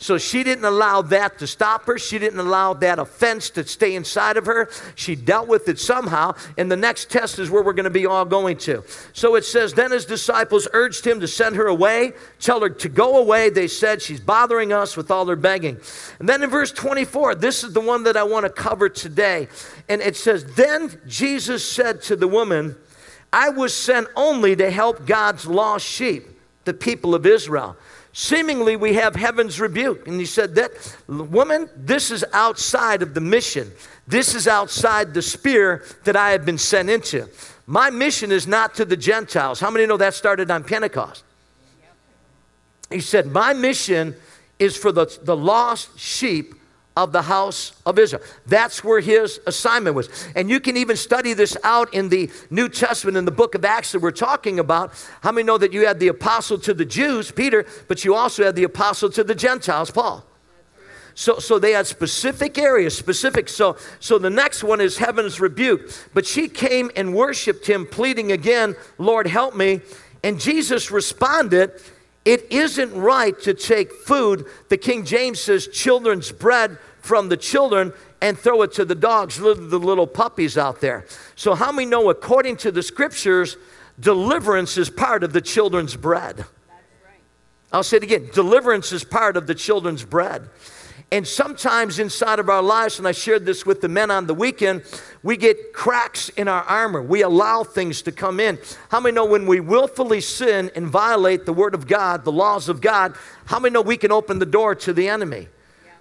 So 0.00 0.16
she 0.16 0.42
didn't 0.42 0.64
allow 0.64 1.02
that 1.02 1.38
to 1.40 1.46
stop 1.46 1.84
her. 1.84 1.98
She 1.98 2.18
didn't 2.18 2.40
allow 2.40 2.72
that 2.72 2.98
offense 2.98 3.50
to 3.50 3.66
stay 3.66 3.94
inside 3.94 4.38
of 4.38 4.46
her. 4.46 4.70
She 4.94 5.14
dealt 5.14 5.46
with 5.46 5.68
it 5.68 5.78
somehow. 5.78 6.36
And 6.56 6.72
the 6.72 6.76
next 6.76 7.10
test 7.10 7.38
is 7.38 7.50
where 7.50 7.62
we're 7.62 7.74
going 7.74 7.84
to 7.84 7.90
be 7.90 8.06
all 8.06 8.24
going 8.24 8.56
to. 8.58 8.82
So 9.12 9.34
it 9.34 9.44
says, 9.44 9.74
Then 9.74 9.90
his 9.90 10.06
disciples 10.06 10.66
urged 10.72 11.06
him 11.06 11.20
to 11.20 11.28
send 11.28 11.56
her 11.56 11.66
away, 11.66 12.14
tell 12.38 12.62
her 12.62 12.70
to 12.70 12.88
go 12.88 13.18
away. 13.18 13.50
They 13.50 13.68
said, 13.68 14.00
She's 14.00 14.20
bothering 14.20 14.72
us 14.72 14.96
with 14.96 15.10
all 15.10 15.26
her 15.26 15.36
begging. 15.36 15.78
And 16.18 16.26
then 16.26 16.42
in 16.42 16.48
verse 16.48 16.72
24, 16.72 17.34
this 17.34 17.62
is 17.62 17.74
the 17.74 17.82
one 17.82 18.04
that 18.04 18.16
I 18.16 18.22
want 18.22 18.46
to 18.46 18.50
cover 18.50 18.88
today. 18.88 19.48
And 19.86 20.00
it 20.00 20.16
says, 20.16 20.46
Then 20.54 20.98
Jesus 21.06 21.70
said 21.70 22.00
to 22.04 22.16
the 22.16 22.26
woman, 22.26 22.74
I 23.34 23.50
was 23.50 23.74
sent 23.74 24.08
only 24.16 24.56
to 24.56 24.70
help 24.70 25.04
God's 25.04 25.46
lost 25.46 25.84
sheep, 25.84 26.26
the 26.64 26.72
people 26.72 27.14
of 27.14 27.26
Israel. 27.26 27.76
Seemingly, 28.12 28.76
we 28.76 28.94
have 28.94 29.14
heaven's 29.14 29.60
rebuke. 29.60 30.08
And 30.08 30.18
he 30.18 30.26
said, 30.26 30.56
That 30.56 30.72
woman, 31.08 31.68
this 31.76 32.10
is 32.10 32.24
outside 32.32 33.02
of 33.02 33.14
the 33.14 33.20
mission. 33.20 33.70
This 34.06 34.34
is 34.34 34.48
outside 34.48 35.14
the 35.14 35.22
spear 35.22 35.84
that 36.04 36.16
I 36.16 36.30
have 36.30 36.44
been 36.44 36.58
sent 36.58 36.90
into. 36.90 37.28
My 37.66 37.90
mission 37.90 38.32
is 38.32 38.48
not 38.48 38.74
to 38.76 38.84
the 38.84 38.96
Gentiles. 38.96 39.60
How 39.60 39.70
many 39.70 39.86
know 39.86 39.96
that 39.96 40.14
started 40.14 40.50
on 40.50 40.64
Pentecost? 40.64 41.22
He 42.90 43.00
said, 43.00 43.26
My 43.26 43.52
mission 43.52 44.16
is 44.58 44.76
for 44.76 44.90
the, 44.90 45.06
the 45.22 45.36
lost 45.36 45.98
sheep 45.98 46.54
of 47.02 47.12
the 47.12 47.22
house 47.22 47.72
of 47.86 47.98
Israel. 47.98 48.22
That's 48.46 48.84
where 48.84 49.00
his 49.00 49.40
assignment 49.46 49.96
was. 49.96 50.08
And 50.36 50.50
you 50.50 50.60
can 50.60 50.76
even 50.76 50.96
study 50.96 51.32
this 51.32 51.56
out 51.64 51.92
in 51.94 52.08
the 52.10 52.30
New 52.50 52.68
Testament 52.68 53.16
in 53.16 53.24
the 53.24 53.30
book 53.30 53.54
of 53.54 53.64
Acts 53.64 53.92
that 53.92 54.00
we're 54.00 54.10
talking 54.10 54.58
about. 54.58 54.92
How 55.22 55.32
many 55.32 55.46
know 55.46 55.58
that 55.58 55.72
you 55.72 55.86
had 55.86 55.98
the 55.98 56.08
apostle 56.08 56.58
to 56.58 56.74
the 56.74 56.84
Jews, 56.84 57.30
Peter, 57.30 57.64
but 57.88 58.04
you 58.04 58.14
also 58.14 58.44
had 58.44 58.54
the 58.54 58.64
apostle 58.64 59.10
to 59.10 59.24
the 59.24 59.34
Gentiles, 59.34 59.90
Paul? 59.90 60.24
So, 61.14 61.38
so 61.38 61.58
they 61.58 61.72
had 61.72 61.86
specific 61.86 62.58
areas, 62.58 62.96
specific. 62.96 63.48
So, 63.48 63.76
so 63.98 64.18
the 64.18 64.30
next 64.30 64.62
one 64.62 64.80
is 64.80 64.98
heaven's 64.98 65.40
rebuke. 65.40 65.90
But 66.14 66.26
she 66.26 66.48
came 66.48 66.90
and 66.96 67.14
worshiped 67.14 67.66
him, 67.66 67.86
pleading 67.86 68.32
again, 68.32 68.76
Lord, 68.98 69.26
help 69.26 69.56
me. 69.56 69.80
And 70.22 70.38
Jesus 70.38 70.90
responded, 70.90 71.72
It 72.24 72.46
isn't 72.50 72.94
right 72.94 73.38
to 73.42 73.54
take 73.54 73.92
food. 73.92 74.46
The 74.68 74.76
King 74.76 75.04
James 75.04 75.40
says, 75.40 75.66
children's 75.68 76.30
bread 76.32 76.78
from 77.00 77.28
the 77.28 77.36
children 77.36 77.92
and 78.20 78.38
throw 78.38 78.62
it 78.62 78.72
to 78.72 78.84
the 78.84 78.94
dogs, 78.94 79.36
the 79.38 79.54
little 79.54 80.06
puppies 80.06 80.58
out 80.58 80.80
there. 80.80 81.06
So, 81.36 81.54
how 81.54 81.72
many 81.72 81.86
know, 81.86 82.10
according 82.10 82.56
to 82.58 82.70
the 82.70 82.82
scriptures, 82.82 83.56
deliverance 83.98 84.76
is 84.76 84.90
part 84.90 85.24
of 85.24 85.32
the 85.32 85.40
children's 85.40 85.96
bread? 85.96 86.44
I'll 87.72 87.82
say 87.82 87.98
it 87.98 88.02
again 88.02 88.30
deliverance 88.32 88.92
is 88.92 89.04
part 89.04 89.36
of 89.36 89.46
the 89.46 89.54
children's 89.54 90.04
bread. 90.04 90.48
And 91.12 91.26
sometimes 91.26 91.98
inside 91.98 92.38
of 92.38 92.48
our 92.48 92.62
lives, 92.62 92.98
and 92.98 93.08
I 93.08 93.10
shared 93.10 93.44
this 93.44 93.66
with 93.66 93.80
the 93.80 93.88
men 93.88 94.12
on 94.12 94.28
the 94.28 94.34
weekend, 94.34 94.84
we 95.24 95.36
get 95.36 95.72
cracks 95.72 96.28
in 96.30 96.46
our 96.46 96.62
armor. 96.62 97.02
We 97.02 97.22
allow 97.22 97.64
things 97.64 98.02
to 98.02 98.12
come 98.12 98.38
in. 98.38 98.60
How 98.90 99.00
many 99.00 99.16
know 99.16 99.24
when 99.24 99.46
we 99.46 99.58
willfully 99.58 100.20
sin 100.20 100.70
and 100.76 100.86
violate 100.86 101.46
the 101.46 101.52
Word 101.52 101.74
of 101.74 101.88
God, 101.88 102.24
the 102.24 102.30
laws 102.30 102.68
of 102.68 102.80
God, 102.80 103.16
how 103.46 103.58
many 103.58 103.72
know 103.72 103.80
we 103.80 103.96
can 103.96 104.12
open 104.12 104.38
the 104.38 104.46
door 104.46 104.76
to 104.76 104.92
the 104.92 105.08
enemy? 105.08 105.48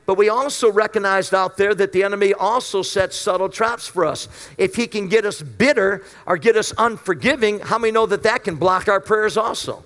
But 0.09 0.17
we 0.17 0.27
also 0.27 0.71
recognized 0.71 1.35
out 1.35 1.55
there 1.55 1.75
that 1.75 1.91
the 1.91 2.01
enemy 2.01 2.33
also 2.33 2.81
sets 2.81 3.15
subtle 3.15 3.47
traps 3.47 3.87
for 3.87 4.07
us. 4.07 4.27
If 4.57 4.75
he 4.75 4.87
can 4.87 5.07
get 5.07 5.23
us 5.23 5.39
bitter 5.39 6.03
or 6.25 6.35
get 6.35 6.55
us 6.55 6.73
unforgiving, 6.79 7.59
how 7.59 7.77
many 7.77 7.91
know 7.91 8.07
that 8.07 8.23
that 8.23 8.43
can 8.43 8.55
block 8.55 8.87
our 8.87 8.99
prayers 8.99 9.37
also? 9.37 9.85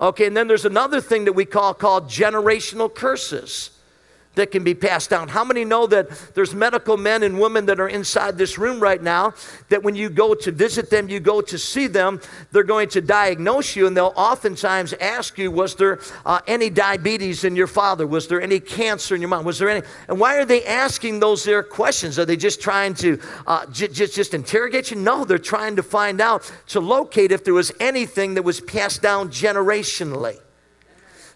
Okay, 0.00 0.26
and 0.26 0.36
then 0.36 0.46
there's 0.46 0.64
another 0.64 1.00
thing 1.00 1.24
that 1.24 1.32
we 1.32 1.44
call 1.44 1.74
called 1.74 2.06
generational 2.08 2.94
curses 2.94 3.70
that 4.34 4.50
can 4.50 4.64
be 4.64 4.74
passed 4.74 5.10
down. 5.10 5.28
How 5.28 5.44
many 5.44 5.64
know 5.64 5.86
that 5.88 6.08
there's 6.34 6.54
medical 6.54 6.96
men 6.96 7.22
and 7.22 7.38
women 7.38 7.66
that 7.66 7.78
are 7.80 7.88
inside 7.88 8.38
this 8.38 8.56
room 8.56 8.80
right 8.80 9.02
now 9.02 9.34
that 9.68 9.82
when 9.82 9.94
you 9.94 10.08
go 10.08 10.34
to 10.34 10.50
visit 10.50 10.90
them, 10.90 11.08
you 11.08 11.20
go 11.20 11.40
to 11.42 11.58
see 11.58 11.86
them, 11.86 12.20
they're 12.50 12.62
going 12.62 12.88
to 12.90 13.00
diagnose 13.00 13.76
you 13.76 13.86
and 13.86 13.96
they'll 13.96 14.14
oftentimes 14.16 14.94
ask 14.94 15.36
you, 15.36 15.50
Was 15.50 15.74
there 15.74 16.00
uh, 16.24 16.40
any 16.46 16.70
diabetes 16.70 17.44
in 17.44 17.56
your 17.56 17.66
father? 17.66 18.06
Was 18.06 18.28
there 18.28 18.40
any 18.40 18.60
cancer 18.60 19.14
in 19.14 19.20
your 19.20 19.28
mom? 19.28 19.44
Was 19.44 19.58
there 19.58 19.68
any? 19.68 19.86
And 20.08 20.18
why 20.18 20.38
are 20.38 20.44
they 20.44 20.64
asking 20.64 21.20
those 21.20 21.44
there 21.44 21.62
questions? 21.62 22.18
Are 22.18 22.24
they 22.24 22.36
just 22.36 22.60
trying 22.60 22.94
to 22.94 23.20
uh, 23.46 23.66
j- 23.66 23.88
just, 23.88 24.14
just 24.14 24.34
interrogate 24.34 24.90
you? 24.90 24.96
No, 24.96 25.24
they're 25.24 25.38
trying 25.38 25.76
to 25.76 25.82
find 25.82 26.20
out, 26.20 26.50
to 26.68 26.80
locate 26.80 27.32
if 27.32 27.44
there 27.44 27.54
was 27.54 27.72
anything 27.80 28.34
that 28.34 28.42
was 28.42 28.60
passed 28.60 29.02
down 29.02 29.28
generationally. 29.28 30.38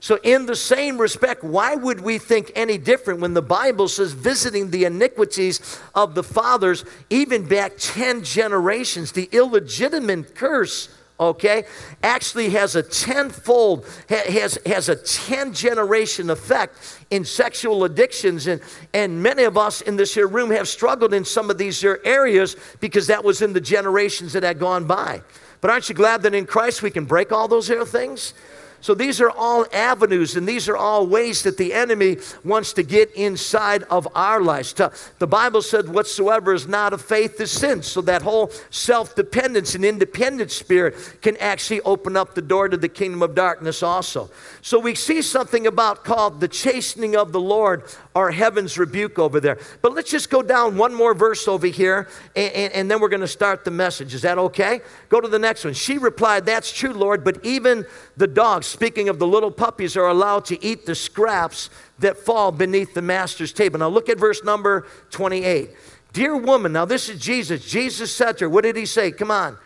So, 0.00 0.18
in 0.22 0.46
the 0.46 0.56
same 0.56 0.98
respect, 0.98 1.42
why 1.42 1.74
would 1.74 2.00
we 2.00 2.18
think 2.18 2.52
any 2.54 2.76
different 2.78 3.20
when 3.20 3.34
the 3.34 3.42
Bible 3.42 3.88
says 3.88 4.12
visiting 4.12 4.70
the 4.70 4.84
iniquities 4.84 5.80
of 5.94 6.14
the 6.14 6.22
fathers, 6.22 6.84
even 7.08 7.46
back 7.46 7.72
10 7.78 8.22
generations? 8.22 9.12
The 9.12 9.28
illegitimate 9.32 10.34
curse, 10.34 10.90
okay, 11.18 11.64
actually 12.02 12.50
has 12.50 12.76
a 12.76 12.82
tenfold, 12.82 13.86
has, 14.08 14.58
has 14.66 14.90
a 14.90 14.96
10 14.96 15.54
generation 15.54 16.28
effect 16.28 16.76
in 17.08 17.24
sexual 17.24 17.84
addictions. 17.84 18.46
And, 18.46 18.60
and 18.92 19.22
many 19.22 19.44
of 19.44 19.56
us 19.56 19.80
in 19.80 19.96
this 19.96 20.12
here 20.12 20.28
room 20.28 20.50
have 20.50 20.68
struggled 20.68 21.14
in 21.14 21.24
some 21.24 21.48
of 21.48 21.56
these 21.56 21.80
here 21.80 22.00
areas 22.04 22.54
because 22.80 23.06
that 23.06 23.24
was 23.24 23.40
in 23.40 23.54
the 23.54 23.62
generations 23.62 24.34
that 24.34 24.42
had 24.42 24.58
gone 24.58 24.86
by. 24.86 25.22
But 25.62 25.70
aren't 25.70 25.88
you 25.88 25.94
glad 25.94 26.22
that 26.22 26.34
in 26.34 26.44
Christ 26.44 26.82
we 26.82 26.90
can 26.90 27.06
break 27.06 27.32
all 27.32 27.48
those 27.48 27.66
here 27.66 27.86
things? 27.86 28.34
So 28.80 28.94
these 28.94 29.20
are 29.20 29.30
all 29.30 29.66
avenues 29.72 30.36
and 30.36 30.46
these 30.46 30.68
are 30.68 30.76
all 30.76 31.06
ways 31.06 31.42
that 31.42 31.56
the 31.56 31.72
enemy 31.72 32.18
wants 32.44 32.72
to 32.74 32.82
get 32.82 33.10
inside 33.12 33.82
of 33.84 34.08
our 34.14 34.40
lives. 34.40 34.72
The 34.72 35.26
Bible 35.26 35.62
said, 35.62 35.88
Whatsoever 35.88 36.54
is 36.54 36.66
not 36.66 36.92
of 36.92 37.02
faith 37.02 37.40
is 37.40 37.50
sin. 37.50 37.82
So 37.82 38.00
that 38.02 38.22
whole 38.22 38.50
self 38.70 39.14
dependence 39.14 39.74
and 39.74 39.84
independent 39.84 40.50
spirit 40.50 40.94
can 41.22 41.36
actually 41.38 41.80
open 41.82 42.16
up 42.16 42.34
the 42.34 42.42
door 42.42 42.68
to 42.68 42.76
the 42.76 42.88
kingdom 42.88 43.22
of 43.22 43.34
darkness 43.34 43.82
also. 43.82 44.30
So 44.62 44.78
we 44.78 44.94
see 44.94 45.22
something 45.22 45.66
about 45.66 46.04
called 46.04 46.40
the 46.40 46.48
chastening 46.48 47.16
of 47.16 47.32
the 47.32 47.40
Lord 47.40 47.84
or 48.14 48.30
heaven's 48.30 48.78
rebuke 48.78 49.18
over 49.18 49.40
there. 49.40 49.58
But 49.82 49.92
let's 49.92 50.10
just 50.10 50.30
go 50.30 50.42
down 50.42 50.76
one 50.76 50.94
more 50.94 51.14
verse 51.14 51.46
over 51.48 51.66
here 51.66 52.08
and, 52.34 52.52
and, 52.52 52.72
and 52.72 52.90
then 52.90 53.00
we're 53.00 53.08
going 53.08 53.20
to 53.20 53.28
start 53.28 53.64
the 53.64 53.70
message. 53.70 54.14
Is 54.14 54.22
that 54.22 54.38
okay? 54.38 54.80
Go 55.08 55.20
to 55.20 55.28
the 55.28 55.38
next 55.38 55.64
one. 55.64 55.74
She 55.74 55.98
replied, 55.98 56.46
That's 56.46 56.72
true, 56.72 56.92
Lord, 56.92 57.24
but 57.24 57.44
even 57.44 57.86
the 58.16 58.26
dogs, 58.26 58.65
speaking 58.66 59.08
of 59.08 59.18
the 59.18 59.26
little 59.26 59.50
puppies, 59.50 59.96
are 59.96 60.08
allowed 60.08 60.44
to 60.46 60.64
eat 60.64 60.86
the 60.86 60.94
scraps 60.94 61.70
that 61.98 62.18
fall 62.18 62.52
beneath 62.52 62.94
the 62.94 63.02
master's 63.02 63.52
table. 63.52 63.78
Now 63.78 63.88
look 63.88 64.08
at 64.08 64.18
verse 64.18 64.44
number 64.44 64.86
28. 65.10 65.70
Dear 66.12 66.36
woman, 66.36 66.72
now 66.72 66.84
this 66.84 67.08
is 67.08 67.20
Jesus. 67.20 67.64
Jesus 67.64 68.10
said 68.10 68.38
to 68.38 68.44
her, 68.44 68.48
What 68.48 68.64
did 68.64 68.76
he 68.76 68.86
say? 68.86 69.10
Come 69.12 69.30
on. 69.30 69.58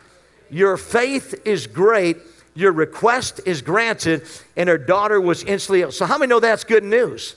Your 0.50 0.76
faith 0.76 1.40
is 1.44 1.66
great. 1.66 2.16
Your 2.54 2.72
request 2.72 3.40
is 3.46 3.62
granted. 3.62 4.26
And 4.56 4.68
her 4.68 4.78
daughter 4.78 5.20
was 5.20 5.44
instantly 5.44 5.82
ill. 5.82 5.92
So, 5.92 6.06
how 6.06 6.18
many 6.18 6.28
know 6.28 6.40
that's 6.40 6.64
good 6.64 6.84
news? 6.84 7.36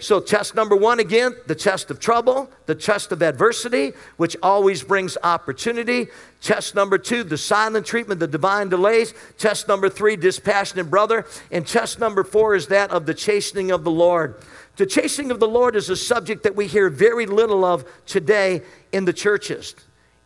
So, 0.00 0.20
test 0.20 0.54
number 0.54 0.76
one 0.76 1.00
again, 1.00 1.34
the 1.46 1.54
test 1.54 1.90
of 1.90 1.98
trouble, 1.98 2.50
the 2.66 2.74
test 2.74 3.12
of 3.12 3.22
adversity, 3.22 3.92
which 4.16 4.36
always 4.42 4.82
brings 4.82 5.16
opportunity. 5.22 6.08
Test 6.40 6.74
number 6.74 6.98
two, 6.98 7.24
the 7.24 7.38
silent 7.38 7.86
treatment, 7.86 8.20
the 8.20 8.26
divine 8.26 8.68
delays. 8.68 9.14
Test 9.38 9.68
number 9.68 9.88
three, 9.88 10.16
dispassionate 10.16 10.90
brother. 10.90 11.26
And 11.50 11.66
test 11.66 11.98
number 11.98 12.24
four 12.24 12.54
is 12.54 12.68
that 12.68 12.90
of 12.90 13.06
the 13.06 13.14
chastening 13.14 13.70
of 13.70 13.84
the 13.84 13.90
Lord. 13.90 14.36
The 14.76 14.86
chastening 14.86 15.30
of 15.30 15.40
the 15.40 15.48
Lord 15.48 15.74
is 15.74 15.90
a 15.90 15.96
subject 15.96 16.44
that 16.44 16.54
we 16.54 16.66
hear 16.66 16.88
very 16.88 17.26
little 17.26 17.64
of 17.64 17.84
today 18.06 18.62
in 18.92 19.04
the 19.04 19.12
churches. 19.12 19.74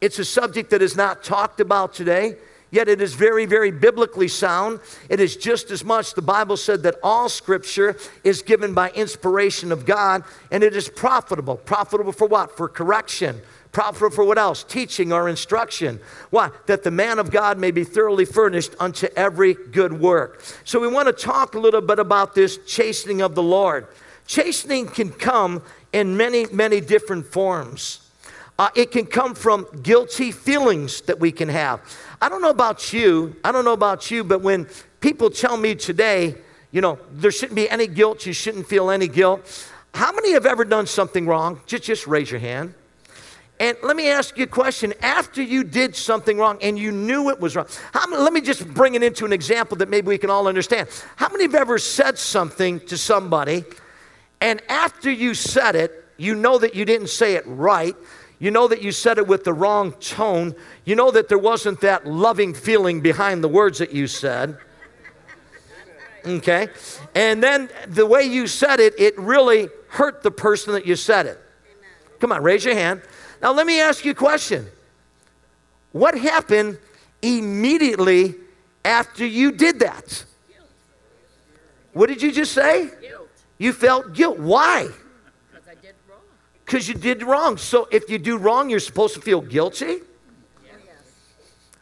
It's 0.02 0.18
a 0.18 0.24
subject 0.24 0.70
that 0.70 0.82
is 0.82 0.96
not 0.96 1.24
talked 1.24 1.60
about 1.60 1.94
today. 1.94 2.36
Yet 2.72 2.88
it 2.88 3.02
is 3.02 3.12
very, 3.12 3.44
very 3.44 3.70
biblically 3.70 4.28
sound. 4.28 4.80
It 5.10 5.20
is 5.20 5.36
just 5.36 5.70
as 5.70 5.84
much, 5.84 6.14
the 6.14 6.22
Bible 6.22 6.56
said 6.56 6.82
that 6.84 6.96
all 7.02 7.28
scripture 7.28 7.98
is 8.24 8.40
given 8.40 8.72
by 8.72 8.90
inspiration 8.92 9.70
of 9.70 9.84
God 9.84 10.24
and 10.50 10.64
it 10.64 10.74
is 10.74 10.88
profitable. 10.88 11.56
Profitable 11.56 12.12
for 12.12 12.26
what? 12.26 12.56
For 12.56 12.70
correction. 12.70 13.42
Profitable 13.72 14.10
for 14.10 14.24
what 14.24 14.38
else? 14.38 14.64
Teaching 14.64 15.12
or 15.12 15.28
instruction. 15.28 16.00
Why? 16.30 16.50
That 16.64 16.82
the 16.82 16.90
man 16.90 17.18
of 17.18 17.30
God 17.30 17.58
may 17.58 17.72
be 17.72 17.84
thoroughly 17.84 18.24
furnished 18.24 18.74
unto 18.80 19.06
every 19.16 19.52
good 19.52 19.92
work. 19.92 20.42
So 20.64 20.80
we 20.80 20.88
want 20.88 21.08
to 21.08 21.12
talk 21.12 21.54
a 21.54 21.60
little 21.60 21.82
bit 21.82 21.98
about 21.98 22.34
this 22.34 22.56
chastening 22.66 23.20
of 23.20 23.34
the 23.34 23.42
Lord. 23.42 23.86
Chastening 24.26 24.86
can 24.86 25.10
come 25.10 25.62
in 25.92 26.16
many, 26.16 26.46
many 26.46 26.80
different 26.80 27.26
forms. 27.26 28.01
Uh, 28.58 28.68
it 28.74 28.90
can 28.90 29.06
come 29.06 29.34
from 29.34 29.66
guilty 29.82 30.30
feelings 30.30 31.00
that 31.02 31.18
we 31.18 31.32
can 31.32 31.48
have. 31.48 31.80
I 32.20 32.28
don't 32.28 32.42
know 32.42 32.50
about 32.50 32.92
you, 32.92 33.34
I 33.42 33.52
don't 33.52 33.64
know 33.64 33.72
about 33.72 34.10
you, 34.10 34.22
but 34.24 34.40
when 34.40 34.68
people 35.00 35.30
tell 35.30 35.56
me 35.56 35.74
today, 35.74 36.36
you 36.70 36.80
know, 36.80 36.98
there 37.12 37.30
shouldn't 37.30 37.56
be 37.56 37.68
any 37.68 37.86
guilt, 37.86 38.26
you 38.26 38.32
shouldn't 38.32 38.66
feel 38.66 38.90
any 38.90 39.08
guilt. 39.08 39.68
How 39.94 40.12
many 40.12 40.32
have 40.32 40.46
ever 40.46 40.64
done 40.64 40.86
something 40.86 41.26
wrong? 41.26 41.60
Just, 41.66 41.84
just 41.84 42.06
raise 42.06 42.30
your 42.30 42.40
hand. 42.40 42.74
And 43.60 43.76
let 43.82 43.94
me 43.94 44.08
ask 44.08 44.36
you 44.36 44.44
a 44.44 44.48
question. 44.48 44.92
After 45.02 45.42
you 45.42 45.62
did 45.62 45.94
something 45.94 46.38
wrong 46.38 46.58
and 46.62 46.78
you 46.78 46.90
knew 46.90 47.30
it 47.30 47.38
was 47.38 47.54
wrong, 47.54 47.66
many, 48.08 48.22
let 48.22 48.32
me 48.32 48.40
just 48.40 48.66
bring 48.74 48.94
it 48.94 49.02
into 49.02 49.24
an 49.24 49.32
example 49.32 49.76
that 49.78 49.88
maybe 49.88 50.08
we 50.08 50.18
can 50.18 50.30
all 50.30 50.48
understand. 50.48 50.88
How 51.16 51.28
many 51.28 51.44
have 51.44 51.54
ever 51.54 51.78
said 51.78 52.18
something 52.18 52.80
to 52.86 52.96
somebody 52.96 53.64
and 54.42 54.60
after 54.68 55.08
you 55.08 55.34
said 55.34 55.76
it, 55.76 56.04
you 56.16 56.34
know 56.34 56.58
that 56.58 56.74
you 56.74 56.84
didn't 56.84 57.10
say 57.10 57.36
it 57.36 57.44
right, 57.46 57.94
you 58.42 58.50
know 58.50 58.66
that 58.66 58.82
you 58.82 58.90
said 58.90 59.18
it 59.18 59.28
with 59.28 59.44
the 59.44 59.52
wrong 59.52 59.92
tone. 59.92 60.56
You 60.84 60.96
know 60.96 61.12
that 61.12 61.28
there 61.28 61.38
wasn't 61.38 61.80
that 61.82 62.08
loving 62.08 62.54
feeling 62.54 63.00
behind 63.00 63.44
the 63.44 63.46
words 63.46 63.78
that 63.78 63.92
you 63.92 64.08
said. 64.08 64.58
Okay? 66.26 66.66
And 67.14 67.40
then 67.40 67.70
the 67.86 68.04
way 68.04 68.24
you 68.24 68.48
said 68.48 68.80
it, 68.80 68.98
it 68.98 69.16
really 69.16 69.68
hurt 69.90 70.24
the 70.24 70.32
person 70.32 70.72
that 70.72 70.84
you 70.84 70.96
said 70.96 71.26
it. 71.26 71.38
Come 72.18 72.32
on, 72.32 72.42
raise 72.42 72.64
your 72.64 72.74
hand. 72.74 73.02
Now, 73.40 73.52
let 73.52 73.64
me 73.64 73.80
ask 73.80 74.04
you 74.04 74.10
a 74.10 74.14
question. 74.14 74.66
What 75.92 76.18
happened 76.18 76.78
immediately 77.22 78.34
after 78.84 79.24
you 79.24 79.52
did 79.52 79.78
that? 79.78 80.24
What 81.92 82.08
did 82.08 82.20
you 82.20 82.32
just 82.32 82.50
say? 82.50 82.90
Guilt. 83.00 83.28
You 83.58 83.72
felt 83.72 84.14
guilt. 84.14 84.40
Why? 84.40 84.88
Because 86.72 86.88
you 86.88 86.94
did 86.94 87.22
wrong. 87.22 87.58
So 87.58 87.86
if 87.90 88.08
you 88.08 88.16
do 88.16 88.38
wrong, 88.38 88.70
you're 88.70 88.80
supposed 88.80 89.12
to 89.12 89.20
feel 89.20 89.42
guilty? 89.42 89.98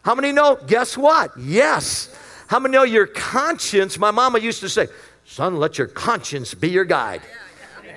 How 0.02 0.16
many 0.16 0.32
know? 0.32 0.58
Guess 0.66 0.98
what? 0.98 1.30
Yes. 1.38 2.12
How 2.48 2.58
many 2.58 2.72
know 2.72 2.82
your 2.82 3.06
conscience? 3.06 3.96
My 3.98 4.10
mama 4.10 4.40
used 4.40 4.58
to 4.62 4.68
say, 4.68 4.88
Son, 5.24 5.58
let 5.58 5.78
your 5.78 5.86
conscience 5.86 6.54
be 6.54 6.70
your 6.70 6.84
guide. 6.84 7.22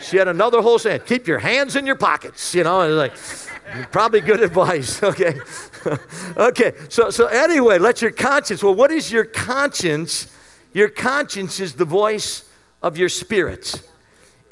She 0.01 0.17
had 0.17 0.27
another 0.27 0.61
whole 0.61 0.77
saying, 0.77 1.01
Keep 1.07 1.25
your 1.25 1.39
hands 1.39 1.75
in 1.75 1.87
your 1.87 1.95
pockets. 1.95 2.53
You 2.53 2.63
know, 2.63 2.81
and 2.81 2.95
like, 2.95 3.13
probably 3.91 4.21
good 4.21 4.43
advice. 4.43 5.01
Okay. 5.03 5.39
okay. 6.37 6.73
So, 6.89 7.09
so, 7.09 7.25
anyway, 7.25 7.79
let 7.79 8.03
your 8.03 8.11
conscience. 8.11 8.61
Well, 8.61 8.75
what 8.75 8.91
is 8.91 9.11
your 9.11 9.25
conscience? 9.25 10.31
Your 10.73 10.89
conscience 10.89 11.59
is 11.59 11.73
the 11.73 11.85
voice 11.85 12.47
of 12.83 12.99
your 12.99 13.09
spirit. 13.09 13.81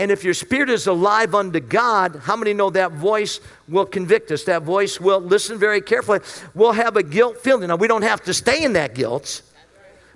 And 0.01 0.09
if 0.09 0.23
your 0.23 0.33
spirit 0.33 0.71
is 0.71 0.87
alive 0.87 1.35
unto 1.35 1.59
God, 1.59 2.21
how 2.23 2.35
many 2.35 2.53
know 2.53 2.71
that 2.71 2.91
voice 2.93 3.39
will 3.67 3.85
convict 3.85 4.31
us? 4.31 4.45
That 4.45 4.63
voice 4.63 4.99
will, 4.99 5.19
listen 5.19 5.59
very 5.59 5.79
carefully, 5.79 6.21
We'll 6.55 6.71
have 6.71 6.97
a 6.97 7.03
guilt 7.03 7.37
feeling. 7.37 7.67
Now, 7.67 7.75
we 7.75 7.87
don't 7.87 8.01
have 8.01 8.23
to 8.23 8.33
stay 8.33 8.63
in 8.63 8.73
that 8.73 8.95
guilt, 8.95 9.43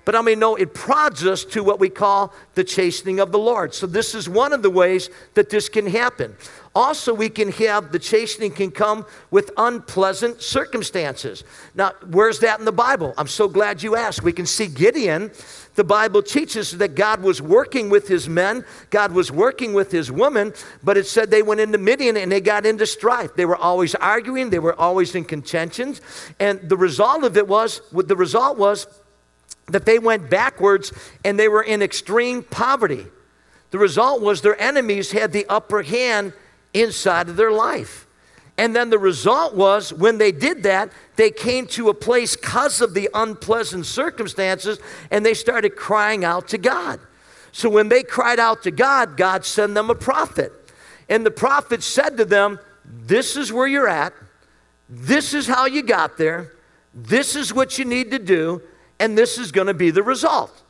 but 0.03 0.15
I 0.15 0.23
mean, 0.23 0.39
no, 0.39 0.55
it 0.55 0.73
prods 0.73 1.23
us 1.23 1.45
to 1.45 1.63
what 1.63 1.79
we 1.79 1.89
call 1.89 2.33
the 2.55 2.63
chastening 2.63 3.19
of 3.19 3.31
the 3.31 3.37
Lord. 3.37 3.75
So, 3.75 3.85
this 3.85 4.15
is 4.15 4.27
one 4.27 4.53
of 4.53 4.63
the 4.63 4.71
ways 4.71 5.11
that 5.35 5.51
this 5.51 5.69
can 5.69 5.85
happen. 5.85 6.35
Also, 6.73 7.13
we 7.13 7.29
can 7.29 7.51
have 7.51 7.91
the 7.91 7.99
chastening 7.99 8.51
can 8.51 8.71
come 8.71 9.05
with 9.29 9.51
unpleasant 9.55 10.41
circumstances. 10.41 11.43
Now, 11.75 11.91
where's 12.09 12.39
that 12.39 12.57
in 12.57 12.65
the 12.65 12.71
Bible? 12.71 13.13
I'm 13.19 13.27
so 13.27 13.47
glad 13.47 13.83
you 13.83 13.95
asked. 13.95 14.23
We 14.23 14.33
can 14.33 14.47
see 14.47 14.65
Gideon 14.65 15.31
the 15.75 15.83
Bible 15.83 16.23
teaches 16.23 16.71
that 16.77 16.95
God 16.95 17.21
was 17.21 17.41
working 17.41 17.89
with 17.89 18.07
his 18.07 18.27
men, 18.27 18.65
God 18.89 19.11
was 19.11 19.31
working 19.31 19.73
with 19.73 19.91
his 19.91 20.11
women, 20.11 20.53
but 20.83 20.97
it 20.97 21.05
said 21.05 21.29
they 21.29 21.43
went 21.43 21.61
into 21.61 21.77
Midian 21.77 22.17
and 22.17 22.31
they 22.31 22.41
got 22.41 22.65
into 22.65 22.85
strife. 22.85 23.35
They 23.35 23.45
were 23.45 23.57
always 23.57 23.93
arguing, 23.95 24.49
they 24.49 24.59
were 24.59 24.79
always 24.79 25.13
in 25.15 25.25
contentions, 25.25 26.01
and 26.39 26.59
the 26.67 26.77
result 26.77 27.23
of 27.23 27.37
it 27.37 27.47
was 27.47 27.81
the 27.91 28.15
result 28.15 28.57
was 28.57 28.87
that 29.67 29.85
they 29.85 29.99
went 29.99 30.29
backwards 30.29 30.93
and 31.23 31.39
they 31.39 31.47
were 31.47 31.63
in 31.63 31.81
extreme 31.81 32.43
poverty. 32.43 33.05
The 33.71 33.79
result 33.79 34.21
was 34.21 34.41
their 34.41 34.59
enemies 34.61 35.11
had 35.11 35.31
the 35.31 35.45
upper 35.47 35.81
hand 35.81 36.33
inside 36.73 37.29
of 37.29 37.35
their 37.35 37.51
life. 37.51 38.04
And 38.57 38.75
then 38.75 38.89
the 38.89 38.99
result 38.99 39.53
was 39.53 39.91
when 39.91 40.17
they 40.17 40.31
did 40.31 40.63
that, 40.63 40.91
they 41.17 41.29
came 41.29 41.67
to 41.67 41.89
a 41.89 41.93
place 41.93 42.35
because 42.35 42.79
of 42.79 42.93
the 42.93 43.09
unpleasant 43.13 43.85
circumstances 43.85 44.79
and 45.11 45.25
they 45.25 45.33
started 45.33 45.75
crying 45.75 46.23
out 46.23 46.47
to 46.49 46.57
God. 46.57 46.99
So 47.51 47.69
when 47.69 47.89
they 47.89 48.03
cried 48.03 48.39
out 48.39 48.63
to 48.63 48.71
God, 48.71 49.17
God 49.17 49.45
sent 49.45 49.75
them 49.75 49.89
a 49.89 49.95
prophet. 49.95 50.51
And 51.09 51.25
the 51.25 51.31
prophet 51.31 51.83
said 51.83 52.17
to 52.17 52.25
them, 52.25 52.59
This 52.85 53.35
is 53.35 53.51
where 53.51 53.67
you're 53.67 53.87
at. 53.87 54.13
This 54.89 55.33
is 55.33 55.47
how 55.47 55.65
you 55.65 55.81
got 55.81 56.17
there. 56.17 56.51
This 56.93 57.35
is 57.35 57.53
what 57.53 57.77
you 57.77 57.85
need 57.85 58.11
to 58.11 58.19
do. 58.19 58.61
And 58.99 59.17
this 59.17 59.37
is 59.37 59.51
going 59.51 59.67
to 59.67 59.73
be 59.73 59.91
the 59.91 60.03
result. 60.03 60.63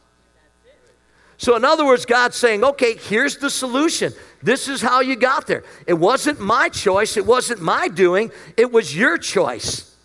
So, 1.37 1.55
in 1.55 1.65
other 1.65 1.85
words, 1.85 2.05
God's 2.05 2.37
saying, 2.37 2.63
okay, 2.63 2.95
here's 2.95 3.37
the 3.37 3.49
solution. 3.49 4.13
This 4.41 4.67
is 4.67 4.81
how 4.81 5.01
you 5.01 5.15
got 5.15 5.47
there. 5.47 5.63
It 5.85 5.95
wasn't 5.95 6.39
my 6.39 6.69
choice, 6.69 7.17
it 7.17 7.25
wasn't 7.25 7.61
my 7.61 7.87
doing, 7.87 8.31
it 8.55 8.71
was 8.71 8.95
your 8.95 9.17
choice. 9.17 9.95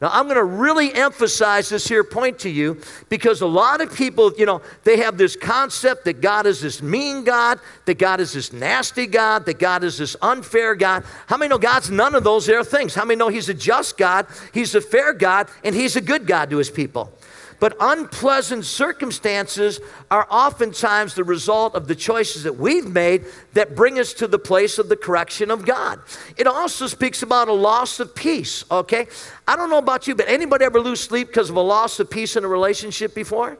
Now, 0.00 0.10
I'm 0.12 0.24
going 0.24 0.36
to 0.36 0.44
really 0.44 0.92
emphasize 0.92 1.70
this 1.70 1.88
here 1.88 2.04
point 2.04 2.40
to 2.40 2.50
you 2.50 2.82
because 3.08 3.40
a 3.40 3.46
lot 3.46 3.80
of 3.80 3.94
people, 3.94 4.30
you 4.36 4.44
know, 4.44 4.60
they 4.84 4.98
have 4.98 5.16
this 5.16 5.36
concept 5.36 6.04
that 6.04 6.20
God 6.20 6.44
is 6.44 6.60
this 6.60 6.82
mean 6.82 7.24
God, 7.24 7.60
that 7.86 7.98
God 7.98 8.20
is 8.20 8.34
this 8.34 8.52
nasty 8.52 9.06
God, 9.06 9.46
that 9.46 9.58
God 9.58 9.84
is 9.84 9.96
this 9.96 10.14
unfair 10.20 10.74
God. 10.74 11.04
How 11.26 11.38
many 11.38 11.48
know 11.48 11.56
God's 11.56 11.90
none 11.90 12.14
of 12.14 12.24
those 12.24 12.44
there 12.44 12.62
things? 12.62 12.94
How 12.94 13.06
many 13.06 13.16
know 13.16 13.28
He's 13.28 13.48
a 13.48 13.54
just 13.54 13.96
God, 13.96 14.26
He's 14.52 14.74
a 14.74 14.82
fair 14.82 15.14
God, 15.14 15.48
and 15.64 15.74
He's 15.74 15.96
a 15.96 16.02
good 16.02 16.26
God 16.26 16.50
to 16.50 16.58
His 16.58 16.70
people? 16.70 17.10
But 17.58 17.76
unpleasant 17.80 18.64
circumstances 18.64 19.80
are 20.10 20.26
oftentimes 20.30 21.14
the 21.14 21.24
result 21.24 21.74
of 21.74 21.88
the 21.88 21.94
choices 21.94 22.42
that 22.42 22.56
we've 22.56 22.86
made 22.86 23.24
that 23.54 23.74
bring 23.74 23.98
us 23.98 24.12
to 24.14 24.26
the 24.26 24.38
place 24.38 24.78
of 24.78 24.88
the 24.88 24.96
correction 24.96 25.50
of 25.50 25.64
God. 25.64 26.00
It 26.36 26.46
also 26.46 26.86
speaks 26.86 27.22
about 27.22 27.48
a 27.48 27.52
loss 27.52 27.98
of 27.98 28.14
peace, 28.14 28.64
okay? 28.70 29.06
I 29.48 29.56
don't 29.56 29.70
know 29.70 29.78
about 29.78 30.06
you, 30.06 30.14
but 30.14 30.28
anybody 30.28 30.64
ever 30.64 30.80
lose 30.80 31.00
sleep 31.00 31.28
because 31.28 31.48
of 31.48 31.56
a 31.56 31.60
loss 31.60 31.98
of 31.98 32.10
peace 32.10 32.36
in 32.36 32.44
a 32.44 32.48
relationship 32.48 33.14
before? 33.14 33.58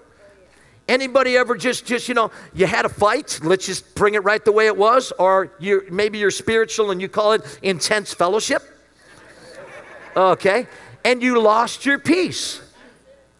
Anybody 0.88 1.36
ever 1.36 1.56
just, 1.56 1.84
just 1.84 2.08
you 2.08 2.14
know, 2.14 2.30
you 2.54 2.66
had 2.66 2.84
a 2.84 2.88
fight, 2.88 3.40
let's 3.42 3.66
just 3.66 3.94
bring 3.96 4.14
it 4.14 4.22
right 4.22 4.44
the 4.44 4.52
way 4.52 4.66
it 4.66 4.76
was, 4.76 5.12
or 5.18 5.52
you 5.58 5.84
maybe 5.90 6.18
you're 6.18 6.30
spiritual 6.30 6.92
and 6.92 7.00
you 7.00 7.08
call 7.08 7.32
it 7.32 7.58
intense 7.62 8.14
fellowship? 8.14 8.62
Okay? 10.16 10.66
And 11.04 11.22
you 11.22 11.40
lost 11.40 11.84
your 11.86 11.98
peace. 11.98 12.60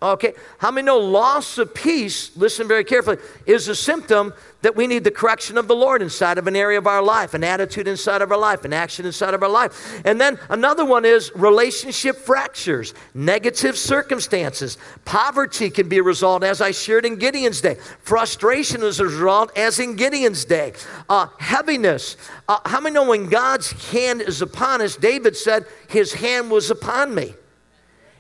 Okay, 0.03 0.35
how 0.59 0.71
many 0.71 0.85
know 0.85 0.99
loss 0.99 1.57
of 1.57 1.73
peace, 1.73 2.37
listen 2.37 2.69
very 2.69 2.85
carefully, 2.85 3.17
is 3.47 3.67
a 3.69 3.75
symptom 3.75 4.35
that 4.61 4.77
we 4.77 4.87
need 4.87 5.05
the 5.05 5.11
correction 5.11 5.57
of 5.57 5.69
the 5.69 5.75
Lord 5.75 6.03
inside 6.03 6.37
of 6.37 6.47
an 6.47 6.55
area 6.55 6.77
of 6.77 6.87
our 6.87 7.03
life, 7.03 7.33
an 7.33 7.43
attitude 7.43 7.89
inside 7.89 8.21
of 8.21 8.31
our 8.31 8.37
life, 8.37 8.67
an 8.67 8.75
action 8.75 9.07
inside 9.07 9.33
of 9.33 9.43
our 9.43 9.49
life. 9.49 10.03
And 10.05 10.21
then 10.21 10.39
another 10.51 10.85
one 10.85 11.07
is 11.07 11.33
relationship 11.35 12.17
fractures, 12.17 12.93
negative 13.15 13.79
circumstances. 13.79 14.77
Poverty 15.07 15.71
can 15.71 15.89
be 15.89 15.97
a 15.97 16.03
result, 16.03 16.45
as 16.45 16.61
I 16.61 16.73
shared 16.73 17.07
in 17.07 17.17
Gideon's 17.17 17.63
day. 17.63 17.77
Frustration 18.01 18.83
is 18.83 19.01
a 19.01 19.07
result, 19.07 19.57
as 19.57 19.79
in 19.79 19.97
Gideon's 19.97 20.45
day. 20.45 20.75
Uh, 21.09 21.29
heaviness. 21.39 22.19
Uh, 22.47 22.59
how 22.67 22.81
many 22.81 22.93
know 22.93 23.09
when 23.09 23.31
God's 23.31 23.73
hand 23.91 24.21
is 24.21 24.43
upon 24.43 24.83
us, 24.83 24.95
David 24.97 25.39
said, 25.39 25.65
His 25.89 26.13
hand 26.13 26.51
was 26.51 26.71
upon 26.71 27.15
me. 27.15 27.33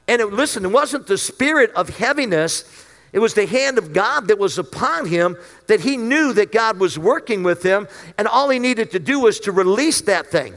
And 0.09 0.23
it, 0.23 0.33
listen, 0.33 0.64
it 0.64 0.73
wasn't 0.73 1.07
the 1.07 1.19
spirit 1.19 1.73
of 1.75 1.88
heaviness, 1.90 2.64
It 3.12 3.21
was 3.21 3.35
the 3.35 3.47
hand 3.47 3.79
of 3.79 3.95
God 3.95 4.29
that 4.29 4.38
was 4.38 4.59
upon 4.59 5.07
him 5.07 5.38
that 5.69 5.81
he 5.81 5.97
knew 5.97 6.35
that 6.35 6.53
God 6.53 6.79
was 6.79 6.99
working 6.99 7.42
with 7.42 7.62
him, 7.62 7.88
and 8.19 8.29
all 8.29 8.51
he 8.51 8.59
needed 8.59 8.90
to 8.90 8.99
do 8.99 9.21
was 9.21 9.40
to 9.40 9.53
release 9.53 10.03
that 10.03 10.27
thing. 10.27 10.55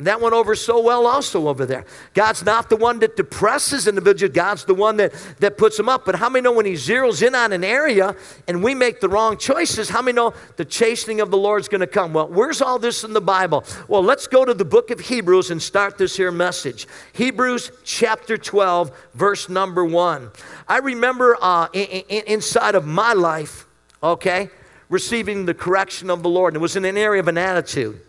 That 0.00 0.20
went 0.20 0.34
over 0.34 0.56
so 0.56 0.82
well 0.82 1.06
also 1.06 1.46
over 1.46 1.64
there. 1.64 1.84
God's 2.14 2.44
not 2.44 2.68
the 2.68 2.74
one 2.74 2.98
that 2.98 3.14
depresses 3.14 3.86
individuals, 3.86 4.34
God's 4.34 4.64
the 4.64 4.74
one 4.74 4.96
that, 4.96 5.12
that 5.38 5.56
puts 5.56 5.76
them 5.76 5.88
up. 5.88 6.04
But 6.04 6.16
how 6.16 6.28
many 6.28 6.42
know 6.42 6.52
when 6.52 6.66
He 6.66 6.72
zeroes 6.72 7.24
in 7.24 7.32
on 7.36 7.52
an 7.52 7.62
area 7.62 8.16
and 8.48 8.60
we 8.60 8.74
make 8.74 9.00
the 9.00 9.08
wrong 9.08 9.36
choices, 9.38 9.88
how 9.88 10.02
many 10.02 10.16
know 10.16 10.34
the 10.56 10.64
chastening 10.64 11.20
of 11.20 11.30
the 11.30 11.36
Lord's 11.36 11.68
going 11.68 11.80
to 11.80 11.86
come? 11.86 12.12
Well, 12.12 12.26
where's 12.26 12.60
all 12.60 12.80
this 12.80 13.04
in 13.04 13.12
the 13.12 13.20
Bible? 13.20 13.62
Well, 13.86 14.02
let's 14.02 14.26
go 14.26 14.44
to 14.44 14.52
the 14.52 14.64
book 14.64 14.90
of 14.90 14.98
Hebrews 14.98 15.52
and 15.52 15.62
start 15.62 15.96
this 15.96 16.16
here 16.16 16.32
message. 16.32 16.88
Hebrews 17.12 17.70
chapter 17.84 18.36
12, 18.36 18.90
verse 19.14 19.48
number 19.48 19.84
1. 19.84 20.28
I 20.66 20.78
remember 20.78 21.36
uh, 21.40 21.68
in, 21.72 21.84
in, 22.08 22.24
inside 22.26 22.74
of 22.74 22.84
my 22.84 23.12
life, 23.12 23.68
okay, 24.02 24.50
receiving 24.88 25.46
the 25.46 25.54
correction 25.54 26.10
of 26.10 26.24
the 26.24 26.28
Lord. 26.28 26.54
And 26.54 26.60
it 26.60 26.62
was 26.62 26.74
in 26.74 26.84
an 26.84 26.96
area 26.96 27.20
of 27.20 27.28
an 27.28 27.38
attitude. 27.38 28.00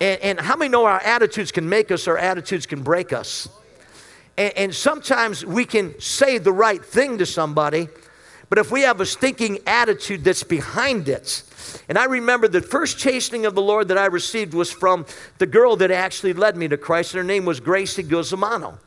And, 0.00 0.20
and 0.22 0.40
how 0.40 0.56
many 0.56 0.70
know 0.70 0.86
our 0.86 1.00
attitudes 1.00 1.52
can 1.52 1.68
make 1.68 1.90
us, 1.90 2.08
our 2.08 2.18
attitudes 2.18 2.66
can 2.66 2.82
break 2.82 3.12
us? 3.12 3.48
And, 4.36 4.52
and 4.56 4.74
sometimes 4.74 5.44
we 5.44 5.64
can 5.64 5.98
say 6.00 6.38
the 6.38 6.52
right 6.52 6.84
thing 6.84 7.18
to 7.18 7.26
somebody, 7.26 7.88
but 8.48 8.58
if 8.58 8.72
we 8.72 8.82
have 8.82 9.00
a 9.00 9.06
stinking 9.06 9.60
attitude 9.66 10.24
that's 10.24 10.42
behind 10.42 11.08
it, 11.08 11.44
and 11.88 11.98
I 11.98 12.06
remember 12.06 12.48
the 12.48 12.60
first 12.60 12.98
chastening 12.98 13.46
of 13.46 13.54
the 13.54 13.62
Lord 13.62 13.88
that 13.88 13.98
I 13.98 14.06
received 14.06 14.54
was 14.54 14.72
from 14.72 15.06
the 15.38 15.46
girl 15.46 15.76
that 15.76 15.90
actually 15.90 16.32
led 16.32 16.56
me 16.56 16.66
to 16.68 16.76
Christ. 16.76 17.14
And 17.14 17.18
Her 17.18 17.24
name 17.24 17.44
was 17.44 17.60
Gracie 17.60 18.02
Guzmano. 18.02 18.78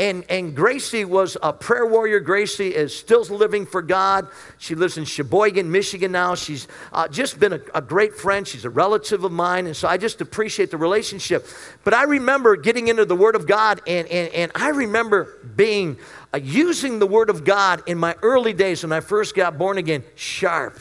And, 0.00 0.24
and 0.30 0.56
Gracie 0.56 1.04
was 1.04 1.36
a 1.42 1.52
prayer 1.52 1.84
warrior. 1.84 2.20
Gracie 2.20 2.74
is 2.74 2.96
still 2.96 3.22
living 3.24 3.66
for 3.66 3.82
God. 3.82 4.28
She 4.56 4.74
lives 4.74 4.96
in 4.96 5.04
Sheboygan, 5.04 5.70
Michigan 5.70 6.10
now. 6.10 6.34
She's 6.34 6.68
uh, 6.90 7.06
just 7.06 7.38
been 7.38 7.52
a, 7.52 7.60
a, 7.74 7.82
great 7.82 8.14
friend. 8.14 8.48
She's 8.48 8.64
a 8.64 8.70
relative 8.70 9.24
of 9.24 9.32
mine. 9.32 9.66
And 9.66 9.76
so 9.76 9.88
I 9.88 9.98
just 9.98 10.22
appreciate 10.22 10.70
the 10.70 10.78
relationship. 10.78 11.46
But 11.84 11.92
I 11.92 12.04
remember 12.04 12.56
getting 12.56 12.88
into 12.88 13.04
the 13.04 13.14
Word 13.14 13.36
of 13.36 13.46
God, 13.46 13.82
and, 13.86 14.08
and, 14.08 14.32
and 14.32 14.50
I 14.54 14.70
remember 14.70 15.36
being 15.54 15.98
uh, 16.32 16.38
using 16.38 16.98
the 16.98 17.06
Word 17.06 17.28
of 17.28 17.44
God 17.44 17.82
in 17.86 17.98
my 17.98 18.16
early 18.22 18.54
days 18.54 18.82
when 18.82 18.92
I 18.92 19.00
first 19.00 19.34
got 19.34 19.58
born 19.58 19.76
again 19.76 20.02
sharp. 20.14 20.80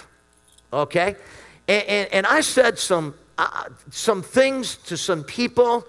Okay? 0.72 1.18
And, 1.68 1.88
and, 1.90 2.14
and 2.14 2.26
I 2.26 2.40
said 2.40 2.80
some, 2.80 3.16
uh, 3.38 3.66
some 3.92 4.22
things 4.22 4.78
to 4.86 4.96
some 4.96 5.26
people 5.26 5.86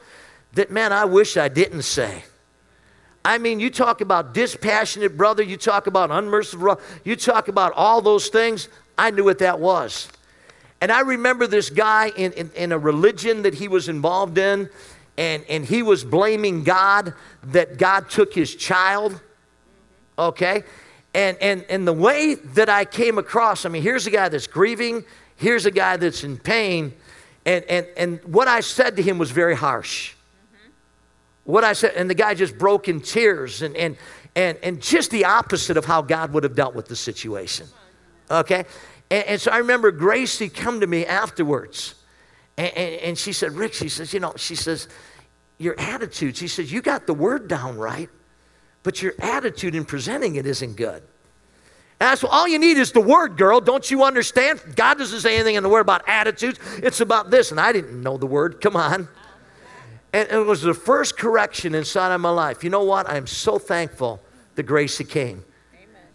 that, 0.55 0.73
man, 0.73 0.93
I 0.93 1.05
wish 1.05 1.37
I 1.37 1.47
didn't 1.47 1.83
say. 1.83 2.25
I 3.25 3.39
mean, 3.39 3.61
you 3.61 3.71
talk 3.71 4.01
about 4.01 4.33
dispassionate 4.33 5.17
brother, 5.17 5.43
you 5.43 5.57
talk 5.57 5.87
about 5.87 6.11
unmerciful, 6.11 6.81
you 7.05 7.17
talk 7.17 7.49
about 7.49 7.73
all 7.75 8.01
those 8.01 8.29
things. 8.29 8.69
I 8.97 9.11
knew 9.11 9.25
what 9.25 9.39
that 9.41 9.61
was. 9.61 10.09
And 10.81 10.91
I 10.91 11.01
remember 11.01 11.47
this 11.47 11.69
guy 11.69 12.11
in, 12.17 12.33
in, 12.33 12.51
in, 12.57 12.73
a 12.73 12.79
religion 12.79 13.43
that 13.43 13.55
he 13.55 13.69
was 13.69 13.91
involved 13.91 14.39
in, 14.39 14.71
and, 15.19 15.45
and 15.49 15.65
he 15.65 15.83
was 15.83 16.05
blaming 16.05 16.65
God 16.65 17.13
that 17.45 17.77
God 17.77 18.09
took 18.09 18.33
his 18.33 18.55
child. 18.55 19.21
Okay? 20.19 20.65
And, 21.13 21.37
and, 21.43 21.67
and 21.69 21.87
the 21.87 21.93
way 21.93 22.35
that 22.35 22.71
I 22.71 22.87
came 22.87 23.19
across, 23.19 23.67
I 23.67 23.69
mean, 23.69 23.83
here's 23.83 24.07
a 24.07 24.11
guy 24.11 24.31
that's 24.31 24.47
grieving, 24.47 25.05
here's 25.37 25.67
a 25.67 25.71
guy 25.71 25.99
that's 25.99 26.25
in 26.25 26.39
pain, 26.39 26.95
and, 27.45 27.65
and, 27.65 27.87
and 27.97 28.25
what 28.25 28.49
I 28.49 28.61
said 28.61 28.97
to 28.97 29.03
him 29.03 29.19
was 29.19 29.31
very 29.31 29.57
harsh 29.57 30.15
what 31.45 31.65
I 31.65 31.73
said, 31.73 31.95
and 31.97 32.09
the 32.09 32.15
guy 32.15 32.35
just 32.35 32.59
broke 32.59 32.89
in 32.89 33.01
tears 33.01 33.63
and, 33.63 33.77
and, 33.77 33.97
and, 34.37 34.59
and 34.63 34.81
just 34.81 35.11
the 35.11 35.25
opposite 35.25 35.77
of 35.77 35.85
how 35.85 36.03
God 36.03 36.33
would 36.33 36.45
have 36.45 36.55
dealt 36.55 36.75
with 36.75 36.87
the 36.87 36.97
situation. 36.97 37.67
Okay? 38.31 38.65
And, 39.11 39.27
and 39.27 39.41
so 39.41 39.51
I 39.51 39.59
remember 39.59 39.91
Gracie 39.91 40.49
come 40.49 40.81
to 40.81 40.87
me 40.87 41.07
afterwards 41.07 41.95
and, 42.57 42.77
and, 42.77 42.95
and 43.01 43.19
she 43.19 43.33
said, 43.33 43.53
Rick, 43.53 43.73
she 43.73 43.89
says, 43.89 44.13
you 44.13 44.21
know, 44.21 44.35
she 44.37 44.55
says, 44.55 44.89
your 45.59 45.79
attitude, 45.79 46.37
she 46.37 46.49
says, 46.49 46.71
you 46.71 46.83
got 46.83 47.07
the 47.07 47.15
word 47.15 47.49
down 47.49 47.79
right, 47.79 48.09
but 48.83 49.03
your 49.03 49.15
attitude 49.19 49.75
in 49.75 49.85
presenting 49.85 50.37
it 50.37 50.47
isn't 50.47 50.77
good. 50.77 51.03
And 52.01 52.09
I 52.09 52.15
said, 52.15 52.29
all 52.31 52.49
you 52.49 52.59
need 52.59 52.79
is 52.79 52.93
the 52.93 53.01
word, 53.01 53.37
girl. 53.37 53.61
Don't 53.61 53.91
you 53.91 54.05
understand? 54.05 54.61
God 54.75 54.97
doesn't 54.97 55.21
say 55.21 55.35
anything 55.35 55.57
in 55.57 55.63
the 55.63 55.69
word 55.69 55.81
about 55.81 56.07
attitudes. 56.07 56.59
It's 56.79 57.01
about 57.01 57.31
this. 57.31 57.51
And 57.51 57.61
I 57.61 57.73
didn't 57.73 58.03
know 58.03 58.17
the 58.17 58.27
word. 58.27 58.61
Come 58.63 58.75
on. 58.75 59.07
And 60.13 60.29
it 60.31 60.45
was 60.45 60.63
the 60.63 60.75
first 60.75 61.17
correction 61.17 61.75
inside 61.75 62.13
of 62.13 62.21
my 62.21 62.31
life. 62.31 62.65
You 62.65 62.71
know 62.71 62.85
what? 62.85 63.09
I'm 63.09 63.27
so 63.27 63.59
thankful 63.59 64.21
the 64.57 64.63
grace 64.63 64.99
that 64.99 65.09
came 65.09 65.45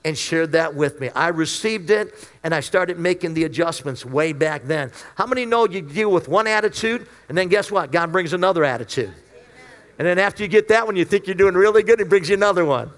and 0.03 0.17
shared 0.17 0.51
that 0.51 0.75
with 0.75 0.99
me. 0.99 1.09
I 1.09 1.29
received 1.29 1.89
it 1.89 2.13
and 2.43 2.53
I 2.53 2.59
started 2.59 2.99
making 2.99 3.33
the 3.33 3.45
adjustments 3.45 4.05
way 4.05 4.33
back 4.33 4.63
then. 4.63 4.91
How 5.15 5.25
many 5.25 5.45
know 5.45 5.65
you 5.67 5.81
deal 5.81 6.11
with 6.11 6.27
one 6.27 6.45
attitude 6.45 7.07
and 7.27 7.37
then 7.37 7.47
guess 7.47 7.71
what? 7.71 7.91
God 7.91 8.11
brings 8.11 8.33
another 8.33 8.63
attitude. 8.63 9.13
And 9.97 10.05
then 10.07 10.19
after 10.19 10.43
you 10.43 10.49
get 10.49 10.67
that 10.67 10.85
one, 10.85 10.95
you 10.95 11.05
think 11.05 11.25
you're 11.25 11.35
doing 11.35 11.55
really 11.55 11.81
good, 11.81 11.99
He 11.99 12.05
brings 12.05 12.29
you 12.29 12.35
another 12.35 12.65
one. 12.65 12.91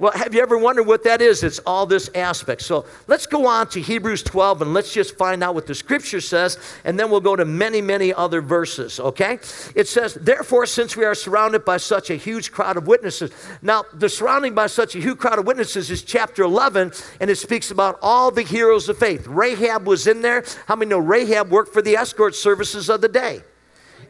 Well, 0.00 0.12
have 0.12 0.32
you 0.32 0.40
ever 0.40 0.56
wondered 0.56 0.84
what 0.84 1.02
that 1.04 1.20
is? 1.20 1.42
It's 1.42 1.58
all 1.60 1.84
this 1.84 2.08
aspect. 2.14 2.62
So 2.62 2.86
let's 3.08 3.26
go 3.26 3.48
on 3.48 3.68
to 3.70 3.80
Hebrews 3.80 4.22
12 4.22 4.62
and 4.62 4.72
let's 4.72 4.92
just 4.92 5.18
find 5.18 5.42
out 5.42 5.56
what 5.56 5.66
the 5.66 5.74
scripture 5.74 6.20
says, 6.20 6.56
and 6.84 6.98
then 6.98 7.10
we'll 7.10 7.20
go 7.20 7.34
to 7.34 7.44
many, 7.44 7.80
many 7.80 8.14
other 8.14 8.40
verses, 8.40 9.00
okay? 9.00 9.40
It 9.74 9.88
says, 9.88 10.14
Therefore, 10.14 10.66
since 10.66 10.96
we 10.96 11.04
are 11.04 11.16
surrounded 11.16 11.64
by 11.64 11.78
such 11.78 12.10
a 12.10 12.14
huge 12.14 12.52
crowd 12.52 12.76
of 12.76 12.86
witnesses. 12.86 13.32
Now, 13.60 13.86
the 13.92 14.08
surrounding 14.08 14.54
by 14.54 14.68
such 14.68 14.94
a 14.94 15.00
huge 15.00 15.18
crowd 15.18 15.40
of 15.40 15.46
witnesses 15.46 15.90
is 15.90 16.02
chapter 16.02 16.44
11, 16.44 16.92
and 17.20 17.28
it 17.28 17.36
speaks 17.36 17.72
about 17.72 17.98
all 18.00 18.30
the 18.30 18.42
heroes 18.42 18.88
of 18.88 18.98
faith. 18.98 19.26
Rahab 19.26 19.84
was 19.84 20.06
in 20.06 20.22
there. 20.22 20.44
How 20.66 20.76
many 20.76 20.90
know 20.90 20.98
Rahab 20.98 21.50
worked 21.50 21.72
for 21.72 21.82
the 21.82 21.96
escort 21.96 22.36
services 22.36 22.88
of 22.88 23.00
the 23.00 23.08
day? 23.08 23.42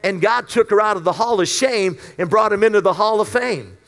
And 0.04 0.20
God 0.20 0.50
took 0.50 0.68
her 0.68 0.82
out 0.82 0.98
of 0.98 1.04
the 1.04 1.12
hall 1.12 1.40
of 1.40 1.48
shame 1.48 1.96
and 2.18 2.28
brought 2.28 2.52
him 2.52 2.62
into 2.62 2.82
the 2.82 2.92
hall 2.92 3.22
of 3.22 3.28
fame. 3.28 3.78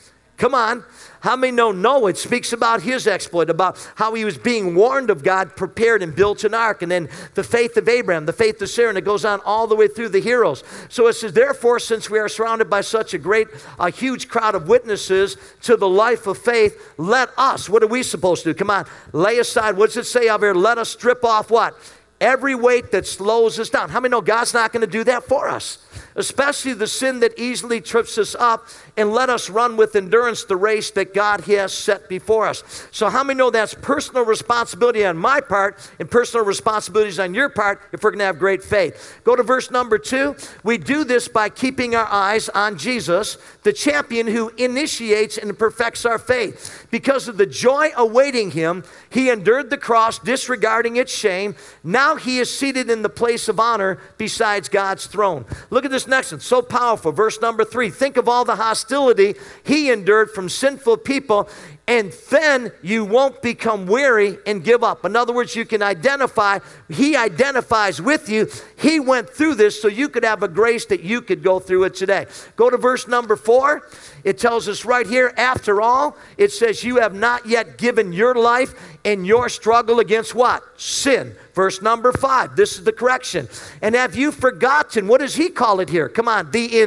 Come 0.41 0.55
on. 0.55 0.83
How 1.21 1.35
many 1.35 1.51
know 1.51 1.71
Noah? 1.71 2.09
It 2.09 2.17
speaks 2.17 2.51
about 2.51 2.81
his 2.81 3.05
exploit, 3.05 3.49
about 3.51 3.77
how 3.95 4.15
he 4.15 4.25
was 4.25 4.39
being 4.39 4.73
warned 4.73 5.11
of 5.11 5.23
God, 5.23 5.55
prepared 5.55 6.01
and 6.01 6.15
built 6.15 6.43
an 6.43 6.55
ark, 6.55 6.81
and 6.81 6.91
then 6.91 7.09
the 7.35 7.43
faith 7.43 7.77
of 7.77 7.87
Abraham, 7.87 8.25
the 8.25 8.33
faith 8.33 8.59
of 8.61 8.69
Sarah, 8.69 8.89
and 8.89 8.97
it 8.97 9.05
goes 9.05 9.23
on 9.23 9.39
all 9.45 9.67
the 9.67 9.75
way 9.75 9.87
through 9.87 10.09
the 10.09 10.19
heroes. 10.19 10.63
So 10.89 11.07
it 11.07 11.13
says, 11.13 11.33
therefore, 11.33 11.79
since 11.79 12.09
we 12.09 12.17
are 12.17 12.27
surrounded 12.27 12.71
by 12.71 12.81
such 12.81 13.13
a 13.13 13.19
great, 13.19 13.47
a 13.79 13.91
huge 13.91 14.29
crowd 14.29 14.55
of 14.55 14.67
witnesses 14.67 15.37
to 15.61 15.77
the 15.77 15.87
life 15.87 16.25
of 16.25 16.39
faith, 16.39 16.93
let 16.97 17.29
us, 17.37 17.69
what 17.69 17.83
are 17.83 17.87
we 17.87 18.01
supposed 18.01 18.43
to 18.43 18.53
do? 18.53 18.57
Come 18.57 18.71
on, 18.71 18.87
lay 19.13 19.37
aside, 19.37 19.77
what 19.77 19.87
does 19.87 19.97
it 19.97 20.05
say 20.05 20.27
out 20.27 20.39
here? 20.39 20.55
Let 20.55 20.79
us 20.79 20.89
strip 20.89 21.23
off 21.23 21.51
what? 21.51 21.77
Every 22.19 22.53
weight 22.53 22.91
that 22.91 23.07
slows 23.07 23.59
us 23.59 23.69
down. 23.69 23.89
How 23.89 23.99
many 23.99 24.11
know 24.11 24.21
God's 24.21 24.53
not 24.53 24.71
going 24.71 24.81
to 24.81 24.91
do 24.91 25.03
that 25.05 25.23
for 25.23 25.49
us? 25.49 25.79
Especially 26.15 26.73
the 26.73 26.87
sin 26.87 27.19
that 27.21 27.37
easily 27.37 27.81
trips 27.81 28.17
us 28.17 28.35
up, 28.35 28.67
and 28.97 29.11
let 29.11 29.29
us 29.29 29.49
run 29.49 29.77
with 29.77 29.95
endurance 29.95 30.43
the 30.43 30.55
race 30.55 30.91
that 30.91 31.13
God 31.13 31.41
has 31.41 31.73
set 31.73 32.09
before 32.09 32.47
us. 32.47 32.63
So, 32.91 33.09
how 33.09 33.23
many 33.23 33.37
know 33.37 33.49
that's 33.49 33.73
personal 33.73 34.25
responsibility 34.25 35.05
on 35.05 35.17
my 35.17 35.41
part 35.41 35.77
and 35.99 36.09
personal 36.09 36.45
responsibilities 36.45 37.19
on 37.19 37.33
your 37.33 37.49
part 37.49 37.81
if 37.91 38.03
we're 38.03 38.11
going 38.11 38.19
to 38.19 38.25
have 38.25 38.39
great 38.39 38.63
faith? 38.63 39.19
Go 39.23 39.35
to 39.35 39.43
verse 39.43 39.71
number 39.71 39.97
two. 39.97 40.35
We 40.63 40.77
do 40.77 41.03
this 41.03 41.27
by 41.27 41.49
keeping 41.49 41.95
our 41.95 42.07
eyes 42.07 42.49
on 42.49 42.77
Jesus, 42.77 43.37
the 43.63 43.73
champion 43.73 44.27
who 44.27 44.49
initiates 44.57 45.37
and 45.37 45.57
perfects 45.57 46.05
our 46.05 46.19
faith. 46.19 46.87
Because 46.91 47.27
of 47.27 47.37
the 47.37 47.45
joy 47.45 47.89
awaiting 47.95 48.51
him, 48.51 48.83
he 49.09 49.29
endured 49.29 49.69
the 49.69 49.77
cross, 49.77 50.19
disregarding 50.19 50.95
its 50.95 51.13
shame. 51.13 51.55
Now 51.83 52.15
he 52.15 52.39
is 52.39 52.55
seated 52.55 52.89
in 52.89 53.01
the 53.01 53.09
place 53.09 53.47
of 53.47 53.59
honor 53.59 53.99
besides 54.17 54.69
God's 54.69 55.07
throne. 55.07 55.45
Look 55.69 55.85
at 55.85 55.91
this 55.91 56.00
next 56.07 56.31
one, 56.31 56.41
so 56.41 56.61
powerful. 56.61 57.11
Verse 57.11 57.41
number 57.41 57.63
three. 57.63 57.89
Think 57.89 58.17
of 58.17 58.27
all 58.27 58.45
the 58.45 58.55
hostility 58.55 59.35
he 59.63 59.91
endured 59.91 60.31
from 60.31 60.49
sinful 60.49 60.97
people, 60.97 61.49
and 61.91 62.13
then 62.29 62.71
you 62.81 63.03
won't 63.03 63.41
become 63.41 63.85
weary 63.85 64.37
and 64.45 64.63
give 64.63 64.81
up. 64.81 65.03
In 65.03 65.17
other 65.17 65.33
words, 65.33 65.57
you 65.57 65.65
can 65.65 65.83
identify, 65.83 66.59
he 66.87 67.17
identifies 67.17 68.01
with 68.01 68.29
you. 68.29 68.47
He 68.77 69.01
went 69.01 69.29
through 69.29 69.55
this 69.55 69.81
so 69.81 69.89
you 69.89 70.07
could 70.07 70.23
have 70.23 70.41
a 70.41 70.47
grace 70.47 70.85
that 70.85 71.03
you 71.03 71.21
could 71.21 71.43
go 71.43 71.59
through 71.59 71.83
it 71.83 71.93
today. 71.93 72.27
Go 72.55 72.69
to 72.69 72.77
verse 72.77 73.09
number 73.09 73.35
four. 73.35 73.89
It 74.23 74.37
tells 74.37 74.69
us 74.69 74.85
right 74.85 75.05
here, 75.05 75.33
after 75.35 75.81
all, 75.81 76.15
it 76.37 76.53
says, 76.53 76.81
You 76.81 77.01
have 77.01 77.13
not 77.13 77.45
yet 77.45 77.77
given 77.77 78.13
your 78.13 78.35
life 78.35 78.73
in 79.03 79.25
your 79.25 79.49
struggle 79.49 79.99
against 79.99 80.33
what? 80.33 80.63
Sin. 80.79 81.35
Verse 81.53 81.81
number 81.81 82.13
five. 82.13 82.55
This 82.55 82.77
is 82.77 82.85
the 82.85 82.93
correction. 82.93 83.49
And 83.81 83.95
have 83.95 84.15
you 84.15 84.31
forgotten? 84.31 85.09
What 85.09 85.19
does 85.19 85.35
he 85.35 85.49
call 85.49 85.81
it 85.81 85.89
here? 85.89 86.07
Come 86.07 86.29
on, 86.29 86.51
the 86.51 86.81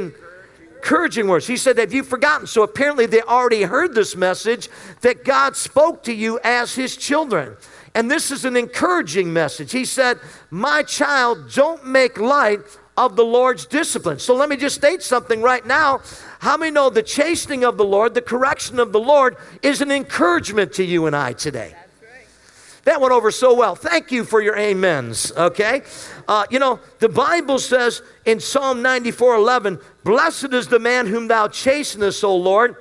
encouraging 0.85 1.27
words. 1.29 1.47
He 1.47 1.57
said, 1.57 1.79
Have 1.79 1.95
you 1.95 2.03
forgotten? 2.03 2.47
So 2.47 2.63
apparently 2.63 3.07
they 3.07 3.23
already 3.23 3.63
heard 3.63 3.95
this 3.95 4.15
message 4.15 4.69
that 5.01 5.25
God 5.25 5.57
spoke 5.57 6.03
to 6.03 6.13
you 6.13 6.39
as 6.45 6.75
his 6.75 6.95
children. 6.97 7.57
And 7.95 8.11
this 8.11 8.31
is 8.31 8.45
an 8.45 8.55
encouraging 8.55 9.33
message. 9.33 9.73
He 9.73 9.87
said, 9.87 10.21
My 10.51 10.83
child, 10.83 11.51
don't 11.55 11.87
make 11.87 12.19
light 12.19 12.61
of 12.99 13.17
the 13.17 13.25
Lord's 13.25 13.65
discipline. 13.65 14.19
So 14.19 14.35
let 14.35 14.51
me 14.51 14.57
just 14.57 14.77
state 14.77 15.03
something 15.03 15.41
right 15.41 15.65
now. 15.65 16.03
How 16.41 16.59
many 16.59 16.71
know 16.71 16.91
the 16.91 17.03
chastening 17.03 17.65
of 17.65 17.79
the 17.79 17.85
Lord, 17.85 18.13
the 18.13 18.23
correction 18.23 18.79
of 18.79 18.93
the 18.93 19.01
Lord, 19.01 19.37
is 19.63 19.81
an 19.81 19.91
encouragement 19.91 20.75
to 20.75 20.85
you 20.85 21.07
and 21.07 21.17
I 21.17 21.33
today? 21.33 21.75
That 22.85 23.01
went 23.01 23.13
over 23.13 23.31
so 23.31 23.55
well. 23.55 23.75
Thank 23.75 24.13
you 24.13 24.25
for 24.25 24.43
your 24.43 24.59
amens, 24.59 25.33
okay? 25.33 25.83
Uh, 26.29 26.45
you 26.51 26.59
know, 26.59 26.81
the 26.99 27.09
Bible 27.09 27.59
says 27.59 28.03
in 28.27 28.41
Psalm 28.41 28.83
94 28.83 29.37
11, 29.37 29.81
Blessed 30.05 30.53
is 30.53 30.69
the 30.69 30.79
man 30.79 31.07
whom 31.07 31.29
thou 31.29 31.49
chastenest, 31.49 32.23
O 32.23 32.37
Lord, 32.37 32.77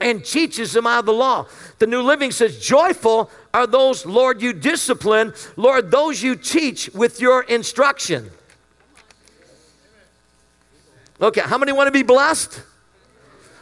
and 0.00 0.22
teaches 0.22 0.76
him 0.76 0.86
out 0.86 1.00
of 1.00 1.06
the 1.06 1.14
law. 1.14 1.46
The 1.78 1.86
New 1.86 2.02
Living 2.02 2.30
says, 2.30 2.58
Joyful 2.58 3.30
are 3.54 3.66
those, 3.66 4.04
Lord, 4.04 4.42
you 4.42 4.52
discipline, 4.52 5.32
Lord, 5.56 5.90
those 5.90 6.22
you 6.22 6.36
teach 6.36 6.90
with 6.90 7.20
your 7.20 7.42
instruction. 7.44 8.30
Okay, 11.20 11.40
how 11.40 11.56
many 11.56 11.72
want 11.72 11.86
to 11.86 11.92
be 11.92 12.02
blessed? 12.02 12.62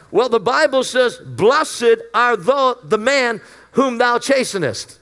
Well, 0.09 0.27
the 0.27 0.39
Bible 0.39 0.83
says, 0.83 1.17
Blessed 1.17 1.97
are 2.13 2.35
the, 2.35 2.77
the 2.83 2.97
man 2.97 3.39
whom 3.71 3.99
thou 3.99 4.17
chastenest. 4.19 4.97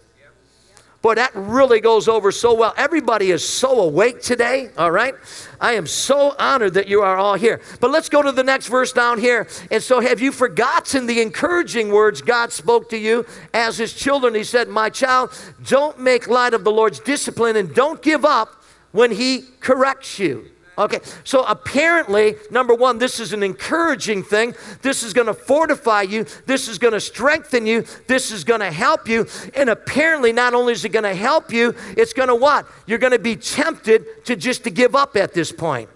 Boy, 1.02 1.16
that 1.16 1.32
really 1.34 1.80
goes 1.80 2.10
over 2.10 2.30
so 2.30 2.54
well. 2.54 2.74
Everybody 2.76 3.32
is 3.32 3.48
so 3.48 3.80
awake 3.80 4.22
today, 4.22 4.70
all 4.78 4.92
right? 4.92 5.16
I 5.62 5.74
am 5.74 5.88
so 5.88 6.36
honored 6.38 6.74
that 6.74 6.90
you 6.90 7.02
are 7.02 7.16
all 7.16 7.36
here. 7.36 7.62
But 7.80 7.92
let's 7.92 8.10
go 8.10 8.22
to 8.22 8.34
the 8.34 8.44
next 8.44 8.68
verse 8.68 8.92
down 8.92 9.18
here. 9.18 9.48
And 9.72 9.82
so, 9.82 10.02
have 10.02 10.20
you 10.20 10.34
forgotten 10.34 11.06
the 11.06 11.22
encouraging 11.22 11.90
words 11.92 12.22
God 12.22 12.52
spoke 12.52 12.90
to 12.90 12.98
you 12.98 13.26
as 13.54 13.78
his 13.78 13.94
children? 13.94 14.36
He 14.36 14.44
said, 14.44 14.68
My 14.68 14.90
child, 14.90 15.32
don't 15.66 15.98
make 16.00 16.28
light 16.28 16.54
of 16.54 16.66
the 16.66 16.72
Lord's 16.72 17.00
discipline 17.00 17.56
and 17.56 17.74
don't 17.74 18.02
give 18.02 18.26
up 18.26 18.62
when 18.92 19.12
he 19.12 19.44
corrects 19.62 20.20
you. 20.20 20.52
Okay, 20.80 21.02
so 21.26 21.44
apparently, 21.44 22.36
number 22.50 22.74
one, 22.74 23.00
this 23.00 23.20
is 23.20 23.34
an 23.34 23.44
encouraging 23.44 24.24
thing. 24.24 24.56
This 24.82 25.04
is 25.04 25.14
going 25.14 25.28
to 25.28 25.34
fortify 25.34 26.04
you. 26.04 26.26
This 26.46 26.70
is 26.70 26.78
going 26.78 26.94
to 26.94 27.02
strengthen 27.02 27.66
you. 27.66 27.84
This 28.08 28.32
is 28.32 28.46
going 28.46 28.62
to 28.62 28.72
help 28.72 29.10
you. 29.10 29.28
And 29.56 29.70
apparently, 29.70 30.32
not 30.32 30.54
only 30.54 30.72
is 30.72 30.86
it 30.86 30.90
going 30.90 31.04
to 31.04 31.14
help 31.14 31.52
you, 31.52 31.76
it's 31.98 32.14
going 32.14 32.30
to 32.30 32.36
what? 32.36 32.66
You're 32.88 32.98
going 32.98 33.12
to 33.12 33.20
be 33.20 33.36
tempted 33.36 34.26
to 34.26 34.38
just 34.38 34.64
to 34.64 34.70
give 34.70 34.96
up 34.96 35.18
at 35.18 35.34
this 35.34 35.52
point. 35.52 35.90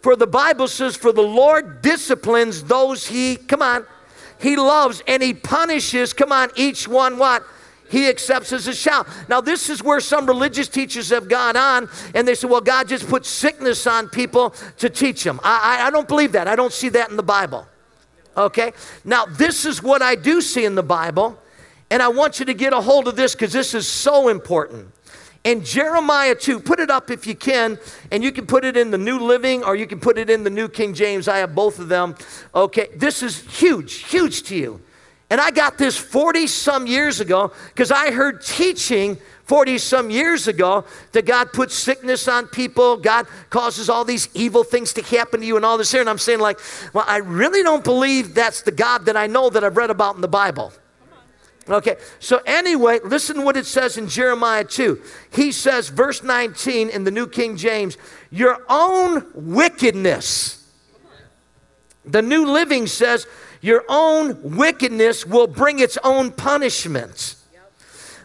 For 0.00 0.16
the 0.16 0.26
Bible 0.26 0.66
says, 0.66 0.96
For 0.96 1.12
the 1.12 1.22
Lord 1.22 1.80
disciplines 1.80 2.64
those 2.64 3.06
he, 3.06 3.36
come 3.36 3.62
on, 3.62 3.86
he 4.40 4.56
loves 4.56 5.00
and 5.06 5.22
he 5.22 5.32
punishes, 5.34 6.12
come 6.12 6.32
on, 6.32 6.50
each 6.56 6.88
one 6.88 7.18
what? 7.18 7.44
He 7.90 8.08
accepts 8.08 8.52
as 8.52 8.66
a 8.66 8.74
shout. 8.74 9.08
Now, 9.28 9.40
this 9.40 9.70
is 9.70 9.82
where 9.82 10.00
some 10.00 10.26
religious 10.26 10.68
teachers 10.68 11.10
have 11.10 11.28
gone 11.28 11.56
on 11.56 11.88
and 12.14 12.26
they 12.26 12.34
say, 12.34 12.46
well, 12.46 12.60
God 12.60 12.88
just 12.88 13.08
put 13.08 13.24
sickness 13.24 13.86
on 13.86 14.08
people 14.08 14.50
to 14.78 14.90
teach 14.90 15.24
them. 15.24 15.40
I, 15.42 15.78
I, 15.80 15.86
I, 15.86 15.90
don't 15.90 16.08
believe 16.08 16.32
that. 16.32 16.48
I 16.48 16.56
don't 16.56 16.72
see 16.72 16.88
that 16.90 17.10
in 17.10 17.16
the 17.16 17.22
Bible. 17.22 17.66
Okay? 18.36 18.72
Now, 19.04 19.24
this 19.26 19.64
is 19.64 19.82
what 19.82 20.02
I 20.02 20.14
do 20.14 20.40
see 20.40 20.64
in 20.64 20.74
the 20.74 20.82
Bible, 20.82 21.38
and 21.90 22.02
I 22.02 22.08
want 22.08 22.38
you 22.38 22.46
to 22.46 22.54
get 22.54 22.72
a 22.72 22.80
hold 22.80 23.08
of 23.08 23.16
this 23.16 23.34
because 23.34 23.52
this 23.52 23.74
is 23.74 23.88
so 23.88 24.28
important. 24.28 24.92
In 25.44 25.64
Jeremiah 25.64 26.34
2, 26.34 26.60
put 26.60 26.78
it 26.78 26.90
up 26.90 27.10
if 27.10 27.26
you 27.26 27.34
can, 27.34 27.78
and 28.12 28.22
you 28.22 28.32
can 28.32 28.46
put 28.46 28.64
it 28.64 28.76
in 28.76 28.90
the 28.90 28.98
New 28.98 29.18
Living 29.18 29.64
or 29.64 29.76
you 29.76 29.86
can 29.86 29.98
put 29.98 30.18
it 30.18 30.28
in 30.28 30.44
the 30.44 30.50
New 30.50 30.68
King 30.68 30.94
James. 30.94 31.26
I 31.26 31.38
have 31.38 31.54
both 31.54 31.78
of 31.78 31.88
them. 31.88 32.16
Okay, 32.54 32.88
this 32.96 33.22
is 33.22 33.40
huge, 33.58 33.94
huge 34.04 34.42
to 34.44 34.56
you. 34.56 34.80
And 35.30 35.40
I 35.40 35.50
got 35.50 35.76
this 35.76 35.96
40 35.96 36.46
some 36.46 36.86
years 36.86 37.20
ago 37.20 37.52
because 37.68 37.90
I 37.90 38.10
heard 38.10 38.42
teaching 38.42 39.18
40 39.44 39.78
some 39.78 40.10
years 40.10 40.48
ago 40.48 40.84
that 41.12 41.26
God 41.26 41.52
puts 41.52 41.74
sickness 41.74 42.28
on 42.28 42.46
people, 42.48 42.96
God 42.96 43.26
causes 43.50 43.88
all 43.88 44.04
these 44.04 44.28
evil 44.34 44.64
things 44.64 44.92
to 44.94 45.02
happen 45.02 45.40
to 45.40 45.46
you 45.46 45.56
and 45.56 45.64
all 45.64 45.78
this 45.78 45.90
here. 45.92 46.00
And 46.00 46.08
I'm 46.08 46.18
saying, 46.18 46.40
like, 46.40 46.58
well, 46.92 47.04
I 47.06 47.18
really 47.18 47.62
don't 47.62 47.84
believe 47.84 48.34
that's 48.34 48.62
the 48.62 48.72
God 48.72 49.06
that 49.06 49.16
I 49.16 49.26
know 49.26 49.50
that 49.50 49.64
I've 49.64 49.76
read 49.76 49.90
about 49.90 50.14
in 50.14 50.20
the 50.20 50.28
Bible. 50.28 50.72
Okay, 51.68 51.96
so 52.18 52.40
anyway, 52.46 52.98
listen 53.04 53.44
what 53.44 53.56
it 53.56 53.66
says 53.66 53.98
in 53.98 54.08
Jeremiah 54.08 54.64
2. 54.64 55.02
He 55.32 55.52
says, 55.52 55.90
verse 55.90 56.22
19 56.22 56.88
in 56.88 57.04
the 57.04 57.10
New 57.10 57.26
King 57.26 57.58
James, 57.58 57.98
your 58.30 58.62
own 58.70 59.26
wickedness. 59.34 60.66
The 62.06 62.22
New 62.22 62.50
Living 62.50 62.86
says, 62.86 63.26
your 63.60 63.84
own 63.88 64.56
wickedness 64.56 65.26
will 65.26 65.46
bring 65.46 65.78
its 65.78 65.98
own 66.04 66.30
punishment. 66.32 67.34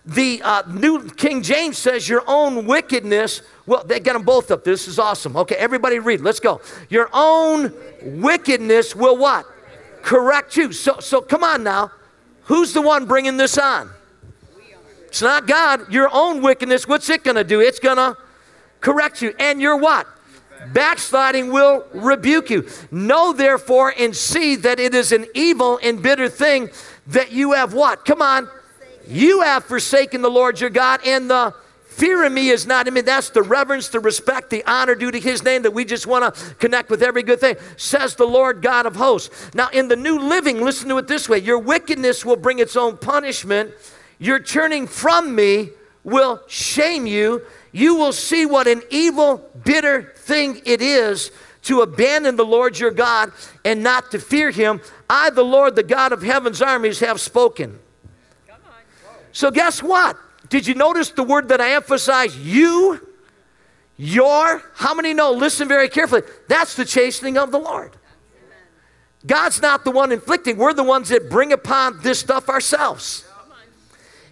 The 0.05 0.41
uh, 0.43 0.63
New 0.67 1.09
King 1.09 1.41
James 1.41 1.77
says, 1.77 2.09
Your 2.09 2.23
own 2.27 2.65
wickedness, 2.65 3.41
well, 3.65 3.83
they 3.85 3.99
got 3.99 4.13
them 4.13 4.23
both 4.23 4.51
up. 4.51 4.63
This 4.63 4.87
is 4.87 4.99
awesome. 4.99 5.37
Okay, 5.37 5.55
everybody 5.55 5.99
read. 5.99 6.21
Let's 6.21 6.41
go. 6.41 6.61
Your 6.89 7.09
own 7.13 7.73
wickedness 8.01 8.95
will 8.95 9.15
what? 9.15 9.45
Correct 10.01 10.57
you. 10.57 10.73
So, 10.73 10.99
so 10.99 11.21
come 11.21 11.43
on 11.43 11.63
now. 11.63 11.91
Who's 12.43 12.73
the 12.73 12.81
one 12.81 13.05
bringing 13.05 13.37
this 13.37 13.57
on? 13.57 13.89
It's 15.07 15.21
not 15.21 15.47
God. 15.47 15.91
Your 15.93 16.09
own 16.11 16.41
wickedness, 16.41 16.87
what's 16.87 17.09
it 17.09 17.23
going 17.23 17.37
to 17.37 17.43
do? 17.45 17.61
It's 17.61 17.79
going 17.79 17.97
to 17.97 18.17
correct 18.81 19.21
you. 19.21 19.33
And 19.39 19.61
you're 19.61 19.77
what? 19.77 20.07
Backsliding 20.73 21.51
will 21.51 21.85
rebuke 21.93 22.49
you. 22.49 22.67
Know 22.91 23.33
therefore 23.33 23.93
and 23.97 24.15
see 24.15 24.55
that 24.57 24.79
it 24.79 24.95
is 24.95 25.11
an 25.11 25.25
evil 25.33 25.79
and 25.81 26.01
bitter 26.01 26.29
thing 26.29 26.69
that 27.07 27.31
you 27.31 27.53
have 27.53 27.73
what? 27.73 28.05
Come 28.05 28.21
on. 28.21 28.49
You 29.07 29.41
have 29.41 29.65
forsaken 29.65 30.21
the 30.21 30.31
Lord 30.31 30.61
your 30.61 30.69
God, 30.69 31.01
and 31.05 31.29
the 31.29 31.53
fear 31.83 32.23
of 32.23 32.31
me 32.31 32.49
is 32.49 32.65
not 32.65 32.87
in 32.87 32.93
me. 32.93 33.01
That's 33.01 33.29
the 33.29 33.41
reverence, 33.41 33.89
the 33.89 33.99
respect, 33.99 34.49
the 34.49 34.63
honor 34.65 34.95
due 34.95 35.11
to 35.11 35.19
his 35.19 35.43
name 35.43 35.63
that 35.63 35.71
we 35.71 35.83
just 35.83 36.07
want 36.07 36.33
to 36.33 36.55
connect 36.55 36.89
with 36.89 37.03
every 37.03 37.21
good 37.21 37.41
thing, 37.41 37.57
says 37.75 38.15
the 38.15 38.25
Lord 38.25 38.61
God 38.61 38.85
of 38.85 38.95
hosts. 38.95 39.53
Now, 39.53 39.67
in 39.69 39.89
the 39.89 39.97
New 39.97 40.17
Living, 40.19 40.61
listen 40.61 40.87
to 40.89 40.97
it 40.97 41.07
this 41.07 41.27
way 41.27 41.39
Your 41.39 41.59
wickedness 41.59 42.23
will 42.23 42.37
bring 42.37 42.59
its 42.59 42.77
own 42.77 42.97
punishment. 42.97 43.71
Your 44.19 44.39
turning 44.39 44.87
from 44.87 45.35
me 45.35 45.71
will 46.05 46.41
shame 46.47 47.05
you 47.05 47.41
you 47.73 47.95
will 47.95 48.13
see 48.13 48.45
what 48.45 48.67
an 48.67 48.83
evil, 48.91 49.49
bitter 49.65 50.12
thing 50.23 50.61
it 50.65 50.81
is 50.81 51.31
to 51.63 51.81
abandon 51.81 52.35
the 52.35 52.45
Lord 52.45 52.77
your 52.77 52.91
God 52.91 53.31
and 53.63 53.83
not 53.83 54.11
to 54.11 54.19
fear 54.19 54.51
him. 54.51 54.81
I, 55.09 55.29
the 55.29 55.43
Lord, 55.43 55.75
the 55.75 55.83
God 55.83 56.11
of 56.11 56.21
heaven's 56.21 56.61
armies, 56.61 56.99
have 56.99 57.19
spoken. 57.19 57.79
So, 59.31 59.49
guess 59.49 59.81
what? 59.81 60.17
Did 60.49 60.67
you 60.67 60.75
notice 60.75 61.09
the 61.09 61.23
word 61.23 61.49
that 61.49 61.59
I 61.59 61.73
emphasized? 61.73 62.37
You, 62.37 63.07
your. 63.97 64.61
How 64.75 64.93
many 64.93 65.13
know? 65.13 65.31
Listen 65.31 65.67
very 65.67 65.89
carefully. 65.89 66.21
That's 66.47 66.75
the 66.75 66.85
chastening 66.85 67.37
of 67.37 67.51
the 67.51 67.57
Lord. 67.57 67.91
God's 69.25 69.61
not 69.61 69.85
the 69.85 69.91
one 69.91 70.11
inflicting, 70.11 70.57
we're 70.57 70.73
the 70.73 70.83
ones 70.83 71.09
that 71.09 71.29
bring 71.29 71.53
upon 71.53 72.01
this 72.01 72.19
stuff 72.19 72.49
ourselves. 72.49 73.25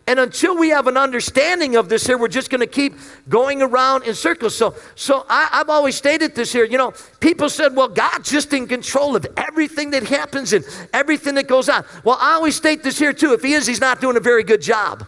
And 0.07 0.19
until 0.19 0.57
we 0.57 0.69
have 0.69 0.87
an 0.87 0.97
understanding 0.97 1.75
of 1.75 1.87
this 1.87 2.07
here, 2.07 2.17
we're 2.17 2.27
just 2.27 2.49
going 2.49 2.61
to 2.61 2.67
keep 2.67 2.95
going 3.29 3.61
around 3.61 4.03
in 4.03 4.15
circles. 4.15 4.55
So, 4.55 4.75
so 4.95 5.25
I, 5.29 5.47
have 5.51 5.69
always 5.69 5.95
stated 5.95 6.33
this 6.35 6.51
here. 6.51 6.65
You 6.65 6.77
know, 6.77 6.93
people 7.19 7.49
said, 7.49 7.75
well, 7.75 7.87
God's 7.87 8.29
just 8.29 8.51
in 8.51 8.67
control 8.67 9.15
of 9.15 9.25
everything 9.37 9.91
that 9.91 10.03
happens 10.03 10.53
and 10.53 10.65
everything 10.91 11.35
that 11.35 11.47
goes 11.47 11.69
on. 11.69 11.85
Well, 12.03 12.17
I 12.19 12.33
always 12.33 12.55
state 12.55 12.83
this 12.83 12.97
here 12.97 13.13
too. 13.13 13.33
If 13.33 13.43
He 13.43 13.53
is, 13.53 13.67
He's 13.67 13.79
not 13.79 14.01
doing 14.01 14.17
a 14.17 14.21
very 14.21 14.43
good 14.43 14.61
job. 14.61 15.05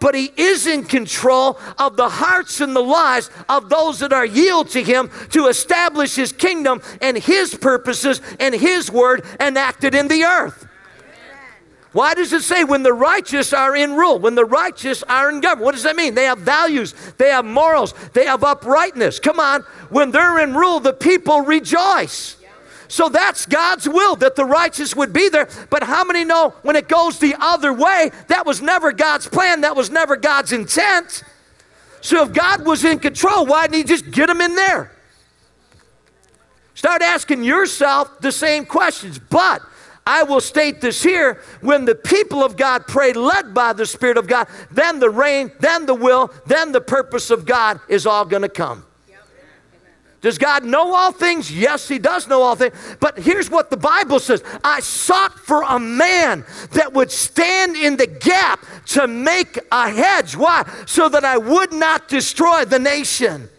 But 0.00 0.14
He 0.14 0.30
is 0.36 0.66
in 0.66 0.84
control 0.84 1.58
of 1.78 1.96
the 1.96 2.08
hearts 2.08 2.60
and 2.60 2.74
the 2.74 2.82
lives 2.82 3.30
of 3.48 3.68
those 3.68 4.00
that 4.00 4.12
are 4.12 4.26
yield 4.26 4.70
to 4.70 4.82
Him 4.82 5.10
to 5.30 5.46
establish 5.46 6.16
His 6.16 6.32
kingdom 6.32 6.82
and 7.00 7.16
His 7.16 7.54
purposes 7.54 8.20
and 8.40 8.54
His 8.54 8.90
word 8.90 9.24
enacted 9.40 9.94
in 9.94 10.08
the 10.08 10.24
earth. 10.24 10.67
Why 11.92 12.14
does 12.14 12.32
it 12.32 12.42
say 12.42 12.64
when 12.64 12.82
the 12.82 12.92
righteous 12.92 13.52
are 13.52 13.74
in 13.74 13.94
rule, 13.94 14.18
when 14.18 14.34
the 14.34 14.44
righteous 14.44 15.02
are 15.04 15.30
in 15.30 15.40
government? 15.40 15.64
What 15.64 15.74
does 15.74 15.84
that 15.84 15.96
mean? 15.96 16.14
They 16.14 16.24
have 16.24 16.38
values, 16.38 16.94
they 17.16 17.30
have 17.30 17.44
morals, 17.44 17.94
they 18.12 18.26
have 18.26 18.44
uprightness. 18.44 19.18
Come 19.18 19.40
on, 19.40 19.62
when 19.88 20.10
they're 20.10 20.38
in 20.40 20.54
rule, 20.54 20.80
the 20.80 20.92
people 20.92 21.40
rejoice. 21.40 22.36
So 22.88 23.10
that's 23.10 23.44
God's 23.44 23.86
will 23.86 24.16
that 24.16 24.34
the 24.34 24.46
righteous 24.46 24.96
would 24.96 25.12
be 25.12 25.28
there. 25.28 25.48
But 25.70 25.82
how 25.82 26.04
many 26.04 26.24
know 26.24 26.54
when 26.62 26.74
it 26.74 26.88
goes 26.88 27.18
the 27.18 27.34
other 27.38 27.72
way, 27.72 28.10
that 28.28 28.46
was 28.46 28.62
never 28.62 28.92
God's 28.92 29.26
plan, 29.26 29.60
that 29.60 29.76
was 29.76 29.90
never 29.90 30.16
God's 30.16 30.52
intent? 30.52 31.22
So 32.00 32.22
if 32.22 32.32
God 32.32 32.64
was 32.64 32.84
in 32.84 32.98
control, 32.98 33.44
why 33.44 33.66
didn't 33.66 33.76
He 33.76 33.84
just 33.84 34.10
get 34.10 34.26
them 34.26 34.40
in 34.40 34.54
there? 34.54 34.92
Start 36.74 37.02
asking 37.02 37.44
yourself 37.44 38.20
the 38.20 38.32
same 38.32 38.64
questions. 38.64 39.18
But 39.18 39.62
I 40.08 40.22
will 40.22 40.40
state 40.40 40.80
this 40.80 41.02
here 41.02 41.42
when 41.60 41.84
the 41.84 41.94
people 41.94 42.42
of 42.42 42.56
God 42.56 42.86
pray, 42.86 43.12
led 43.12 43.52
by 43.52 43.74
the 43.74 43.84
Spirit 43.84 44.16
of 44.16 44.26
God, 44.26 44.48
then 44.70 45.00
the 45.00 45.10
reign, 45.10 45.52
then 45.60 45.84
the 45.84 45.94
will, 45.94 46.32
then 46.46 46.72
the 46.72 46.80
purpose 46.80 47.30
of 47.30 47.44
God 47.44 47.78
is 47.90 48.06
all 48.06 48.24
going 48.24 48.40
to 48.40 48.48
come. 48.48 48.86
Does 50.22 50.38
God 50.38 50.64
know 50.64 50.94
all 50.94 51.12
things? 51.12 51.52
Yes, 51.52 51.86
He 51.86 51.98
does 51.98 52.26
know 52.26 52.40
all 52.40 52.56
things. 52.56 52.74
But 53.00 53.18
here's 53.18 53.50
what 53.50 53.68
the 53.68 53.76
Bible 53.76 54.18
says 54.18 54.42
I 54.64 54.80
sought 54.80 55.38
for 55.38 55.62
a 55.62 55.78
man 55.78 56.46
that 56.72 56.94
would 56.94 57.12
stand 57.12 57.76
in 57.76 57.98
the 57.98 58.06
gap 58.06 58.64
to 58.86 59.06
make 59.06 59.58
a 59.70 59.90
hedge. 59.90 60.34
Why? 60.34 60.68
So 60.86 61.10
that 61.10 61.24
I 61.24 61.36
would 61.36 61.72
not 61.72 62.08
destroy 62.08 62.64
the 62.64 62.78
nation. 62.78 63.50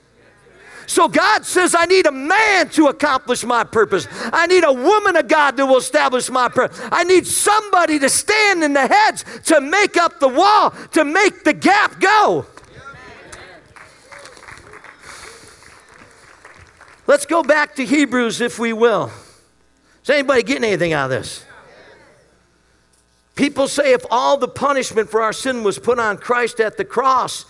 So 0.90 1.08
God 1.08 1.46
says, 1.46 1.76
I 1.78 1.86
need 1.86 2.08
a 2.08 2.12
man 2.12 2.68
to 2.70 2.88
accomplish 2.88 3.44
my 3.44 3.64
purpose. 3.64 4.08
I 4.12 4.48
need 4.48 4.64
a 4.64 4.74
woman 4.74 5.16
of 5.18 5.28
God 5.28 5.56
will 5.60 5.78
establish 5.78 6.32
my 6.32 6.50
purpose. 6.50 6.82
I 6.92 7.04
need 7.04 7.28
somebody 7.28 8.00
to 8.00 8.10
stand 8.10 8.64
in 8.64 8.74
the 8.74 8.88
hedge 8.88 9.24
to 9.46 9.62
make 9.62 9.98
up 9.98 10.20
the 10.20 10.28
wall, 10.28 10.72
to 10.94 11.06
make 11.06 11.44
the 11.44 11.54
gap 11.54 12.00
go. 12.00 12.48
Let's 17.06 17.28
go 17.28 17.44
back 17.44 17.76
to 17.76 17.86
Hebrews, 17.86 18.42
if 18.42 18.58
we 18.58 18.74
will. 18.74 19.12
Is 20.04 20.10
anybody 20.10 20.42
getting 20.42 20.64
anything 20.64 20.94
out 20.94 21.12
of 21.12 21.12
this? 21.12 21.46
People 23.36 23.68
say 23.68 23.94
if 23.94 24.04
all 24.10 24.38
the 24.38 24.48
punishment 24.48 25.08
for 25.12 25.22
our 25.22 25.34
sin 25.34 25.64
was 25.64 25.78
put 25.78 26.00
on 26.00 26.18
Christ 26.18 26.60
at 26.60 26.78
the 26.78 26.84
cross 26.84 27.46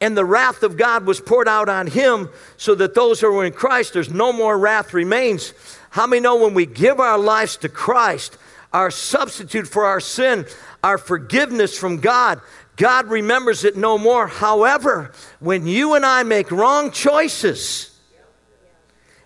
and 0.00 0.16
the 0.16 0.24
wrath 0.24 0.62
of 0.62 0.76
God 0.76 1.04
was 1.06 1.20
poured 1.20 1.48
out 1.48 1.68
on 1.68 1.86
him 1.86 2.30
so 2.56 2.74
that 2.74 2.94
those 2.94 3.20
who 3.20 3.38
are 3.38 3.44
in 3.44 3.52
Christ, 3.52 3.92
there's 3.92 4.12
no 4.12 4.32
more 4.32 4.58
wrath 4.58 4.94
remains. 4.94 5.52
How 5.90 6.06
many 6.06 6.20
know 6.20 6.36
when 6.36 6.54
we 6.54 6.66
give 6.66 7.00
our 7.00 7.18
lives 7.18 7.56
to 7.58 7.68
Christ, 7.68 8.38
our 8.72 8.90
substitute 8.90 9.68
for 9.68 9.84
our 9.84 10.00
sin, 10.00 10.46
our 10.82 10.96
forgiveness 10.96 11.78
from 11.78 11.98
God, 11.98 12.40
God 12.76 13.08
remembers 13.08 13.64
it 13.64 13.76
no 13.76 13.98
more. 13.98 14.26
However, 14.26 15.12
when 15.38 15.66
you 15.66 15.94
and 15.94 16.06
I 16.06 16.22
make 16.22 16.50
wrong 16.50 16.90
choices, 16.90 17.98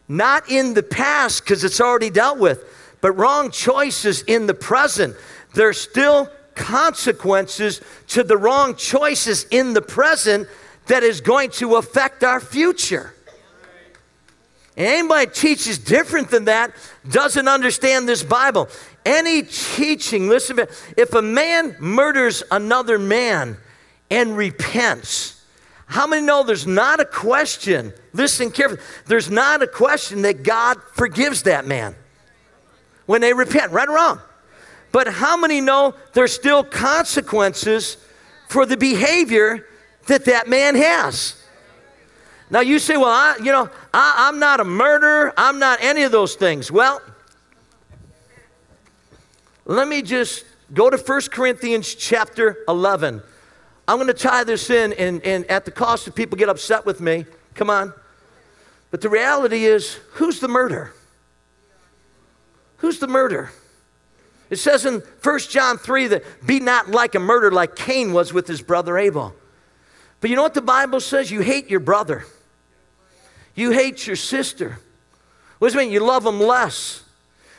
not 0.08 0.50
in 0.50 0.74
the 0.74 0.82
past 0.82 1.44
because 1.44 1.62
it's 1.62 1.80
already 1.80 2.10
dealt 2.10 2.38
with, 2.38 2.64
but 3.00 3.12
wrong 3.12 3.52
choices 3.52 4.22
in 4.22 4.46
the 4.46 4.54
present. 4.54 5.14
There's 5.54 5.80
still 5.80 6.28
consequences 6.56 7.80
to 8.08 8.24
the 8.24 8.36
wrong 8.36 8.74
choices 8.74 9.46
in 9.50 9.72
the 9.72 9.82
present 9.82 10.48
that 10.86 11.02
is 11.02 11.20
going 11.20 11.50
to 11.50 11.76
affect 11.76 12.22
our 12.24 12.40
future. 12.40 13.14
Anybody 14.76 15.30
teaches 15.30 15.78
different 15.78 16.30
than 16.30 16.46
that 16.46 16.72
doesn't 17.08 17.46
understand 17.46 18.08
this 18.08 18.24
Bible. 18.24 18.68
Any 19.06 19.42
teaching, 19.42 20.28
listen, 20.28 20.58
if 20.96 21.14
a 21.14 21.22
man 21.22 21.76
murders 21.78 22.42
another 22.50 22.98
man 22.98 23.56
and 24.10 24.36
repents, 24.36 25.42
how 25.86 26.06
many 26.06 26.26
know 26.26 26.42
there's 26.42 26.66
not 26.66 26.98
a 26.98 27.04
question? 27.04 27.92
Listen 28.12 28.50
carefully. 28.50 28.80
There's 29.06 29.30
not 29.30 29.62
a 29.62 29.66
question 29.66 30.22
that 30.22 30.42
God 30.42 30.78
forgives 30.94 31.44
that 31.44 31.66
man 31.66 31.94
when 33.06 33.20
they 33.20 33.32
repent, 33.32 33.70
right 33.70 33.88
or 33.88 33.94
wrong. 33.94 34.20
But 34.90 35.08
how 35.08 35.36
many 35.36 35.60
know 35.60 35.94
there's 36.14 36.32
still 36.32 36.64
consequences 36.64 37.96
for 38.48 38.64
the 38.66 38.76
behavior 38.76 39.66
that 40.06 40.24
that 40.26 40.48
man 40.48 40.74
has? 40.74 41.40
Now 42.50 42.60
you 42.60 42.78
say, 42.78 42.96
well, 42.96 43.06
I, 43.06 43.36
you 43.38 43.50
know, 43.50 43.68
I, 43.92 44.28
I'm 44.28 44.38
not 44.38 44.60
a 44.60 44.64
murderer. 44.64 45.32
I'm 45.36 45.58
not 45.58 45.80
any 45.82 46.02
of 46.02 46.12
those 46.12 46.34
things. 46.34 46.70
Well, 46.70 47.00
let 49.64 49.88
me 49.88 50.02
just 50.02 50.44
go 50.72 50.90
to 50.90 50.96
1 50.96 51.20
Corinthians 51.30 51.94
chapter 51.94 52.58
11. 52.68 53.22
I'm 53.88 53.96
going 53.96 54.08
to 54.08 54.14
tie 54.14 54.44
this 54.44 54.70
in, 54.70 54.92
and, 54.94 55.22
and 55.22 55.44
at 55.46 55.64
the 55.64 55.70
cost 55.70 56.06
of 56.06 56.14
people 56.14 56.36
get 56.38 56.48
upset 56.48 56.86
with 56.86 57.00
me. 57.00 57.26
Come 57.54 57.70
on. 57.70 57.92
But 58.90 59.00
the 59.00 59.08
reality 59.08 59.64
is, 59.64 59.98
who's 60.12 60.40
the 60.40 60.48
murderer? 60.48 60.92
Who's 62.78 62.98
the 62.98 63.08
murderer? 63.08 63.50
It 64.50 64.56
says 64.56 64.86
in 64.86 65.00
1 65.22 65.38
John 65.50 65.78
3 65.78 66.08
that 66.08 66.46
be 66.46 66.60
not 66.60 66.90
like 66.90 67.14
a 67.14 67.18
murderer 67.18 67.50
like 67.50 67.76
Cain 67.76 68.12
was 68.12 68.32
with 68.32 68.46
his 68.46 68.62
brother 68.62 68.98
Abel. 68.98 69.34
But 70.24 70.30
you 70.30 70.36
know 70.36 70.42
what 70.42 70.54
the 70.54 70.62
Bible 70.62 71.00
says? 71.00 71.30
You 71.30 71.42
hate 71.42 71.68
your 71.68 71.80
brother. 71.80 72.24
You 73.54 73.72
hate 73.72 74.06
your 74.06 74.16
sister. 74.16 74.78
What 75.58 75.68
does 75.68 75.74
it 75.74 75.76
mean? 75.76 75.90
You 75.90 76.00
love 76.00 76.24
them 76.24 76.40
less. 76.40 77.02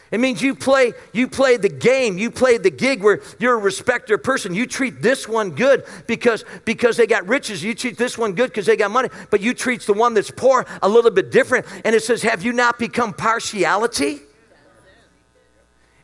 It 0.09 0.20
means 0.20 0.41
you 0.41 0.55
play, 0.55 0.93
you 1.13 1.28
play 1.28 1.57
the 1.57 1.70
game, 1.70 2.18
you 2.18 2.32
play 2.32 2.57
the 2.57 2.72
gig 2.72 3.03
where 3.03 3.22
you're 3.38 3.53
a 3.53 3.59
respecter 3.59 4.18
person. 4.18 4.55
You 4.55 4.66
treat 4.66 5.03
this 5.03 5.28
one 5.28 5.51
good 5.51 5.86
because, 6.07 6.43
because 6.66 6.97
they 6.97 7.05
got 7.05 7.28
riches. 7.28 7.63
You 7.63 7.76
treat 7.76 7.99
this 7.99 8.18
one 8.18 8.34
good 8.34 8.49
because 8.49 8.66
they 8.66 8.78
got 8.78 8.89
money, 8.89 9.09
but 9.30 9.41
you 9.41 9.53
treat 9.53 9.82
the 9.82 9.93
one 9.93 10.16
that's 10.16 10.32
poor 10.32 10.66
a 10.82 10.89
little 10.89 11.11
bit 11.11 11.30
different. 11.30 11.68
And 11.86 11.93
it 11.95 12.01
says, 12.01 12.24
Have 12.24 12.41
you 12.41 12.51
not 12.51 12.80
become 12.80 13.13
partiality? 13.13 14.22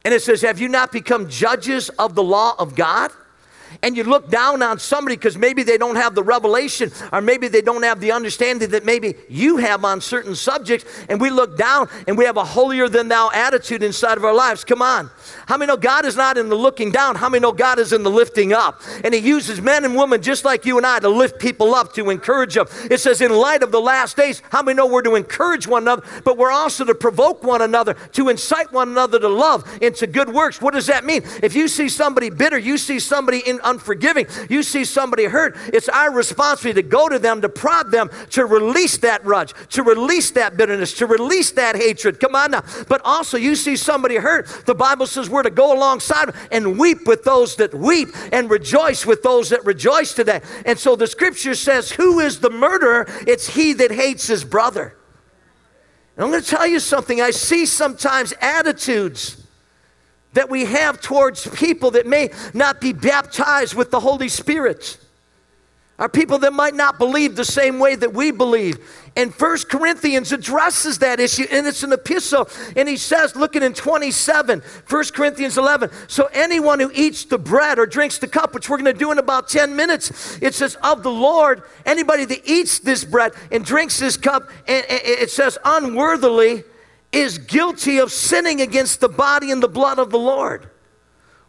And 0.06 0.14
it 0.14 0.22
says, 0.22 0.44
Have 0.44 0.60
you 0.60 0.68
not 0.68 0.92
become 0.92 1.28
judges 1.28 1.90
of 1.90 2.14
the 2.14 2.22
law 2.22 2.54
of 2.60 2.76
God? 2.76 3.10
And 3.84 3.96
you 3.96 4.04
look 4.04 4.30
down 4.30 4.62
on 4.62 4.80
somebody 4.80 5.16
because 5.16 5.38
maybe 5.38 5.64
they 5.64 5.78
don't 5.78 5.96
have 5.96 6.16
the 6.16 6.24
revelation 6.24 6.92
or 7.12 7.22
maybe 7.22 7.48
they 7.48 7.62
don't 7.62 7.84
have 7.84 8.00
the 8.00 8.12
understanding 8.12 8.70
that 8.70 8.86
maybe 8.86 9.16
you 9.30 9.58
have 9.58 9.84
on 9.86 10.02
certain 10.02 10.36
subjects, 10.36 10.86
and 11.10 11.20
we 11.20 11.30
look 11.30 11.58
down 11.58 11.90
and 12.08 12.18
we 12.18 12.26
have 12.26 12.38
a 12.38 12.44
holier 12.44 12.90
than 12.90 13.08
thou 13.08 13.30
attitude 13.34 13.84
inside 13.84 14.18
of 14.18 14.26
our 14.26 14.34
lives. 14.34 14.64
Come 14.64 14.82
on. 14.82 15.10
How 15.52 15.58
many 15.58 15.68
know 15.68 15.76
God 15.76 16.06
is 16.06 16.16
not 16.16 16.38
in 16.38 16.48
the 16.48 16.56
looking 16.56 16.92
down? 16.92 17.18
How 17.18 17.28
many 17.28 17.42
know 17.42 17.52
God 17.52 17.78
is 17.78 17.92
in 17.92 18.04
the 18.04 18.10
lifting 18.10 18.54
up? 18.54 18.82
And 19.04 19.14
He 19.14 19.20
uses 19.20 19.62
men 19.62 19.84
and 19.84 19.98
women 19.98 20.22
just 20.22 20.46
like 20.46 20.66
you 20.66 20.78
and 20.78 20.86
I 20.86 21.00
to 21.00 21.10
lift 21.10 21.42
people 21.42 21.76
up, 21.76 21.92
to 21.96 22.10
encourage 22.10 22.54
them. 22.54 22.68
It 22.90 23.02
says, 23.02 23.20
in 23.20 23.34
light 23.34 23.62
of 23.62 23.70
the 23.70 23.82
last 23.82 24.16
days, 24.16 24.42
how 24.50 24.62
many 24.62 24.78
know 24.78 24.86
we're 24.86 25.02
to 25.02 25.16
encourage 25.16 25.68
one 25.68 25.82
another, 25.82 26.04
but 26.24 26.38
we're 26.38 26.54
also 26.54 26.86
to 26.86 26.96
provoke 26.96 27.44
one 27.44 27.62
another, 27.62 27.96
to 28.14 28.30
incite 28.30 28.72
one 28.72 28.88
another 28.88 29.20
to 29.20 29.28
love 29.28 29.70
and 29.82 29.94
to 29.96 30.08
good 30.08 30.30
works? 30.30 30.62
What 30.62 30.74
does 30.74 30.88
that 30.88 31.04
mean? 31.04 31.22
If 31.44 31.54
you 31.54 31.68
see 31.68 31.90
somebody 31.90 32.30
bitter, 32.30 32.58
you 32.58 32.78
see 32.78 33.02
somebody 33.02 33.40
in 33.40 33.60
unforgiving, 33.62 34.28
you 34.50 34.64
see 34.64 34.86
somebody 34.86 35.26
hurt, 35.26 35.58
it's 35.74 35.90
our 35.90 36.14
responsibility 36.14 36.82
to 36.82 36.88
go 36.88 37.10
to 37.10 37.20
them, 37.20 37.42
to 37.42 37.50
prod 37.50 37.92
them, 37.92 38.10
to 38.30 38.46
release 38.46 38.96
that 39.00 39.26
grudge, 39.26 39.54
to 39.72 39.84
release 39.84 40.32
that 40.32 40.56
bitterness, 40.56 40.94
to 40.94 41.06
release 41.06 41.52
that 41.52 41.76
hatred. 41.76 42.22
Come 42.22 42.36
on 42.36 42.52
now. 42.52 42.64
But 42.88 43.02
also, 43.04 43.36
you 43.36 43.58
see 43.58 43.76
somebody 43.76 44.16
hurt, 44.16 44.48
the 44.66 44.76
Bible 44.76 45.08
says 45.08 45.30
we're 45.30 45.41
to 45.44 45.50
go 45.50 45.74
alongside 45.74 46.34
and 46.52 46.78
weep 46.80 47.08
with 47.08 47.24
those 47.24 47.56
that 47.58 47.74
weep 47.74 48.10
and 48.32 48.50
rejoice 48.50 49.06
with 49.06 49.24
those 49.24 49.50
that 49.50 49.66
rejoice 49.66 50.14
today. 50.14 50.42
And 50.66 50.78
so 50.78 50.96
the 50.96 51.08
scripture 51.08 51.56
says, 51.56 51.92
Who 51.92 52.20
is 52.20 52.40
the 52.40 52.50
murderer? 52.50 53.06
It's 53.28 53.56
he 53.56 53.74
that 53.74 53.92
hates 53.92 54.28
his 54.28 54.44
brother. 54.44 54.96
And 56.16 56.26
I'm 56.26 56.32
going 56.32 56.44
to 56.44 56.50
tell 56.50 56.68
you 56.68 56.80
something. 56.80 57.22
I 57.22 57.32
see 57.32 57.66
sometimes 57.66 58.34
attitudes 58.42 59.46
that 60.34 60.50
we 60.50 60.66
have 60.66 61.02
towards 61.02 61.48
people 61.48 61.92
that 61.92 62.06
may 62.06 62.30
not 62.54 62.80
be 62.80 62.94
baptized 62.94 63.74
with 63.74 63.92
the 63.92 64.00
Holy 64.00 64.30
Spirit 64.30 64.98
are 66.02 66.10
people 66.10 66.40
that 66.40 66.52
might 66.52 66.74
not 66.74 66.98
believe 66.98 67.36
the 67.36 67.46
same 67.46 67.78
way 67.78 67.96
that 67.96 68.12
we 68.12 68.32
believe. 68.32 68.80
And 69.16 69.34
First 69.36 69.68
Corinthians 69.68 70.32
addresses 70.32 71.00
that 71.00 71.20
issue, 71.20 71.46
and 71.52 71.68
it's 71.68 71.84
an 71.84 71.92
epistle. 71.92 72.50
And 72.78 72.88
he 72.88 72.96
says, 72.96 73.36
looking 73.36 73.62
in 73.62 73.74
27, 73.74 74.62
1 74.88 75.04
Corinthians 75.14 75.58
11, 75.58 75.90
so 76.08 76.30
anyone 76.32 76.80
who 76.80 76.90
eats 76.94 77.26
the 77.26 77.38
bread 77.38 77.78
or 77.78 77.86
drinks 77.86 78.20
the 78.20 78.28
cup, 78.28 78.54
which 78.54 78.70
we're 78.70 78.78
going 78.78 78.94
to 78.94 78.98
do 78.98 79.12
in 79.12 79.20
about 79.20 79.50
10 79.50 79.76
minutes, 79.76 80.38
it 80.42 80.54
says, 80.54 80.76
of 80.82 81.04
the 81.04 81.12
Lord, 81.12 81.64
anybody 81.86 82.24
that 82.24 82.42
eats 82.46 82.80
this 82.80 83.04
bread 83.04 83.34
and 83.52 83.66
drinks 83.66 84.00
this 84.00 84.16
cup, 84.16 84.50
and 84.66 84.86
it 84.88 85.30
says, 85.30 85.58
unworthily, 85.66 86.64
is 87.12 87.38
guilty 87.38 87.98
of 87.98 88.14
sinning 88.14 88.62
against 88.62 89.02
the 89.02 89.10
body 89.10 89.52
and 89.52 89.62
the 89.62 89.68
blood 89.68 90.00
of 90.00 90.12
the 90.12 90.20
Lord. 90.20 90.70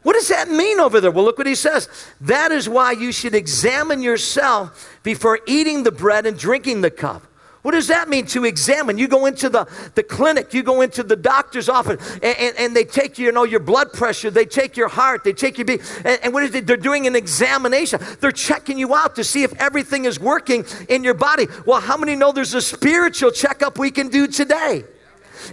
What 0.02 0.14
does 0.14 0.26
that 0.28 0.50
mean 0.50 0.80
over 0.80 1.00
there? 1.00 1.12
Well, 1.12 1.24
look 1.24 1.38
what 1.38 1.46
he 1.46 1.54
says. 1.54 1.88
That 2.20 2.50
is 2.50 2.68
why 2.68 2.90
you 2.90 3.12
should 3.12 3.36
examine 3.36 4.02
yourself 4.02 4.98
before 5.04 5.38
eating 5.46 5.84
the 5.84 5.92
bread 5.92 6.26
and 6.26 6.36
drinking 6.36 6.80
the 6.80 6.90
cup. 6.90 7.22
What 7.62 7.72
does 7.72 7.86
that 7.88 8.08
mean 8.08 8.26
to 8.26 8.44
examine? 8.44 8.98
You 8.98 9.06
go 9.06 9.26
into 9.26 9.48
the, 9.48 9.68
the 9.94 10.02
clinic, 10.02 10.52
you 10.52 10.64
go 10.64 10.80
into 10.80 11.04
the 11.04 11.14
doctor's 11.14 11.68
office, 11.68 12.12
and, 12.14 12.36
and, 12.36 12.58
and 12.58 12.76
they 12.76 12.82
take 12.82 13.18
you 13.18 13.30
know 13.30 13.44
your 13.44 13.60
blood 13.60 13.92
pressure, 13.92 14.30
they 14.32 14.44
take 14.44 14.76
your 14.76 14.88
heart, 14.88 15.22
they 15.22 15.32
take 15.32 15.58
your 15.58 15.64
beat, 15.64 15.80
and, 16.04 16.18
and 16.24 16.34
what 16.34 16.42
is 16.42 16.52
it? 16.56 16.66
They're 16.66 16.76
doing 16.76 17.06
an 17.06 17.14
examination. 17.14 18.00
They're 18.20 18.32
checking 18.32 18.78
you 18.78 18.94
out 18.96 19.14
to 19.14 19.22
see 19.22 19.44
if 19.44 19.52
everything 19.60 20.06
is 20.06 20.18
working 20.18 20.64
in 20.88 21.04
your 21.04 21.14
body. 21.14 21.46
Well, 21.64 21.80
how 21.80 21.96
many 21.96 22.16
know 22.16 22.32
there's 22.32 22.54
a 22.54 22.60
spiritual 22.60 23.30
checkup 23.30 23.78
we 23.78 23.92
can 23.92 24.08
do 24.08 24.26
today? 24.26 24.82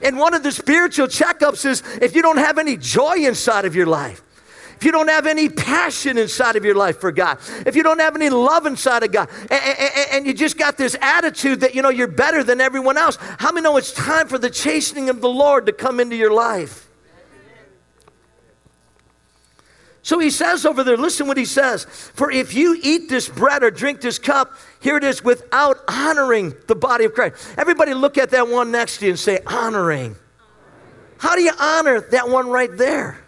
And 0.01 0.17
one 0.17 0.33
of 0.33 0.41
the 0.41 0.51
spiritual 0.51 1.07
checkups 1.07 1.65
is 1.65 1.83
if 2.01 2.15
you 2.15 2.23
don't 2.23 2.37
have 2.37 2.57
any 2.57 2.75
joy 2.75 3.17
inside 3.17 3.65
of 3.65 3.75
your 3.75 3.87
life 3.87 4.23
if 4.79 4.85
you 4.85 4.93
don't 4.93 5.09
have 5.09 5.27
any 5.27 5.49
passion 5.49 6.17
inside 6.17 6.55
of 6.55 6.63
your 6.63 6.73
life 6.73 7.01
for 7.01 7.11
God, 7.11 7.37
if 7.65 7.75
you 7.75 7.83
don't 7.83 7.99
have 7.99 8.15
any 8.15 8.29
love 8.29 8.65
inside 8.65 9.03
of 9.03 9.11
God, 9.11 9.27
and, 9.41 9.51
and, 9.51 10.07
and, 10.13 10.25
you 10.25 10.33
just 10.33 10.57
got 10.57 10.77
this 10.77 10.95
attitude 11.01 11.59
that 11.59 11.75
you 11.75 11.81
know 11.81 11.89
you're 11.89 12.07
better 12.07 12.45
than 12.45 12.61
everyone 12.61 12.97
else, 12.97 13.17
how 13.19 13.51
many 13.51 13.65
know 13.65 13.75
it's 13.75 13.91
time 13.91 14.29
for 14.29 14.37
the 14.37 14.49
chastening 14.49 15.09
of 15.09 15.19
the 15.19 15.27
Lord 15.27 15.65
to 15.65 15.73
come 15.73 15.99
into 15.99 16.15
your 16.15 16.31
life? 16.31 16.89
So 20.01 20.17
he 20.17 20.29
says 20.29 20.65
over 20.65 20.81
there, 20.85 20.95
listen 20.95 21.27
what 21.27 21.35
he 21.35 21.43
says. 21.43 21.83
For 21.83 22.31
if 22.31 22.53
you 22.53 22.79
eat 22.81 23.09
this 23.09 23.27
bread 23.27 23.63
or 23.63 23.71
drink 23.71 23.99
this 23.99 24.17
cup, 24.17 24.53
here 24.79 24.95
it 24.95 25.03
is, 25.03 25.21
without 25.21 25.77
honoring 25.89 26.53
the 26.67 26.75
body 26.75 27.03
of 27.03 27.13
Christ. 27.13 27.35
Everybody 27.57 27.93
look 27.93 28.17
at 28.17 28.29
that 28.29 28.47
one 28.47 28.71
next 28.71 28.99
to 28.99 29.07
you 29.07 29.11
and 29.11 29.19
say, 29.19 29.39
honoring. 29.45 30.15
How 31.17 31.35
do 31.35 31.41
you 31.41 31.51
honor 31.59 31.99
that 31.99 32.29
one 32.29 32.47
right 32.47 32.75
there? 32.77 33.19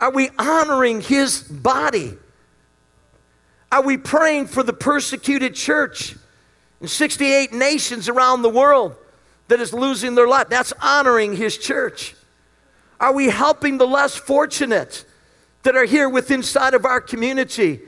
Are 0.00 0.10
we 0.10 0.30
honoring 0.38 1.00
his 1.02 1.42
body? 1.42 2.16
Are 3.70 3.82
we 3.82 3.96
praying 3.96 4.48
for 4.48 4.62
the 4.62 4.72
persecuted 4.72 5.54
church 5.54 6.16
in 6.80 6.88
68 6.88 7.52
nations 7.52 8.08
around 8.08 8.42
the 8.42 8.48
world 8.48 8.96
that 9.50 9.60
is 9.60 9.72
losing 9.72 10.14
their 10.14 10.28
life. 10.28 10.48
That's 10.48 10.72
honoring 10.80 11.36
His 11.36 11.58
church. 11.58 12.14
Are 12.98 13.12
we 13.12 13.26
helping 13.26 13.78
the 13.78 13.86
less 13.86 14.14
fortunate 14.14 15.04
that 15.64 15.76
are 15.76 15.84
here 15.84 16.08
within 16.08 16.40
inside 16.40 16.72
of 16.72 16.84
our 16.84 17.00
community, 17.00 17.80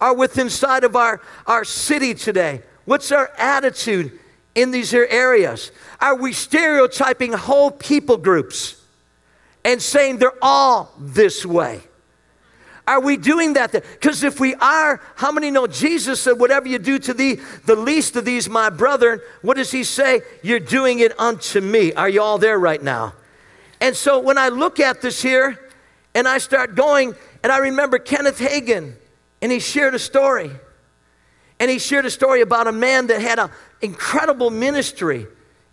are 0.00 0.14
within 0.14 0.46
inside 0.46 0.84
of 0.84 0.96
our, 0.96 1.20
our 1.46 1.64
city 1.64 2.14
today? 2.14 2.62
What's 2.84 3.12
our 3.12 3.30
attitude 3.36 4.18
in 4.54 4.70
these 4.70 4.94
areas? 4.94 5.72
Are 6.00 6.14
we 6.14 6.32
stereotyping 6.32 7.32
whole 7.32 7.70
people 7.70 8.16
groups 8.16 8.77
and 9.68 9.82
saying 9.82 10.16
they're 10.16 10.32
all 10.40 10.94
this 10.98 11.44
way? 11.44 11.82
Are 12.86 13.02
we 13.02 13.18
doing 13.18 13.52
that? 13.52 13.70
Because 13.70 14.22
if 14.24 14.40
we 14.40 14.54
are, 14.54 14.98
how 15.14 15.30
many 15.30 15.50
know 15.50 15.66
Jesus 15.66 16.22
said, 16.22 16.38
Whatever 16.38 16.68
you 16.68 16.78
do 16.78 16.98
to 17.00 17.12
the, 17.12 17.38
the 17.66 17.76
least 17.76 18.16
of 18.16 18.24
these, 18.24 18.48
my 18.48 18.70
brethren, 18.70 19.20
what 19.42 19.58
does 19.58 19.70
he 19.70 19.84
say? 19.84 20.22
You're 20.42 20.58
doing 20.58 21.00
it 21.00 21.12
unto 21.20 21.60
me. 21.60 21.92
Are 21.92 22.08
you 22.08 22.22
all 22.22 22.38
there 22.38 22.58
right 22.58 22.82
now? 22.82 23.12
And 23.78 23.94
so 23.94 24.18
when 24.20 24.38
I 24.38 24.48
look 24.48 24.80
at 24.80 25.02
this 25.02 25.20
here 25.20 25.60
and 26.14 26.26
I 26.26 26.38
start 26.38 26.74
going, 26.74 27.14
and 27.42 27.52
I 27.52 27.58
remember 27.58 27.98
Kenneth 27.98 28.38
Hagin, 28.38 28.94
and 29.42 29.52
he 29.52 29.60
shared 29.60 29.94
a 29.94 29.98
story. 29.98 30.50
And 31.60 31.70
he 31.70 31.78
shared 31.78 32.06
a 32.06 32.10
story 32.10 32.40
about 32.40 32.68
a 32.68 32.72
man 32.72 33.08
that 33.08 33.20
had 33.20 33.38
an 33.38 33.50
incredible 33.82 34.48
ministry 34.48 35.26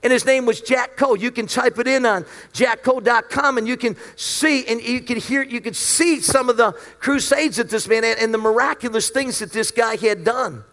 and 0.06 0.12
his 0.12 0.24
name 0.24 0.46
was 0.46 0.62
Jack 0.62 0.98
Coe. 0.98 1.16
You 1.16 1.32
can 1.32 1.48
type 1.48 1.80
it 1.80 1.88
in 1.88 2.06
on 2.06 2.28
jackcoe.com 2.54 3.58
and 3.58 3.68
you 3.68 3.76
can 3.76 3.96
see 4.16 4.64
and 4.68 4.80
you 4.80 5.02
can 5.02 5.18
hear, 5.18 5.42
you 5.42 5.60
can 5.60 5.74
see 5.74 6.22
some 6.22 6.48
of 6.48 6.58
the 6.58 6.74
crusades 7.00 7.58
that 7.58 7.72
this 7.72 7.88
man 7.88 8.04
had 8.04 8.20
and 8.20 8.32
the 8.32 8.38
miraculous 8.38 9.10
things 9.10 9.40
that 9.40 9.52
this 9.52 9.72
guy 9.72 9.96
had 9.96 10.24
done. 10.24 10.64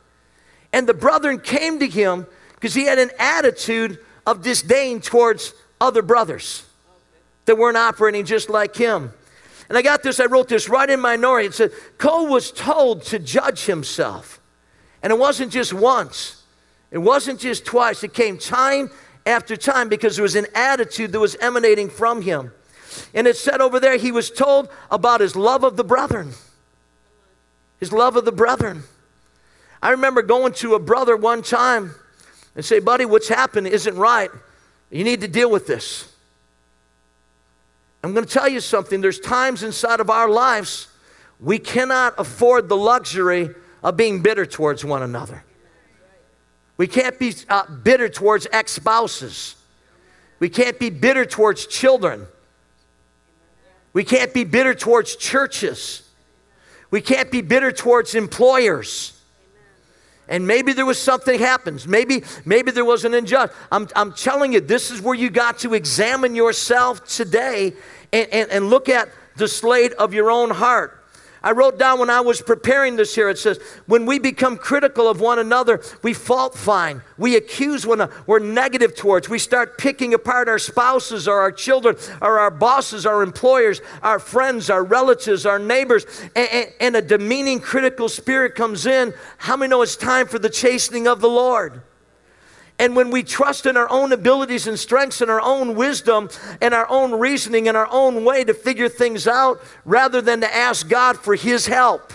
And 0.71 0.87
the 0.87 0.93
brethren 0.93 1.41
came 1.41 1.79
to 1.79 1.89
him 1.89 2.27
because 2.57 2.75
he 2.75 2.85
had 2.85 2.99
an 2.99 3.09
attitude 3.19 3.99
of 4.27 4.43
disdain 4.43 5.01
towards 5.01 5.55
other 5.81 6.03
brothers 6.03 6.67
that 7.47 7.57
weren't 7.57 7.79
operating 7.79 8.27
just 8.27 8.51
like 8.51 8.77
him. 8.77 9.15
And 9.71 9.79
I 9.79 9.81
got 9.81 10.03
this, 10.03 10.21
I 10.21 10.27
wrote 10.27 10.49
this 10.49 10.69
right 10.69 10.91
in 10.91 11.01
my 11.01 11.17
nori. 11.17 11.47
It 11.47 11.55
said, 11.55 11.71
Coe 11.97 12.25
was 12.25 12.53
told 12.53 13.05
to 13.05 13.19
judge 13.19 13.65
himself. 13.65 14.43
And 15.03 15.11
it 15.11 15.19
wasn't 15.19 15.53
just 15.53 15.73
once, 15.73 16.43
it 16.91 16.99
wasn't 16.99 17.41
just 17.41 17.65
twice, 17.65 18.05
it 18.05 18.13
came 18.13 18.37
time 18.37 18.91
after 19.27 19.57
time 19.57 19.89
because 19.89 20.17
there 20.17 20.23
was 20.23 20.37
an 20.37 20.47
attitude 20.55 21.13
that 21.13 21.21
was 21.21 21.37
emanating 21.37 21.89
from 21.89 22.23
him. 22.23 22.53
And 23.15 23.27
it 23.27 23.37
said 23.37 23.61
over 23.61 23.81
there, 23.81 23.97
he 23.97 24.13
was 24.13 24.31
told 24.31 24.69
about 24.91 25.21
his 25.21 25.37
love 25.37 25.65
of 25.65 25.77
the 25.77 25.85
brethren. 25.85 26.33
His 27.81 27.93
love 27.93 28.17
of 28.17 28.25
the 28.25 28.33
brethren. 28.33 28.83
I 29.83 29.91
remember 29.91 30.23
going 30.23 30.53
to 30.55 30.75
a 30.75 30.79
brother 30.79 31.17
one 31.17 31.43
time 31.43 31.95
and 32.55 32.65
say, 32.65 32.79
buddy, 32.79 33.05
what's 33.05 33.29
happened 33.29 33.67
isn't 33.67 33.97
right. 33.97 34.31
You 34.91 35.05
need 35.05 35.23
to 35.23 35.29
deal 35.29 35.51
with 35.51 35.67
this. 35.67 36.13
I'm 38.05 38.13
going 38.13 38.27
to 38.27 38.33
tell 38.33 38.49
you 38.49 38.61
something. 38.61 39.01
There's 39.01 39.21
times 39.21 39.63
inside 39.63 40.01
of 40.01 40.11
our 40.11 40.29
lives 40.29 40.89
we 41.41 41.59
cannot 41.59 42.15
afford 42.19 42.69
the 42.69 42.77
luxury 42.77 43.51
of 43.83 43.97
being 43.97 44.23
bitter 44.23 44.47
towards 44.47 44.85
one 44.85 45.03
another. 45.03 45.45
We 46.77 46.87
can't 46.87 47.19
be 47.19 47.35
uh, 47.49 47.67
bitter 47.67 48.09
towards 48.09 48.47
ex 48.53 48.73
spouses. 48.73 49.57
We 50.39 50.49
can't 50.49 50.79
be 50.79 50.91
bitter 50.91 51.25
towards 51.25 51.67
children. 51.67 52.27
We 53.93 54.05
can't 54.05 54.33
be 54.33 54.45
bitter 54.45 54.75
towards 54.75 55.17
churches. 55.17 56.09
We 56.91 57.01
can't 57.01 57.31
be 57.31 57.43
bitter 57.43 57.73
towards 57.73 58.15
employers. 58.15 59.19
And 60.29 60.47
maybe 60.47 60.73
there 60.73 60.87
was 60.87 61.01
something 61.01 61.39
happens. 61.39 61.87
Maybe, 61.87 62.25
maybe 62.45 62.71
there 62.71 62.85
was 62.85 63.05
an 63.05 63.13
injustice. 63.13 63.57
I'm, 63.71 63.89
I'm 63.95 64.13
telling 64.13 64.53
you, 64.53 64.61
this 64.61 64.91
is 64.91 65.01
where 65.01 65.15
you 65.15 65.31
got 65.31 65.59
to 65.61 65.75
examine 65.75 66.35
yourself 66.35 67.07
today 67.07 67.75
and, 68.13 68.29
and, 68.31 68.51
and 68.51 68.71
look 68.71 68.89
at 68.89 69.09
the 69.37 69.49
slate 69.49 69.93
of 69.95 70.15
your 70.15 70.31
own 70.31 70.51
heart. 70.51 71.02
I 71.43 71.53
wrote 71.53 71.79
down 71.79 71.99
when 71.99 72.11
I 72.11 72.21
was 72.21 72.41
preparing 72.41 72.97
this 72.97 73.15
here, 73.15 73.29
it 73.29 73.39
says, 73.39 73.59
when 73.87 74.07
we 74.07 74.19
become 74.19 74.57
critical 74.57 75.09
of 75.09 75.21
one 75.21 75.39
another, 75.39 75.83
we 76.03 76.15
fault 76.15 76.55
find, 76.55 77.03
we 77.19 77.37
accuse 77.37 77.87
one 77.87 78.01
another, 78.01 78.15
we're 78.27 78.39
negative 78.39 78.95
towards, 78.95 79.29
we 79.29 79.39
start 79.39 79.77
picking 79.77 80.15
apart 80.15 80.49
our 80.49 80.59
spouses 80.59 81.27
or 81.27 81.41
our 81.41 81.53
children 81.53 81.97
or 82.21 82.39
our 82.39 82.51
bosses, 82.51 83.07
our 83.07 83.23
employers, 83.23 83.81
our 84.03 84.19
friends, 84.19 84.71
our 84.71 84.85
relatives, 84.85 85.45
our 85.45 85.59
neighbors, 85.59 86.07
and, 86.37 86.49
and, 86.51 86.73
and 86.81 86.97
a 86.97 87.03
demeaning 87.03 87.61
critical 87.61 88.09
spirit 88.09 88.55
comes 88.55 88.87
in. 88.87 89.13
How 89.39 89.57
many 89.57 89.71
know 89.71 89.83
it's 89.83 89.97
time 89.97 90.29
for 90.29 90.39
the 90.39 90.51
chastening 90.51 91.09
of 91.09 91.21
the 91.21 91.29
Lord? 91.29 91.83
And 92.83 92.97
when 92.97 93.13
we 93.13 93.23
trust 93.23 93.67
in 93.67 93.77
our 93.77 93.89
own 93.93 94.11
abilities 94.11 94.67
and 94.67 94.77
strengths 94.77 95.21
and 95.21 95.31
our 95.31 95.41
own 95.41 95.77
wisdom 95.77 96.29
and 96.61 96.75
our 96.75 96.91
own 96.91 97.13
reasoning 97.13 97.69
and 97.69 97.77
our 97.77 97.87
own 97.89 98.25
way 98.25 98.43
to 98.43 98.53
figure 98.53 98.89
things 98.89 99.29
out 99.29 99.63
rather 99.85 100.21
than 100.21 100.41
to 100.41 100.53
ask 100.53 100.89
God 100.89 101.17
for 101.17 101.37
His 101.37 101.69
help 101.69 102.13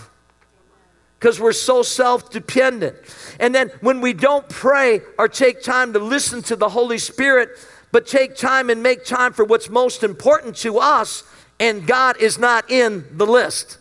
because 1.18 1.40
we're 1.40 1.52
so 1.52 1.82
self 1.82 2.30
dependent. 2.30 2.96
And 3.40 3.54
then 3.54 3.70
when 3.80 4.02
we 4.02 4.12
don't 4.12 4.46
pray 4.46 5.00
or 5.18 5.26
take 5.26 5.62
time 5.62 5.94
to 5.94 5.98
listen 6.00 6.42
to 6.42 6.54
the 6.54 6.68
Holy 6.68 6.98
Spirit, 6.98 7.48
but 7.90 8.06
take 8.06 8.36
time 8.36 8.68
and 8.68 8.82
make 8.82 9.06
time 9.06 9.32
for 9.32 9.46
what's 9.46 9.70
most 9.70 10.04
important 10.04 10.54
to 10.56 10.80
us, 10.80 11.24
and 11.58 11.86
God 11.86 12.18
is 12.20 12.38
not 12.38 12.70
in 12.70 13.06
the 13.12 13.26
list, 13.26 13.78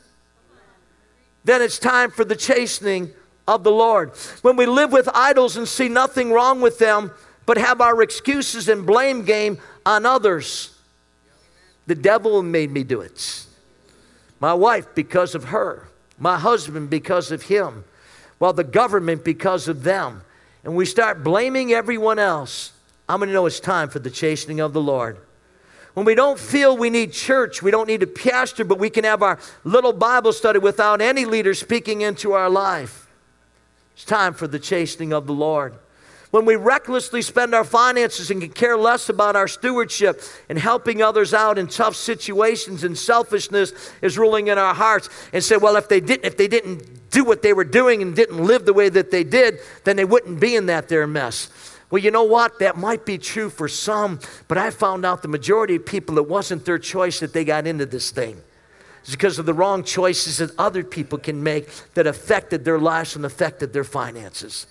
then 1.43 1.61
it's 1.61 1.79
time 1.79 2.11
for 2.11 2.23
the 2.23 2.37
chastening 2.37 3.11
of 3.47 3.63
the 3.63 3.71
Lord. 3.71 4.11
When 4.41 4.55
we 4.55 4.65
live 4.65 4.91
with 4.91 5.07
idols 5.13 5.57
and 5.57 5.67
see 5.67 5.87
nothing 5.89 6.31
wrong 6.31 6.61
with 6.61 6.79
them, 6.79 7.11
but 7.45 7.57
have 7.57 7.79
our 7.79 8.01
excuses 8.01 8.67
and 8.67 8.85
blame 8.85 9.23
game 9.23 9.57
on 9.85 10.05
others, 10.05 10.75
the 11.85 11.95
devil 11.95 12.43
made 12.43 12.71
me 12.71 12.83
do 12.83 13.01
it. 13.01 13.45
My 14.39 14.53
wife, 14.53 14.93
because 14.93 15.33
of 15.33 15.45
her. 15.45 15.87
My 16.19 16.37
husband, 16.37 16.89
because 16.89 17.31
of 17.31 17.43
him. 17.43 17.85
Well, 18.39 18.53
the 18.53 18.63
government, 18.63 19.23
because 19.23 19.67
of 19.67 19.83
them. 19.83 20.21
And 20.63 20.75
we 20.75 20.85
start 20.85 21.23
blaming 21.23 21.71
everyone 21.71 22.19
else. 22.19 22.73
I'm 23.07 23.19
going 23.19 23.29
to 23.29 23.33
know 23.33 23.45
it's 23.45 23.59
time 23.59 23.89
for 23.89 23.99
the 23.99 24.11
chastening 24.11 24.59
of 24.59 24.73
the 24.73 24.81
Lord. 24.81 25.17
When 25.93 26.05
we 26.05 26.13
don't 26.13 26.37
feel 26.37 26.77
we 26.77 26.89
need 26.89 27.13
church, 27.13 27.63
we 27.63 27.71
don't 27.71 27.87
need 27.87 28.03
a 28.03 28.07
pastor, 28.07 28.65
but 28.65 28.77
we 28.77 28.89
can 28.89 29.05
have 29.05 29.23
our 29.23 29.39
little 29.63 29.93
Bible 29.93 30.33
study 30.33 30.59
without 30.59 31.01
any 31.01 31.25
leader 31.25 31.53
speaking 31.53 32.01
into 32.01 32.33
our 32.33 32.49
life. 32.49 33.06
It's 33.97 34.05
time 34.05 34.35
for 34.35 34.45
the 34.45 34.59
chastening 34.59 35.11
of 35.11 35.25
the 35.25 35.33
Lord. 35.33 35.73
When 36.29 36.45
we 36.45 36.55
recklessly 36.55 37.23
spend 37.23 37.55
our 37.55 37.63
finances 37.63 38.29
and 38.29 38.39
can 38.39 38.51
care 38.51 38.77
less 38.77 39.09
about 39.09 39.35
our 39.35 39.47
stewardship 39.47 40.21
and 40.49 40.59
helping 40.59 41.01
others 41.01 41.33
out 41.33 41.57
in 41.57 41.65
tough 41.65 41.95
situations 41.95 42.83
and 42.83 42.95
selfishness 42.95 43.73
is 44.03 44.15
ruling 44.15 44.49
in 44.49 44.59
our 44.59 44.75
hearts 44.75 45.09
and 45.33 45.43
say, 45.43 45.57
well, 45.57 45.77
if 45.77 45.89
they 45.89 45.99
didn't, 45.99 46.25
if 46.25 46.37
they 46.37 46.47
didn't 46.47 47.09
do 47.09 47.23
what 47.23 47.41
they 47.41 47.53
were 47.53 47.63
doing 47.63 48.03
and 48.03 48.15
didn't 48.15 48.37
live 48.37 48.65
the 48.65 48.73
way 48.73 48.87
that 48.87 49.09
they 49.09 49.23
did, 49.23 49.57
then 49.83 49.95
they 49.95 50.05
wouldn't 50.05 50.39
be 50.39 50.55
in 50.55 50.67
that 50.67 50.89
there 50.89 51.07
mess. 51.07 51.49
Well, 51.89 52.03
you 52.03 52.11
know 52.11 52.23
what? 52.23 52.59
That 52.59 52.77
might 52.77 53.03
be 53.03 53.17
true 53.17 53.49
for 53.49 53.67
some, 53.67 54.19
but 54.47 54.59
I 54.59 54.69
found 54.69 55.07
out 55.07 55.23
the 55.23 55.27
majority 55.27 55.77
of 55.77 55.87
people, 55.87 56.19
it 56.19 56.29
wasn't 56.29 56.65
their 56.65 56.77
choice 56.77 57.19
that 57.21 57.33
they 57.33 57.43
got 57.43 57.65
into 57.65 57.87
this 57.87 58.11
thing. 58.11 58.43
It's 59.07 59.15
because 59.15 59.39
of 59.39 59.45
the 59.45 59.53
wrong 59.53 59.85
choices 59.85 60.39
that 60.39 60.51
other 60.59 60.83
people 60.83 61.17
can 61.17 61.41
make 61.41 61.69
that 61.93 62.05
affected 62.05 62.65
their 62.65 62.77
lives 62.77 63.15
and 63.15 63.23
affected 63.23 63.71
their 63.71 63.85
finances. 63.85 64.67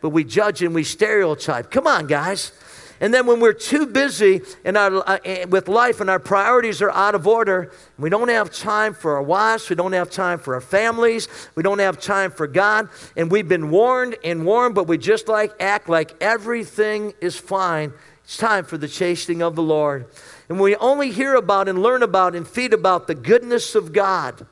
But 0.00 0.10
we 0.10 0.22
judge 0.22 0.62
and 0.62 0.72
we 0.72 0.84
stereotype. 0.84 1.68
Come 1.72 1.88
on, 1.88 2.06
guys. 2.06 2.52
And 3.00 3.12
then 3.12 3.26
when 3.26 3.40
we're 3.40 3.52
too 3.52 3.86
busy 3.86 4.42
in 4.64 4.76
our, 4.76 4.98
uh, 4.98 5.18
eh, 5.24 5.46
with 5.46 5.66
life 5.66 6.00
and 6.00 6.08
our 6.08 6.20
priorities 6.20 6.80
are 6.80 6.92
out 6.92 7.16
of 7.16 7.26
order, 7.26 7.72
we 7.98 8.08
don't 8.08 8.28
have 8.28 8.54
time 8.54 8.94
for 8.94 9.16
our 9.16 9.22
wives, 9.22 9.68
we 9.68 9.74
don't 9.74 9.94
have 9.94 10.08
time 10.08 10.38
for 10.38 10.54
our 10.54 10.60
families, 10.60 11.26
we 11.56 11.64
don't 11.64 11.80
have 11.80 12.00
time 12.00 12.30
for 12.30 12.46
God, 12.46 12.88
and 13.16 13.32
we've 13.32 13.48
been 13.48 13.70
warned 13.70 14.14
and 14.22 14.46
warned, 14.46 14.76
but 14.76 14.86
we 14.86 14.96
just 14.96 15.26
like 15.26 15.52
act 15.58 15.88
like 15.88 16.14
everything 16.20 17.14
is 17.20 17.36
fine. 17.36 17.92
It's 18.24 18.36
time 18.36 18.64
for 18.64 18.78
the 18.78 18.88
chastening 18.88 19.42
of 19.42 19.56
the 19.56 19.62
Lord. 19.62 20.06
And 20.48 20.60
we 20.60 20.76
only 20.76 21.10
hear 21.10 21.34
about 21.34 21.68
and 21.68 21.82
learn 21.82 22.02
about 22.02 22.34
and 22.34 22.46
feed 22.46 22.72
about 22.72 23.06
the 23.06 23.14
goodness 23.14 23.74
of 23.74 23.92
God, 23.92 24.46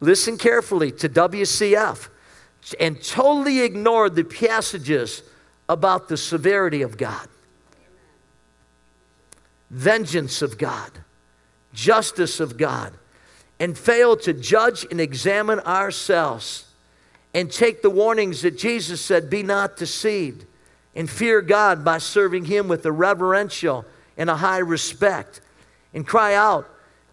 listen 0.00 0.36
carefully 0.36 0.90
to 0.92 1.08
WCF 1.08 2.08
and 2.80 3.02
totally 3.02 3.60
ignore 3.60 4.10
the 4.10 4.24
passages 4.24 5.22
about 5.68 6.08
the 6.08 6.16
severity 6.16 6.82
of 6.82 6.96
God, 6.96 7.28
vengeance 9.70 10.42
of 10.42 10.58
God, 10.58 10.90
justice 11.72 12.40
of 12.40 12.56
God, 12.56 12.92
and 13.58 13.76
fail 13.76 14.16
to 14.18 14.32
judge 14.32 14.86
and 14.90 15.00
examine 15.00 15.60
ourselves 15.60 16.66
and 17.34 17.50
take 17.50 17.82
the 17.82 17.90
warnings 17.90 18.42
that 18.42 18.56
Jesus 18.56 19.00
said, 19.00 19.28
Be 19.28 19.42
not 19.42 19.76
deceived, 19.76 20.44
and 20.96 21.08
fear 21.08 21.42
God 21.42 21.84
by 21.84 21.98
serving 21.98 22.46
Him 22.46 22.66
with 22.66 22.84
a 22.86 22.90
reverential 22.90 23.84
and 24.16 24.30
a 24.30 24.36
high 24.36 24.58
respect 24.58 25.42
and 25.92 26.06
cry 26.06 26.34
out 26.34 26.68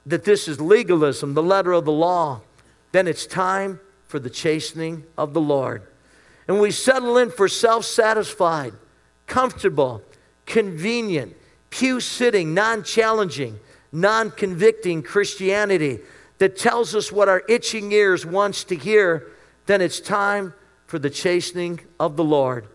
that 0.06 0.24
this 0.24 0.48
is 0.48 0.60
legalism, 0.60 1.34
the 1.34 1.44
letter 1.44 1.74
of 1.74 1.86
the 1.86 1.92
law, 1.92 2.42
then 2.94 3.08
it's 3.08 3.26
time 3.26 3.80
for 4.08 4.20
the 4.20 4.30
chastening 4.30 5.04
of 5.18 5.34
the 5.34 5.42
Lord. 5.42 5.84
And 6.48 6.60
we 6.60 6.72
settle 6.72 7.18
in 7.18 7.30
for 7.30 7.48
self 7.48 7.86
satisfied, 7.86 8.74
comfortable, 9.28 10.02
convenient, 10.46 11.36
pew 11.70 12.00
sitting, 12.00 12.54
non 12.54 12.84
challenging, 12.84 13.60
non 13.92 14.32
convicting 14.32 15.04
Christianity 15.04 16.00
that 16.38 16.58
tells 16.58 16.96
us 16.96 17.12
what 17.12 17.30
our 17.30 17.44
itching 17.50 17.92
ears 17.92 18.26
wants 18.26 18.64
to 18.66 18.76
hear, 18.76 19.28
then 19.66 19.82
it's 19.82 20.00
time 20.00 20.54
for 20.88 21.00
the 21.00 21.10
chastening 21.10 21.80
of 22.00 22.16
the 22.16 22.24
Lord. 22.24 22.68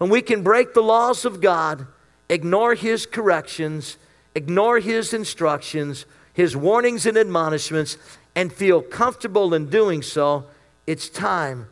And 0.00 0.10
we 0.10 0.22
can 0.22 0.42
break 0.42 0.74
the 0.74 0.82
laws 0.82 1.24
of 1.24 1.40
God, 1.40 1.86
ignore 2.28 2.74
His 2.74 3.06
corrections, 3.06 3.96
ignore 4.34 4.78
His 4.78 5.14
instructions, 5.14 6.04
His 6.32 6.56
warnings 6.56 7.06
and 7.06 7.16
admonishments, 7.16 7.96
and 8.34 8.52
feel 8.52 8.82
comfortable 8.82 9.54
in 9.54 9.70
doing 9.70 10.02
so, 10.02 10.44
it's 10.86 11.08
time 11.08 11.68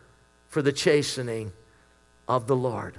for 0.49 0.63
the 0.63 0.73
chastening 0.73 1.53
of 2.27 2.47
the 2.47 2.57
Lord. 2.57 2.97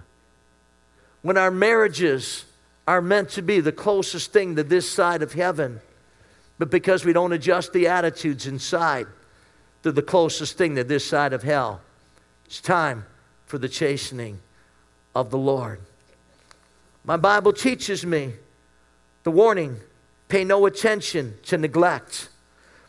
When 1.23 1.37
our 1.37 1.49
marriages 1.49 2.45
are 2.87 3.01
meant 3.01 3.29
to 3.31 3.41
be 3.41 3.59
the 3.59 3.71
closest 3.71 4.31
thing 4.31 4.55
to 4.55 4.63
this 4.63 4.87
side 4.87 5.23
of 5.23 5.33
heaven, 5.33 5.81
but 6.59 6.69
because 6.69 7.03
we 7.03 7.13
don't 7.13 7.33
adjust 7.33 7.73
the 7.73 7.87
attitudes 7.87 8.45
inside, 8.45 9.07
they're 9.81 9.91
the 9.91 10.03
closest 10.03 10.57
thing 10.57 10.75
to 10.75 10.83
this 10.83 11.05
side 11.05 11.33
of 11.33 11.41
hell. 11.41 11.81
It's 12.45 12.61
time 12.61 13.05
for 13.47 13.57
the 13.57 13.67
chastening 13.67 14.39
of 15.15 15.31
the 15.31 15.37
Lord. 15.37 15.79
My 17.05 17.17
Bible 17.17 17.53
teaches 17.53 18.05
me 18.05 18.33
the 19.23 19.31
warning 19.31 19.79
pay 20.27 20.43
no 20.43 20.65
attention 20.65 21.35
to 21.43 21.57
neglect. 21.57 22.29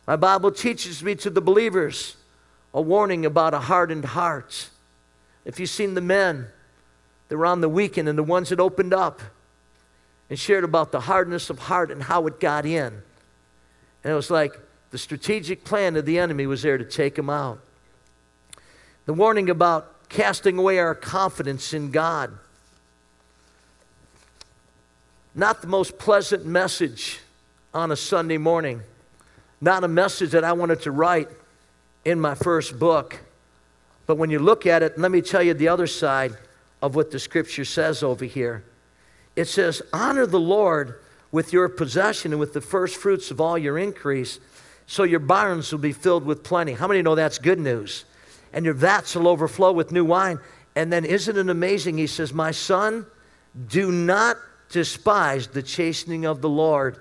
My 0.07 0.17
Bible 0.17 0.51
teaches 0.51 1.03
me 1.03 1.15
to 1.17 1.31
the 1.31 1.41
believers 1.41 2.17
a 2.75 2.81
warning 2.81 3.25
about 3.25 3.55
a 3.55 3.61
hardened 3.61 4.05
heart. 4.05 4.71
If 5.45 5.61
you've 5.61 5.71
seen 5.71 5.95
the 5.95 6.01
men 6.01 6.49
that 7.29 7.37
were 7.37 7.47
on 7.47 7.61
the 7.61 7.69
weekend 7.69 8.09
and 8.09 8.19
the 8.19 8.23
ones 8.23 8.49
that 8.49 8.61
opened 8.61 8.93
up 8.93 9.21
and 10.29 10.39
shared 10.39 10.65
about 10.65 10.93
the 10.93 11.01
hardness 11.01 11.51
of 11.51 11.59
heart 11.59 11.91
and 11.91 12.03
how 12.03 12.27
it 12.27 12.41
got 12.41 12.67
in, 12.67 13.03
and 14.03 14.13
it 14.13 14.15
was 14.15 14.31
like 14.31 14.59
the 14.91 14.99
strategic 14.99 15.65
plan 15.65 15.97
of 15.97 16.05
the 16.05 16.19
enemy 16.19 16.47
was 16.47 16.63
there 16.63 16.79
to 16.79 16.85
take 16.85 17.15
them 17.15 17.31
out. 17.31 17.61
The 19.05 19.13
warning 19.13 19.51
about 19.51 19.96
casting 20.09 20.59
away 20.59 20.79
our 20.79 20.95
confidence 20.95 21.73
in 21.73 21.91
God. 21.91 22.37
Not 25.35 25.61
the 25.61 25.67
most 25.67 25.99
pleasant 25.99 26.47
message 26.47 27.21
on 27.75 27.93
a 27.93 27.97
Sunday 27.97 28.39
morning. 28.39 28.81
Not 29.61 29.85
a 29.85 29.89
message 29.89 30.31
that 30.31 30.45
I 30.45 30.53
wanted 30.53 30.83
to 30.83 30.91
write 30.91 31.29
in 32.05 32.21
my 32.21 32.35
first 32.35 32.79
book. 32.79 33.19
But 34.07 34.17
when 34.17 34.31
you 34.31 34.39
look 34.39 34.67
at 34.67 34.83
it, 34.83 34.99
let 34.99 35.11
me 35.11 35.21
tell 35.21 35.43
you 35.43 35.53
the 35.53 35.69
other 35.69 35.87
side 35.87 36.33
of 36.81 36.95
what 36.95 37.11
the 37.11 37.19
scripture 37.19 37.65
says 37.65 38.03
over 38.03 38.25
here. 38.25 38.65
It 39.35 39.47
says, 39.47 39.83
Honor 39.93 40.27
the 40.27 40.41
Lord 40.41 41.01
with 41.33 41.53
your 41.53 41.69
possession 41.69 42.33
and 42.33 42.41
with 42.41 42.53
the 42.53 42.61
first 42.61 42.97
fruits 42.97 43.31
of 43.31 43.41
all 43.41 43.59
your 43.59 43.77
increase, 43.77 44.41
so 44.87 45.03
your 45.03 45.21
barns 45.21 45.73
will 45.73 45.81
be 45.81 45.93
filled 45.93 46.25
with 46.25 46.45
plenty. 46.45 46.73
How 46.73 46.87
many 46.87 47.03
know 47.03 47.15
that's 47.15 47.39
good 47.39 47.59
news? 47.59 48.05
And 48.57 48.65
your 48.65 48.75
vats 48.75 49.15
will 49.15 49.29
overflow 49.29 49.71
with 49.71 49.93
new 49.93 50.05
wine. 50.05 50.41
And 50.75 50.91
then, 50.93 51.05
isn't 51.05 51.37
it 51.37 51.49
amazing? 51.49 51.99
He 51.99 52.07
says, 52.07 52.33
My 52.33 52.51
son, 52.51 53.07
do 53.69 53.93
not 53.93 54.39
despise 54.71 55.47
the 55.47 55.63
chastening 55.63 56.25
of 56.25 56.41
the 56.41 56.49
Lord, 56.49 56.97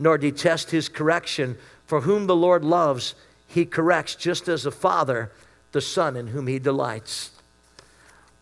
nor 0.00 0.18
detest 0.18 0.72
his 0.72 0.88
correction. 0.88 1.56
For 1.86 2.00
whom 2.00 2.26
the 2.26 2.34
Lord 2.34 2.64
loves, 2.64 3.14
he 3.46 3.64
corrects, 3.64 4.16
just 4.16 4.48
as 4.48 4.66
a 4.66 4.72
father 4.72 5.30
the 5.70 5.80
son 5.80 6.16
in 6.16 6.26
whom 6.26 6.48
he 6.48 6.58
delights. 6.58 7.30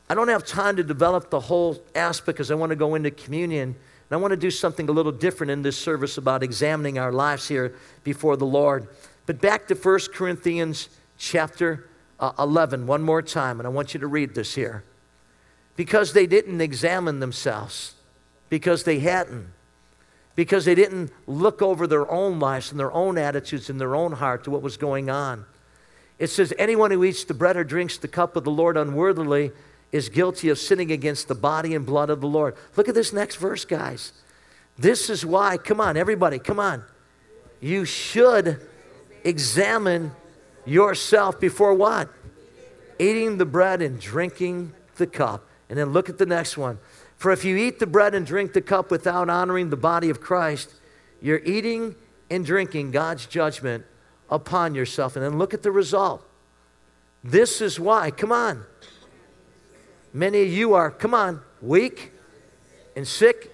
I 0.09 0.15
don't 0.15 0.29
have 0.29 0.47
time 0.47 0.77
to 0.77 0.83
develop 0.83 1.29
the 1.29 1.41
whole 1.41 1.83
aspect 1.95 2.37
because 2.37 2.51
I 2.51 2.55
want 2.55 2.71
to 2.71 2.77
go 2.77 2.95
into 2.95 3.11
communion. 3.11 3.69
And 3.69 3.77
I 4.11 4.17
want 4.17 4.31
to 4.31 4.39
do 4.39 4.51
something 4.51 4.89
a 4.89 4.93
little 4.93 5.13
different 5.13 5.51
in 5.51 5.61
this 5.61 5.77
service 5.77 6.17
about 6.17 6.43
examining 6.43 6.99
our 6.99 7.13
lives 7.13 7.47
here 7.47 7.75
before 8.05 8.39
the 8.39 8.47
Lord. 8.47 8.89
But 9.27 9.43
back 9.43 9.67
to 9.69 9.75
1 9.75 10.01
Corinthians 10.15 10.89
chapter 11.19 11.89
uh, 12.21 12.33
11, 12.39 12.87
one 12.87 13.03
more 13.03 13.23
time, 13.23 13.61
and 13.61 13.67
I 13.67 13.71
want 13.71 13.95
you 13.95 14.01
to 14.01 14.07
read 14.07 14.35
this 14.35 14.55
here. 14.55 14.85
Because 15.77 16.13
they 16.13 16.27
didn't 16.27 16.61
examine 16.61 17.21
themselves, 17.21 17.95
because 18.49 18.85
they 18.85 19.01
hadn't, 19.01 19.49
because 20.37 20.65
they 20.65 20.75
didn't 20.75 21.11
look 21.27 21.63
over 21.63 21.87
their 21.87 22.11
own 22.11 22.39
lives 22.39 22.71
and 22.71 22.79
their 22.79 22.93
own 22.93 23.19
attitudes 23.19 23.71
and 23.71 23.81
their 23.81 23.95
own 23.95 24.13
heart 24.13 24.45
to 24.45 24.51
what 24.51 24.63
was 24.63 24.77
going 24.77 25.11
on. 25.11 25.45
It 26.19 26.29
says, 26.29 26.55
Anyone 26.59 26.91
who 26.91 27.05
eats 27.05 27.25
the 27.25 27.35
bread 27.35 27.57
or 27.57 27.65
drinks 27.65 27.99
the 27.99 28.09
cup 28.09 28.37
of 28.37 28.45
the 28.45 28.51
Lord 28.51 28.77
unworthily 28.77 29.53
is 29.93 30.09
guilty 30.09 30.49
of 30.49 30.59
sinning 30.59 30.91
against 30.91 31.29
the 31.29 31.35
body 31.35 31.75
and 31.75 31.87
blood 31.87 32.11
of 32.11 32.21
the 32.21 32.27
Lord. 32.27 32.57
Look 32.77 32.89
at 32.89 32.95
this 32.95 33.13
next 33.13 33.37
verse, 33.37 33.65
guys. 33.65 34.13
This 34.77 35.09
is 35.09 35.25
why, 35.25 35.57
come 35.57 35.81
on, 35.81 35.97
everybody, 35.97 36.39
come 36.39 36.59
on. 36.59 36.85
You 37.61 37.85
should 37.85 38.61
examine 39.23 40.13
yourself 40.67 41.41
before 41.41 41.75
what? 41.75 42.09
Eating 42.99 43.39
the 43.39 43.45
bread 43.45 43.83
and 43.83 44.01
drinking 44.01 44.73
the 44.97 45.07
cup. 45.07 45.47
And 45.69 45.79
then 45.79 45.93
look 45.93 46.09
at 46.09 46.19
the 46.19 46.27
next 46.27 46.57
one. 46.57 46.79
For 47.17 47.31
if 47.33 47.45
you 47.45 47.57
eat 47.57 47.79
the 47.79 47.87
bread 47.87 48.15
and 48.15 48.27
drink 48.27 48.53
the 48.53 48.61
cup 48.61 48.91
without 48.91 49.31
honoring 49.31 49.71
the 49.71 49.77
body 49.77 50.11
of 50.11 50.21
Christ, 50.21 50.75
you're 51.21 51.43
eating 51.45 51.95
and 52.31 52.45
drinking 52.45 52.91
God's 52.91 53.27
judgment 53.27 53.85
upon 54.31 54.75
yourself. 54.75 55.17
And 55.17 55.25
then 55.25 55.39
look 55.39 55.55
at 55.55 55.63
the 55.63 55.71
result. 55.71 56.27
This 57.23 57.61
is 57.61 57.81
why, 57.81 58.11
come 58.11 58.33
on. 58.33 58.65
Many 60.13 60.43
of 60.43 60.49
you 60.49 60.75
are, 60.75 60.91
come 60.91 61.15
on, 61.15 61.41
weak 61.61 62.13
and 62.95 63.09
sick, 63.09 63.51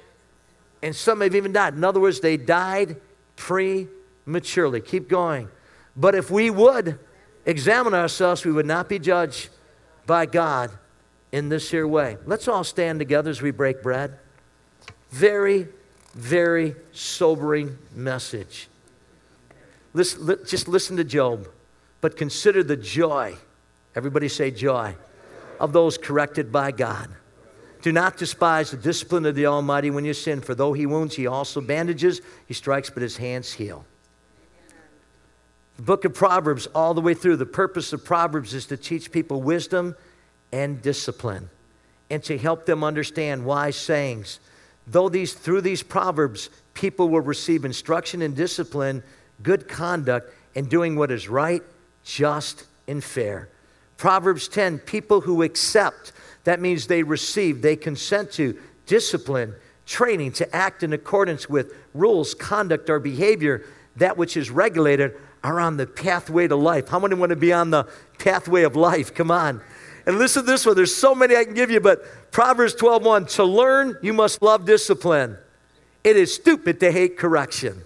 and 0.83 0.95
some 0.95 1.21
have 1.21 1.35
even 1.35 1.53
died. 1.53 1.75
In 1.75 1.85
other 1.85 2.01
words, 2.01 2.21
they 2.21 2.37
died 2.37 2.97
prematurely. 3.37 4.81
Keep 4.81 5.09
going. 5.09 5.49
But 6.01 6.15
if 6.15 6.31
we 6.31 6.49
would 6.49 6.99
examine 7.45 7.93
ourselves, 7.93 8.47
we 8.47 8.53
would 8.53 8.65
not 8.65 8.89
be 8.89 8.99
judged 8.99 9.51
by 10.07 10.25
God 10.25 10.71
in 11.31 11.51
this 11.51 11.71
here 11.71 11.87
way. 11.87 12.17
Let's 12.25 12.49
all 12.49 12.65
stand 12.65 12.99
together 12.99 13.31
as 13.31 13.43
we 13.43 13.51
break 13.51 13.83
bread. 13.83 14.19
Very, 15.11 15.69
very 16.15 16.75
sobering 16.93 17.77
message. 17.95 18.69
Listen, 19.93 20.39
just 20.47 20.69
listen 20.69 20.97
to 20.97 21.05
Job, 21.05 21.47
but 22.01 22.17
consider 22.17 22.63
the 22.63 22.79
joy. 22.79 23.35
Everybody 23.95 24.29
say 24.29 24.51
joy 24.51 24.97
of 25.59 25.75
those 25.75 25.99
corrected 25.99 26.51
by 26.51 26.71
God. 26.71 27.11
Do 27.83 27.93
not 27.93 28.17
despise 28.17 28.71
the 28.71 28.79
discipline 28.79 29.27
of 29.27 29.35
the 29.35 29.47
Almighty 29.47 29.91
when 29.91 30.07
you 30.07 30.15
sin, 30.15 30.41
for 30.41 30.55
though 30.55 30.73
he 30.73 30.87
wounds, 30.87 31.17
he 31.17 31.27
also 31.27 31.61
bandages, 31.61 32.23
he 32.47 32.55
strikes, 32.55 32.89
but 32.89 33.03
his 33.03 33.19
hands 33.19 33.53
heal. 33.53 33.85
The 35.81 35.87
book 35.87 36.05
of 36.05 36.13
Proverbs, 36.13 36.67
all 36.75 36.93
the 36.93 37.01
way 37.01 37.15
through, 37.15 37.37
the 37.37 37.47
purpose 37.47 37.95
of 37.95 38.05
Proverbs 38.05 38.53
is 38.53 38.67
to 38.67 38.77
teach 38.77 39.11
people 39.11 39.41
wisdom 39.41 39.97
and 40.53 40.83
discipline 40.83 41.49
and 42.11 42.23
to 42.25 42.37
help 42.37 42.67
them 42.67 42.85
understand 42.85 43.47
wise 43.47 43.77
sayings. 43.77 44.41
Though 44.87 45.09
these, 45.09 45.33
through 45.33 45.63
these 45.63 45.83
Proverbs, 45.83 46.51
people 46.75 47.09
will 47.09 47.23
receive 47.23 47.65
instruction 47.65 48.21
and 48.21 48.37
discipline 48.37 49.03
good 49.43 49.69
conduct, 49.69 50.31
and 50.55 50.69
doing 50.69 50.97
what 50.97 51.11
is 51.11 51.31
right, 51.31 51.63
just, 52.05 52.67
and 52.87 53.03
fair. 53.03 53.49
Proverbs 53.97 54.49
10 54.49 54.81
people 54.81 55.23
who 55.23 55.43
accept, 55.43 56.13
that 56.45 56.61
means 56.61 56.89
they 56.89 57.03
receive, 57.03 57.63
they 57.63 57.75
consent 57.75 58.33
to 58.33 58.59
discipline, 58.85 59.55
training 59.87 60.33
to 60.33 60.55
act 60.55 60.83
in 60.83 60.93
accordance 60.93 61.49
with 61.49 61.73
rules, 61.95 62.35
conduct, 62.35 62.91
or 62.91 63.01
behavior, 63.01 63.65
that 63.97 64.19
which 64.19 64.37
is 64.37 64.51
regulated, 64.51 65.15
are 65.43 65.61
on 65.61 65.77
the 65.77 65.87
pathway 65.87 66.49
to 66.49 66.57
life. 66.57 66.89
How 66.89 66.99
many 66.99 67.15
want 67.15 67.31
to 67.31 67.37
be 67.37 67.53
on 67.53 67.71
the 67.71 67.87
pathway 68.19 68.63
of 68.63 68.77
life? 68.77 69.15
Come 69.15 69.31
on. 69.31 69.61
And 70.07 70.19
listen 70.19 70.45
to 70.45 70.51
this 70.51 70.67
one. 70.67 70.77
There's 70.77 70.95
so 70.95 71.15
many 71.15 71.37
I 71.37 71.45
can 71.45 71.55
give 71.55 71.71
you, 71.71 71.81
but 71.81 72.03
Proverbs 72.31 72.75
12:1, 72.75 73.35
to 73.37 73.45
learn 73.45 73.97
you 74.03 74.13
must 74.13 74.43
love 74.43 74.65
discipline. 74.65 75.37
It 76.03 76.17
is 76.17 76.35
stupid 76.35 76.81
to 76.81 76.91
hate 76.91 77.19
correction. 77.19 77.83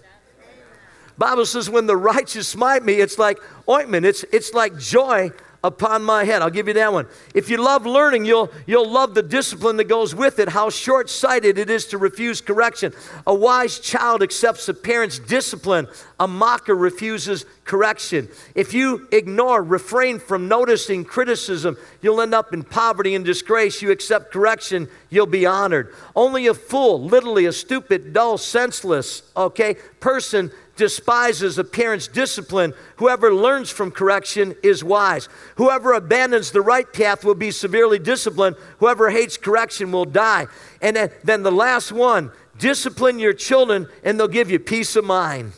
Bible 1.17 1.45
says, 1.45 1.69
when 1.69 1.85
the 1.85 1.95
righteous 1.95 2.47
smite 2.47 2.83
me, 2.83 2.95
it's 2.95 3.17
like 3.17 3.39
ointment. 3.69 4.05
It's, 4.05 4.23
it's 4.33 4.53
like 4.53 4.77
joy 4.77 5.31
upon 5.65 6.03
my 6.03 6.23
head. 6.23 6.43
I'll 6.43 6.51
give 6.51 6.67
you 6.67 6.75
that 6.75 6.93
one. 6.93 7.07
If 7.33 7.49
you 7.49 7.57
love 7.57 7.87
learning, 7.87 8.25
you'll, 8.25 8.51
you'll 8.67 8.89
love 8.89 9.15
the 9.15 9.23
discipline 9.23 9.77
that 9.77 9.85
goes 9.85 10.13
with 10.13 10.37
it, 10.37 10.47
how 10.47 10.69
short 10.69 11.09
sighted 11.09 11.57
it 11.57 11.71
is 11.71 11.87
to 11.87 11.97
refuse 11.97 12.39
correction. 12.39 12.93
A 13.25 13.33
wise 13.33 13.79
child 13.79 14.21
accepts 14.21 14.69
a 14.69 14.75
parent's 14.75 15.17
discipline, 15.17 15.87
a 16.19 16.27
mocker 16.27 16.75
refuses 16.75 17.45
correction. 17.63 18.29
If 18.53 18.75
you 18.75 19.07
ignore, 19.11 19.63
refrain 19.63 20.19
from 20.19 20.47
noticing 20.47 21.03
criticism, 21.03 21.77
you'll 21.99 22.21
end 22.21 22.35
up 22.35 22.53
in 22.53 22.61
poverty 22.61 23.15
and 23.15 23.25
disgrace. 23.25 23.81
You 23.81 23.89
accept 23.89 24.31
correction, 24.31 24.87
you'll 25.09 25.25
be 25.25 25.47
honored. 25.47 25.95
Only 26.15 26.45
a 26.45 26.53
fool, 26.53 27.03
literally 27.03 27.47
a 27.47 27.51
stupid, 27.51 28.13
dull, 28.13 28.37
senseless, 28.37 29.23
okay, 29.35 29.77
person 29.99 30.51
despises 30.75 31.57
a 31.57 31.63
parent's 31.63 32.07
discipline. 32.07 32.73
Whoever 32.97 33.33
learns 33.33 33.69
from 33.69 33.91
correction 33.91 34.55
is 34.63 34.83
wise. 34.83 35.29
Whoever 35.55 35.93
abandons 35.93 36.51
the 36.51 36.61
right 36.61 36.91
path 36.91 37.23
will 37.23 37.35
be 37.35 37.51
severely 37.51 37.99
disciplined. 37.99 38.55
Whoever 38.79 39.09
hates 39.09 39.37
correction 39.37 39.91
will 39.91 40.05
die. 40.05 40.47
And 40.81 41.11
then, 41.23 41.43
the 41.43 41.51
last 41.51 41.91
one 41.91 42.31
discipline 42.57 43.19
your 43.19 43.33
children, 43.33 43.87
and 44.03 44.19
they'll 44.19 44.27
give 44.27 44.49
you 44.49 44.59
peace 44.59 44.95
of 44.95 45.05
mind. 45.05 45.53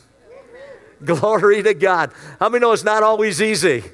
Glory 1.04 1.62
to 1.62 1.74
God. 1.74 2.12
How 2.40 2.48
many 2.48 2.60
know 2.62 2.72
it's 2.72 2.84
not 2.84 3.02
always 3.02 3.40
easy? 3.40 3.84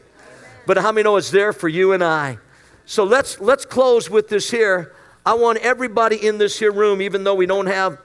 But 0.66 0.78
how 0.78 0.92
many 0.92 1.04
know 1.04 1.16
it's 1.16 1.30
there 1.30 1.52
for 1.52 1.68
you 1.68 1.92
and 1.92 2.02
I? 2.02 2.38
So 2.86 3.04
let's 3.04 3.40
let's 3.40 3.64
close 3.66 4.08
with 4.08 4.28
this 4.28 4.50
here. 4.50 4.94
I 5.26 5.34
want 5.34 5.58
everybody 5.58 6.16
in 6.16 6.38
this 6.38 6.58
here 6.58 6.72
room, 6.72 7.00
even 7.00 7.24
though 7.24 7.34
we 7.34 7.46
don't 7.46 7.66
have 7.66 7.98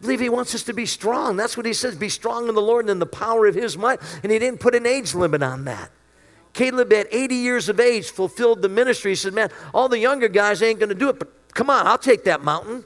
I 0.00 0.02
believe 0.02 0.20
he 0.20 0.30
wants 0.30 0.54
us 0.54 0.62
to 0.62 0.72
be 0.72 0.86
strong. 0.86 1.36
That's 1.36 1.58
what 1.58 1.66
he 1.66 1.74
says 1.74 1.94
be 1.94 2.08
strong 2.08 2.48
in 2.48 2.54
the 2.54 2.62
Lord 2.62 2.86
and 2.86 2.90
in 2.90 2.98
the 3.00 3.06
power 3.06 3.46
of 3.46 3.54
his 3.54 3.76
might. 3.76 4.00
And 4.22 4.32
he 4.32 4.38
didn't 4.38 4.58
put 4.58 4.74
an 4.74 4.86
age 4.86 5.14
limit 5.14 5.42
on 5.42 5.66
that. 5.66 5.90
Caleb, 6.54 6.90
at 6.94 7.06
80 7.12 7.34
years 7.34 7.68
of 7.68 7.78
age, 7.78 8.08
fulfilled 8.08 8.62
the 8.62 8.70
ministry. 8.70 9.10
He 9.10 9.14
said, 9.14 9.34
Man, 9.34 9.50
all 9.74 9.90
the 9.90 9.98
younger 9.98 10.28
guys 10.28 10.62
ain't 10.62 10.78
going 10.78 10.88
to 10.88 10.94
do 10.94 11.10
it, 11.10 11.18
but 11.18 11.28
come 11.52 11.68
on, 11.68 11.86
I'll 11.86 11.98
take 11.98 12.24
that 12.24 12.42
mountain. 12.42 12.82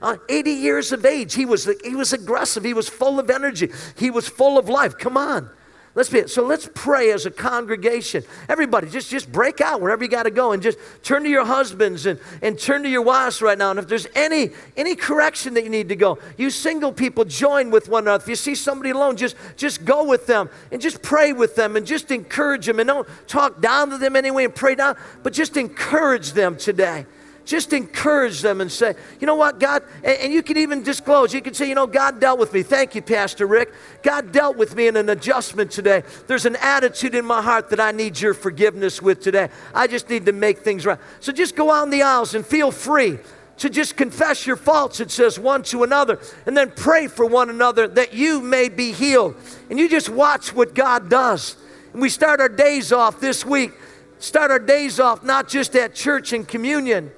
Uh, 0.00 0.18
80 0.28 0.50
years 0.52 0.92
of 0.92 1.04
age, 1.04 1.34
he 1.34 1.44
was, 1.44 1.68
he 1.84 1.96
was 1.96 2.12
aggressive. 2.12 2.62
He 2.62 2.74
was 2.74 2.88
full 2.88 3.18
of 3.18 3.28
energy. 3.28 3.70
He 3.98 4.10
was 4.10 4.28
full 4.28 4.56
of 4.56 4.68
life. 4.68 4.96
Come 4.96 5.16
on. 5.16 5.50
Let's 5.96 6.08
be 6.08 6.28
so 6.28 6.44
let's 6.44 6.70
pray 6.72 7.10
as 7.10 7.26
a 7.26 7.32
congregation. 7.32 8.22
Everybody, 8.48 8.88
just, 8.88 9.10
just 9.10 9.32
break 9.32 9.60
out 9.60 9.80
wherever 9.80 10.04
you 10.04 10.08
got 10.08 10.22
to 10.22 10.30
go 10.30 10.52
and 10.52 10.62
just 10.62 10.78
turn 11.02 11.24
to 11.24 11.28
your 11.28 11.44
husbands 11.44 12.06
and, 12.06 12.20
and 12.42 12.56
turn 12.56 12.84
to 12.84 12.88
your 12.88 13.02
wives 13.02 13.42
right 13.42 13.58
now. 13.58 13.70
And 13.70 13.78
if 13.78 13.88
there's 13.88 14.06
any 14.14 14.50
any 14.76 14.94
correction 14.94 15.54
that 15.54 15.64
you 15.64 15.70
need 15.70 15.88
to 15.88 15.96
go, 15.96 16.18
you 16.36 16.50
single 16.50 16.92
people 16.92 17.24
join 17.24 17.72
with 17.72 17.88
one 17.88 18.04
another. 18.04 18.22
If 18.22 18.28
you 18.28 18.36
see 18.36 18.54
somebody 18.54 18.90
alone, 18.90 19.16
just 19.16 19.34
just 19.56 19.84
go 19.84 20.04
with 20.04 20.28
them 20.28 20.48
and 20.70 20.80
just 20.80 21.02
pray 21.02 21.32
with 21.32 21.56
them 21.56 21.74
and 21.74 21.84
just 21.84 22.12
encourage 22.12 22.66
them 22.66 22.78
and 22.78 22.86
don't 22.86 23.08
talk 23.26 23.60
down 23.60 23.90
to 23.90 23.98
them 23.98 24.14
anyway 24.14 24.44
and 24.44 24.54
pray 24.54 24.76
down, 24.76 24.96
but 25.24 25.32
just 25.32 25.56
encourage 25.56 26.32
them 26.32 26.56
today 26.56 27.04
just 27.44 27.72
encourage 27.72 28.42
them 28.42 28.60
and 28.60 28.70
say, 28.70 28.94
you 29.18 29.26
know 29.26 29.34
what, 29.34 29.58
God, 29.58 29.82
and, 30.04 30.32
you 30.32 30.42
can 30.42 30.56
even 30.56 30.82
disclose, 30.82 31.34
you 31.34 31.40
can 31.40 31.54
say, 31.54 31.68
you 31.68 31.74
know, 31.74 31.86
God 31.86 32.20
dealt 32.20 32.38
with 32.38 32.52
me. 32.52 32.62
Thank 32.62 32.94
you, 32.94 33.02
Pastor 33.02 33.46
Rick. 33.46 33.72
God 34.02 34.32
dealt 34.32 34.56
with 34.56 34.76
me 34.76 34.86
in 34.86 34.96
an 34.96 35.08
adjustment 35.08 35.70
today. 35.70 36.02
There's 36.26 36.46
an 36.46 36.56
attitude 36.56 37.14
in 37.14 37.24
my 37.24 37.42
heart 37.42 37.70
that 37.70 37.80
I 37.80 37.92
need 37.92 38.20
your 38.20 38.34
forgiveness 38.34 39.02
with 39.02 39.20
today. 39.20 39.48
I 39.74 39.86
just 39.86 40.08
need 40.08 40.26
to 40.26 40.32
make 40.32 40.58
things 40.58 40.86
right. 40.86 40.98
So 41.20 41.32
just 41.32 41.56
go 41.56 41.70
out 41.70 41.84
in 41.84 41.90
the 41.90 42.02
aisles 42.02 42.34
and 42.34 42.44
feel 42.44 42.70
free 42.70 43.18
to 43.58 43.68
just 43.68 43.96
confess 43.96 44.46
your 44.46 44.56
faults, 44.56 45.00
it 45.00 45.10
says, 45.10 45.38
one 45.38 45.62
to 45.64 45.82
another, 45.82 46.18
and 46.46 46.56
then 46.56 46.70
pray 46.70 47.06
for 47.08 47.26
one 47.26 47.50
another 47.50 47.86
that 47.86 48.14
you 48.14 48.40
may 48.40 48.70
be 48.70 48.92
healed. 48.92 49.34
And 49.68 49.78
you 49.78 49.88
just 49.88 50.08
watch 50.08 50.54
what 50.54 50.74
God 50.74 51.10
does. 51.10 51.56
And 51.92 52.00
we 52.00 52.08
start 52.08 52.40
our 52.40 52.48
days 52.48 52.90
off 52.90 53.20
this 53.20 53.44
week, 53.44 53.72
start 54.18 54.50
our 54.50 54.58
days 54.58 54.98
off 54.98 55.22
not 55.22 55.48
just 55.48 55.76
at 55.76 55.94
church 55.94 56.32
and 56.32 56.48
communion 56.48 57.10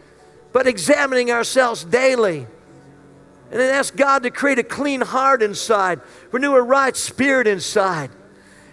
but 0.53 0.67
examining 0.67 1.31
ourselves 1.31 1.85
daily. 1.85 2.47
And 3.51 3.61
then 3.61 3.75
ask 3.75 3.95
God 3.95 4.23
to 4.23 4.31
create 4.31 4.59
a 4.59 4.65
clean 4.65 5.03
heart 5.03 5.43
inside, 5.43 6.01
renew 6.31 6.55
a 6.55 6.63
right 6.63 6.97
spirit 6.97 7.47
inside. 7.47 8.11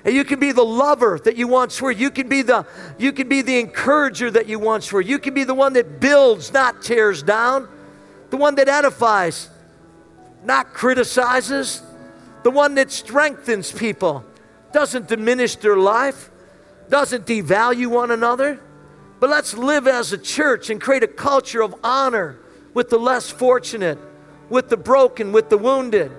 And 0.06 0.16
you 0.16 0.24
can 0.24 0.40
be 0.40 0.54
the 0.54 0.64
lover 0.64 1.20
that 1.26 1.36
you 1.36 1.48
once 1.48 1.82
were. 1.82 1.92
You 1.92 2.10
can 2.10 2.30
be 2.30 2.42
the 2.42 2.66
you 2.98 3.12
can 3.12 3.28
be 3.28 3.42
the 3.42 3.60
encourager 3.60 4.32
that 4.32 4.48
you 4.48 4.58
once 4.58 4.92
were. 4.94 5.02
You 5.02 5.20
can 5.20 5.34
be 5.34 5.44
the 5.44 5.54
one 5.54 5.74
that 5.74 6.00
builds, 6.00 6.54
not 6.54 6.82
tears 6.82 7.22
down. 7.22 7.68
The 8.30 8.38
one 8.38 8.56
that 8.56 8.70
edifies, 8.70 9.50
not 10.46 10.74
criticizes. 10.74 11.82
The 12.44 12.52
one 12.52 12.76
that 12.76 12.90
strengthens 12.90 13.72
people, 13.72 14.24
doesn't 14.72 15.10
diminish 15.10 15.58
their 15.58 15.76
life, 15.76 16.30
doesn't 16.88 17.26
devalue 17.26 17.88
one 17.88 18.12
another. 18.12 18.62
But 19.20 19.30
let's 19.30 19.54
live 19.54 19.88
as 19.88 20.14
a 20.14 20.18
church 20.18 20.70
and 20.70 20.80
create 20.80 21.04
a 21.04 21.08
culture 21.08 21.62
of 21.62 21.76
honor 21.84 22.38
with 22.74 22.90
the 22.90 22.98
less 22.98 23.30
fortunate, 23.30 23.98
with 24.50 24.70
the 24.70 24.78
broken, 24.78 25.32
with 25.32 25.50
the 25.50 25.58
wounded, 25.58 26.12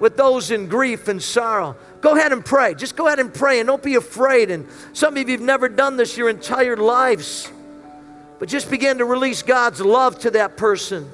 with 0.00 0.16
those 0.16 0.50
in 0.50 0.66
grief 0.66 1.06
and 1.06 1.22
sorrow. 1.22 1.76
Go 2.00 2.16
ahead 2.16 2.32
and 2.32 2.44
pray. 2.44 2.74
Just 2.74 2.96
go 2.96 3.06
ahead 3.06 3.20
and 3.20 3.32
pray 3.32 3.60
and 3.60 3.68
don't 3.68 3.82
be 3.82 3.94
afraid. 3.94 4.50
And 4.50 4.66
some 4.92 5.16
of 5.16 5.28
you 5.28 5.36
have 5.36 5.40
never 5.40 5.68
done 5.68 5.96
this 5.96 6.16
your 6.16 6.28
entire 6.28 6.76
lives. 6.76 7.50
But 8.40 8.48
just 8.48 8.68
begin 8.68 8.98
to 8.98 9.04
release 9.04 9.42
God's 9.42 9.80
love 9.80 10.18
to 10.20 10.30
that 10.32 10.56
person. 10.56 11.08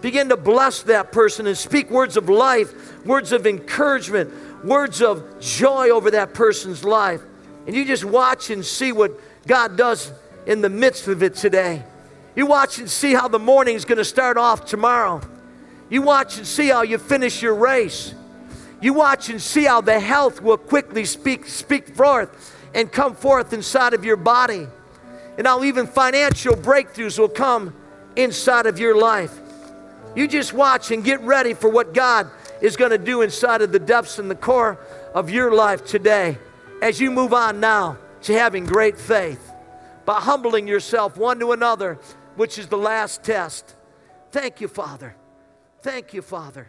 Begin 0.00 0.30
to 0.30 0.38
bless 0.38 0.82
that 0.84 1.12
person 1.12 1.46
and 1.46 1.56
speak 1.56 1.90
words 1.90 2.16
of 2.16 2.30
life, 2.30 3.04
words 3.04 3.32
of 3.32 3.46
encouragement, 3.46 4.64
words 4.64 5.02
of 5.02 5.38
joy 5.38 5.90
over 5.90 6.12
that 6.12 6.32
person's 6.32 6.82
life. 6.82 7.20
And 7.66 7.76
you 7.76 7.84
just 7.84 8.04
watch 8.04 8.48
and 8.48 8.64
see 8.64 8.90
what 8.90 9.12
God 9.46 9.76
does 9.76 10.10
in 10.46 10.60
the 10.60 10.68
midst 10.68 11.08
of 11.08 11.22
it 11.22 11.34
today. 11.34 11.84
You 12.34 12.46
watch 12.46 12.78
and 12.78 12.90
see 12.90 13.12
how 13.12 13.28
the 13.28 13.38
morning 13.38 13.76
is 13.76 13.84
going 13.84 13.98
to 13.98 14.04
start 14.04 14.36
off 14.36 14.64
tomorrow. 14.64 15.20
You 15.90 16.02
watch 16.02 16.38
and 16.38 16.46
see 16.46 16.68
how 16.68 16.82
you 16.82 16.98
finish 16.98 17.42
your 17.42 17.54
race. 17.54 18.14
You 18.80 18.94
watch 18.94 19.28
and 19.28 19.40
see 19.40 19.64
how 19.64 19.82
the 19.82 20.00
health 20.00 20.40
will 20.40 20.56
quickly 20.56 21.04
speak, 21.04 21.46
speak 21.46 21.94
forth 21.94 22.56
and 22.74 22.90
come 22.90 23.14
forth 23.14 23.52
inside 23.52 23.92
of 23.92 24.04
your 24.04 24.16
body. 24.16 24.66
And 25.36 25.46
how 25.46 25.62
even 25.62 25.86
financial 25.86 26.54
breakthroughs 26.54 27.18
will 27.18 27.28
come 27.28 27.74
inside 28.16 28.66
of 28.66 28.78
your 28.78 28.96
life. 28.96 29.38
You 30.16 30.26
just 30.26 30.52
watch 30.52 30.90
and 30.90 31.04
get 31.04 31.20
ready 31.20 31.54
for 31.54 31.68
what 31.68 31.94
God 31.94 32.30
is 32.60 32.76
going 32.76 32.90
to 32.90 32.98
do 32.98 33.22
inside 33.22 33.60
of 33.62 33.72
the 33.72 33.78
depths 33.78 34.18
and 34.18 34.30
the 34.30 34.34
core 34.34 34.78
of 35.14 35.30
your 35.30 35.54
life 35.54 35.84
today 35.84 36.38
as 36.80 37.00
you 37.00 37.10
move 37.10 37.32
on 37.34 37.60
now 37.60 37.98
to 38.22 38.32
having 38.32 38.64
great 38.64 38.98
faith 38.98 39.51
by 40.04 40.20
humbling 40.20 40.66
yourself 40.66 41.16
one 41.16 41.38
to 41.40 41.52
another, 41.52 41.98
which 42.36 42.58
is 42.58 42.68
the 42.68 42.78
last 42.78 43.22
test. 43.22 43.76
Thank 44.30 44.60
you, 44.60 44.68
Father. 44.68 45.14
Thank 45.82 46.14
you, 46.14 46.22
Father. 46.22 46.68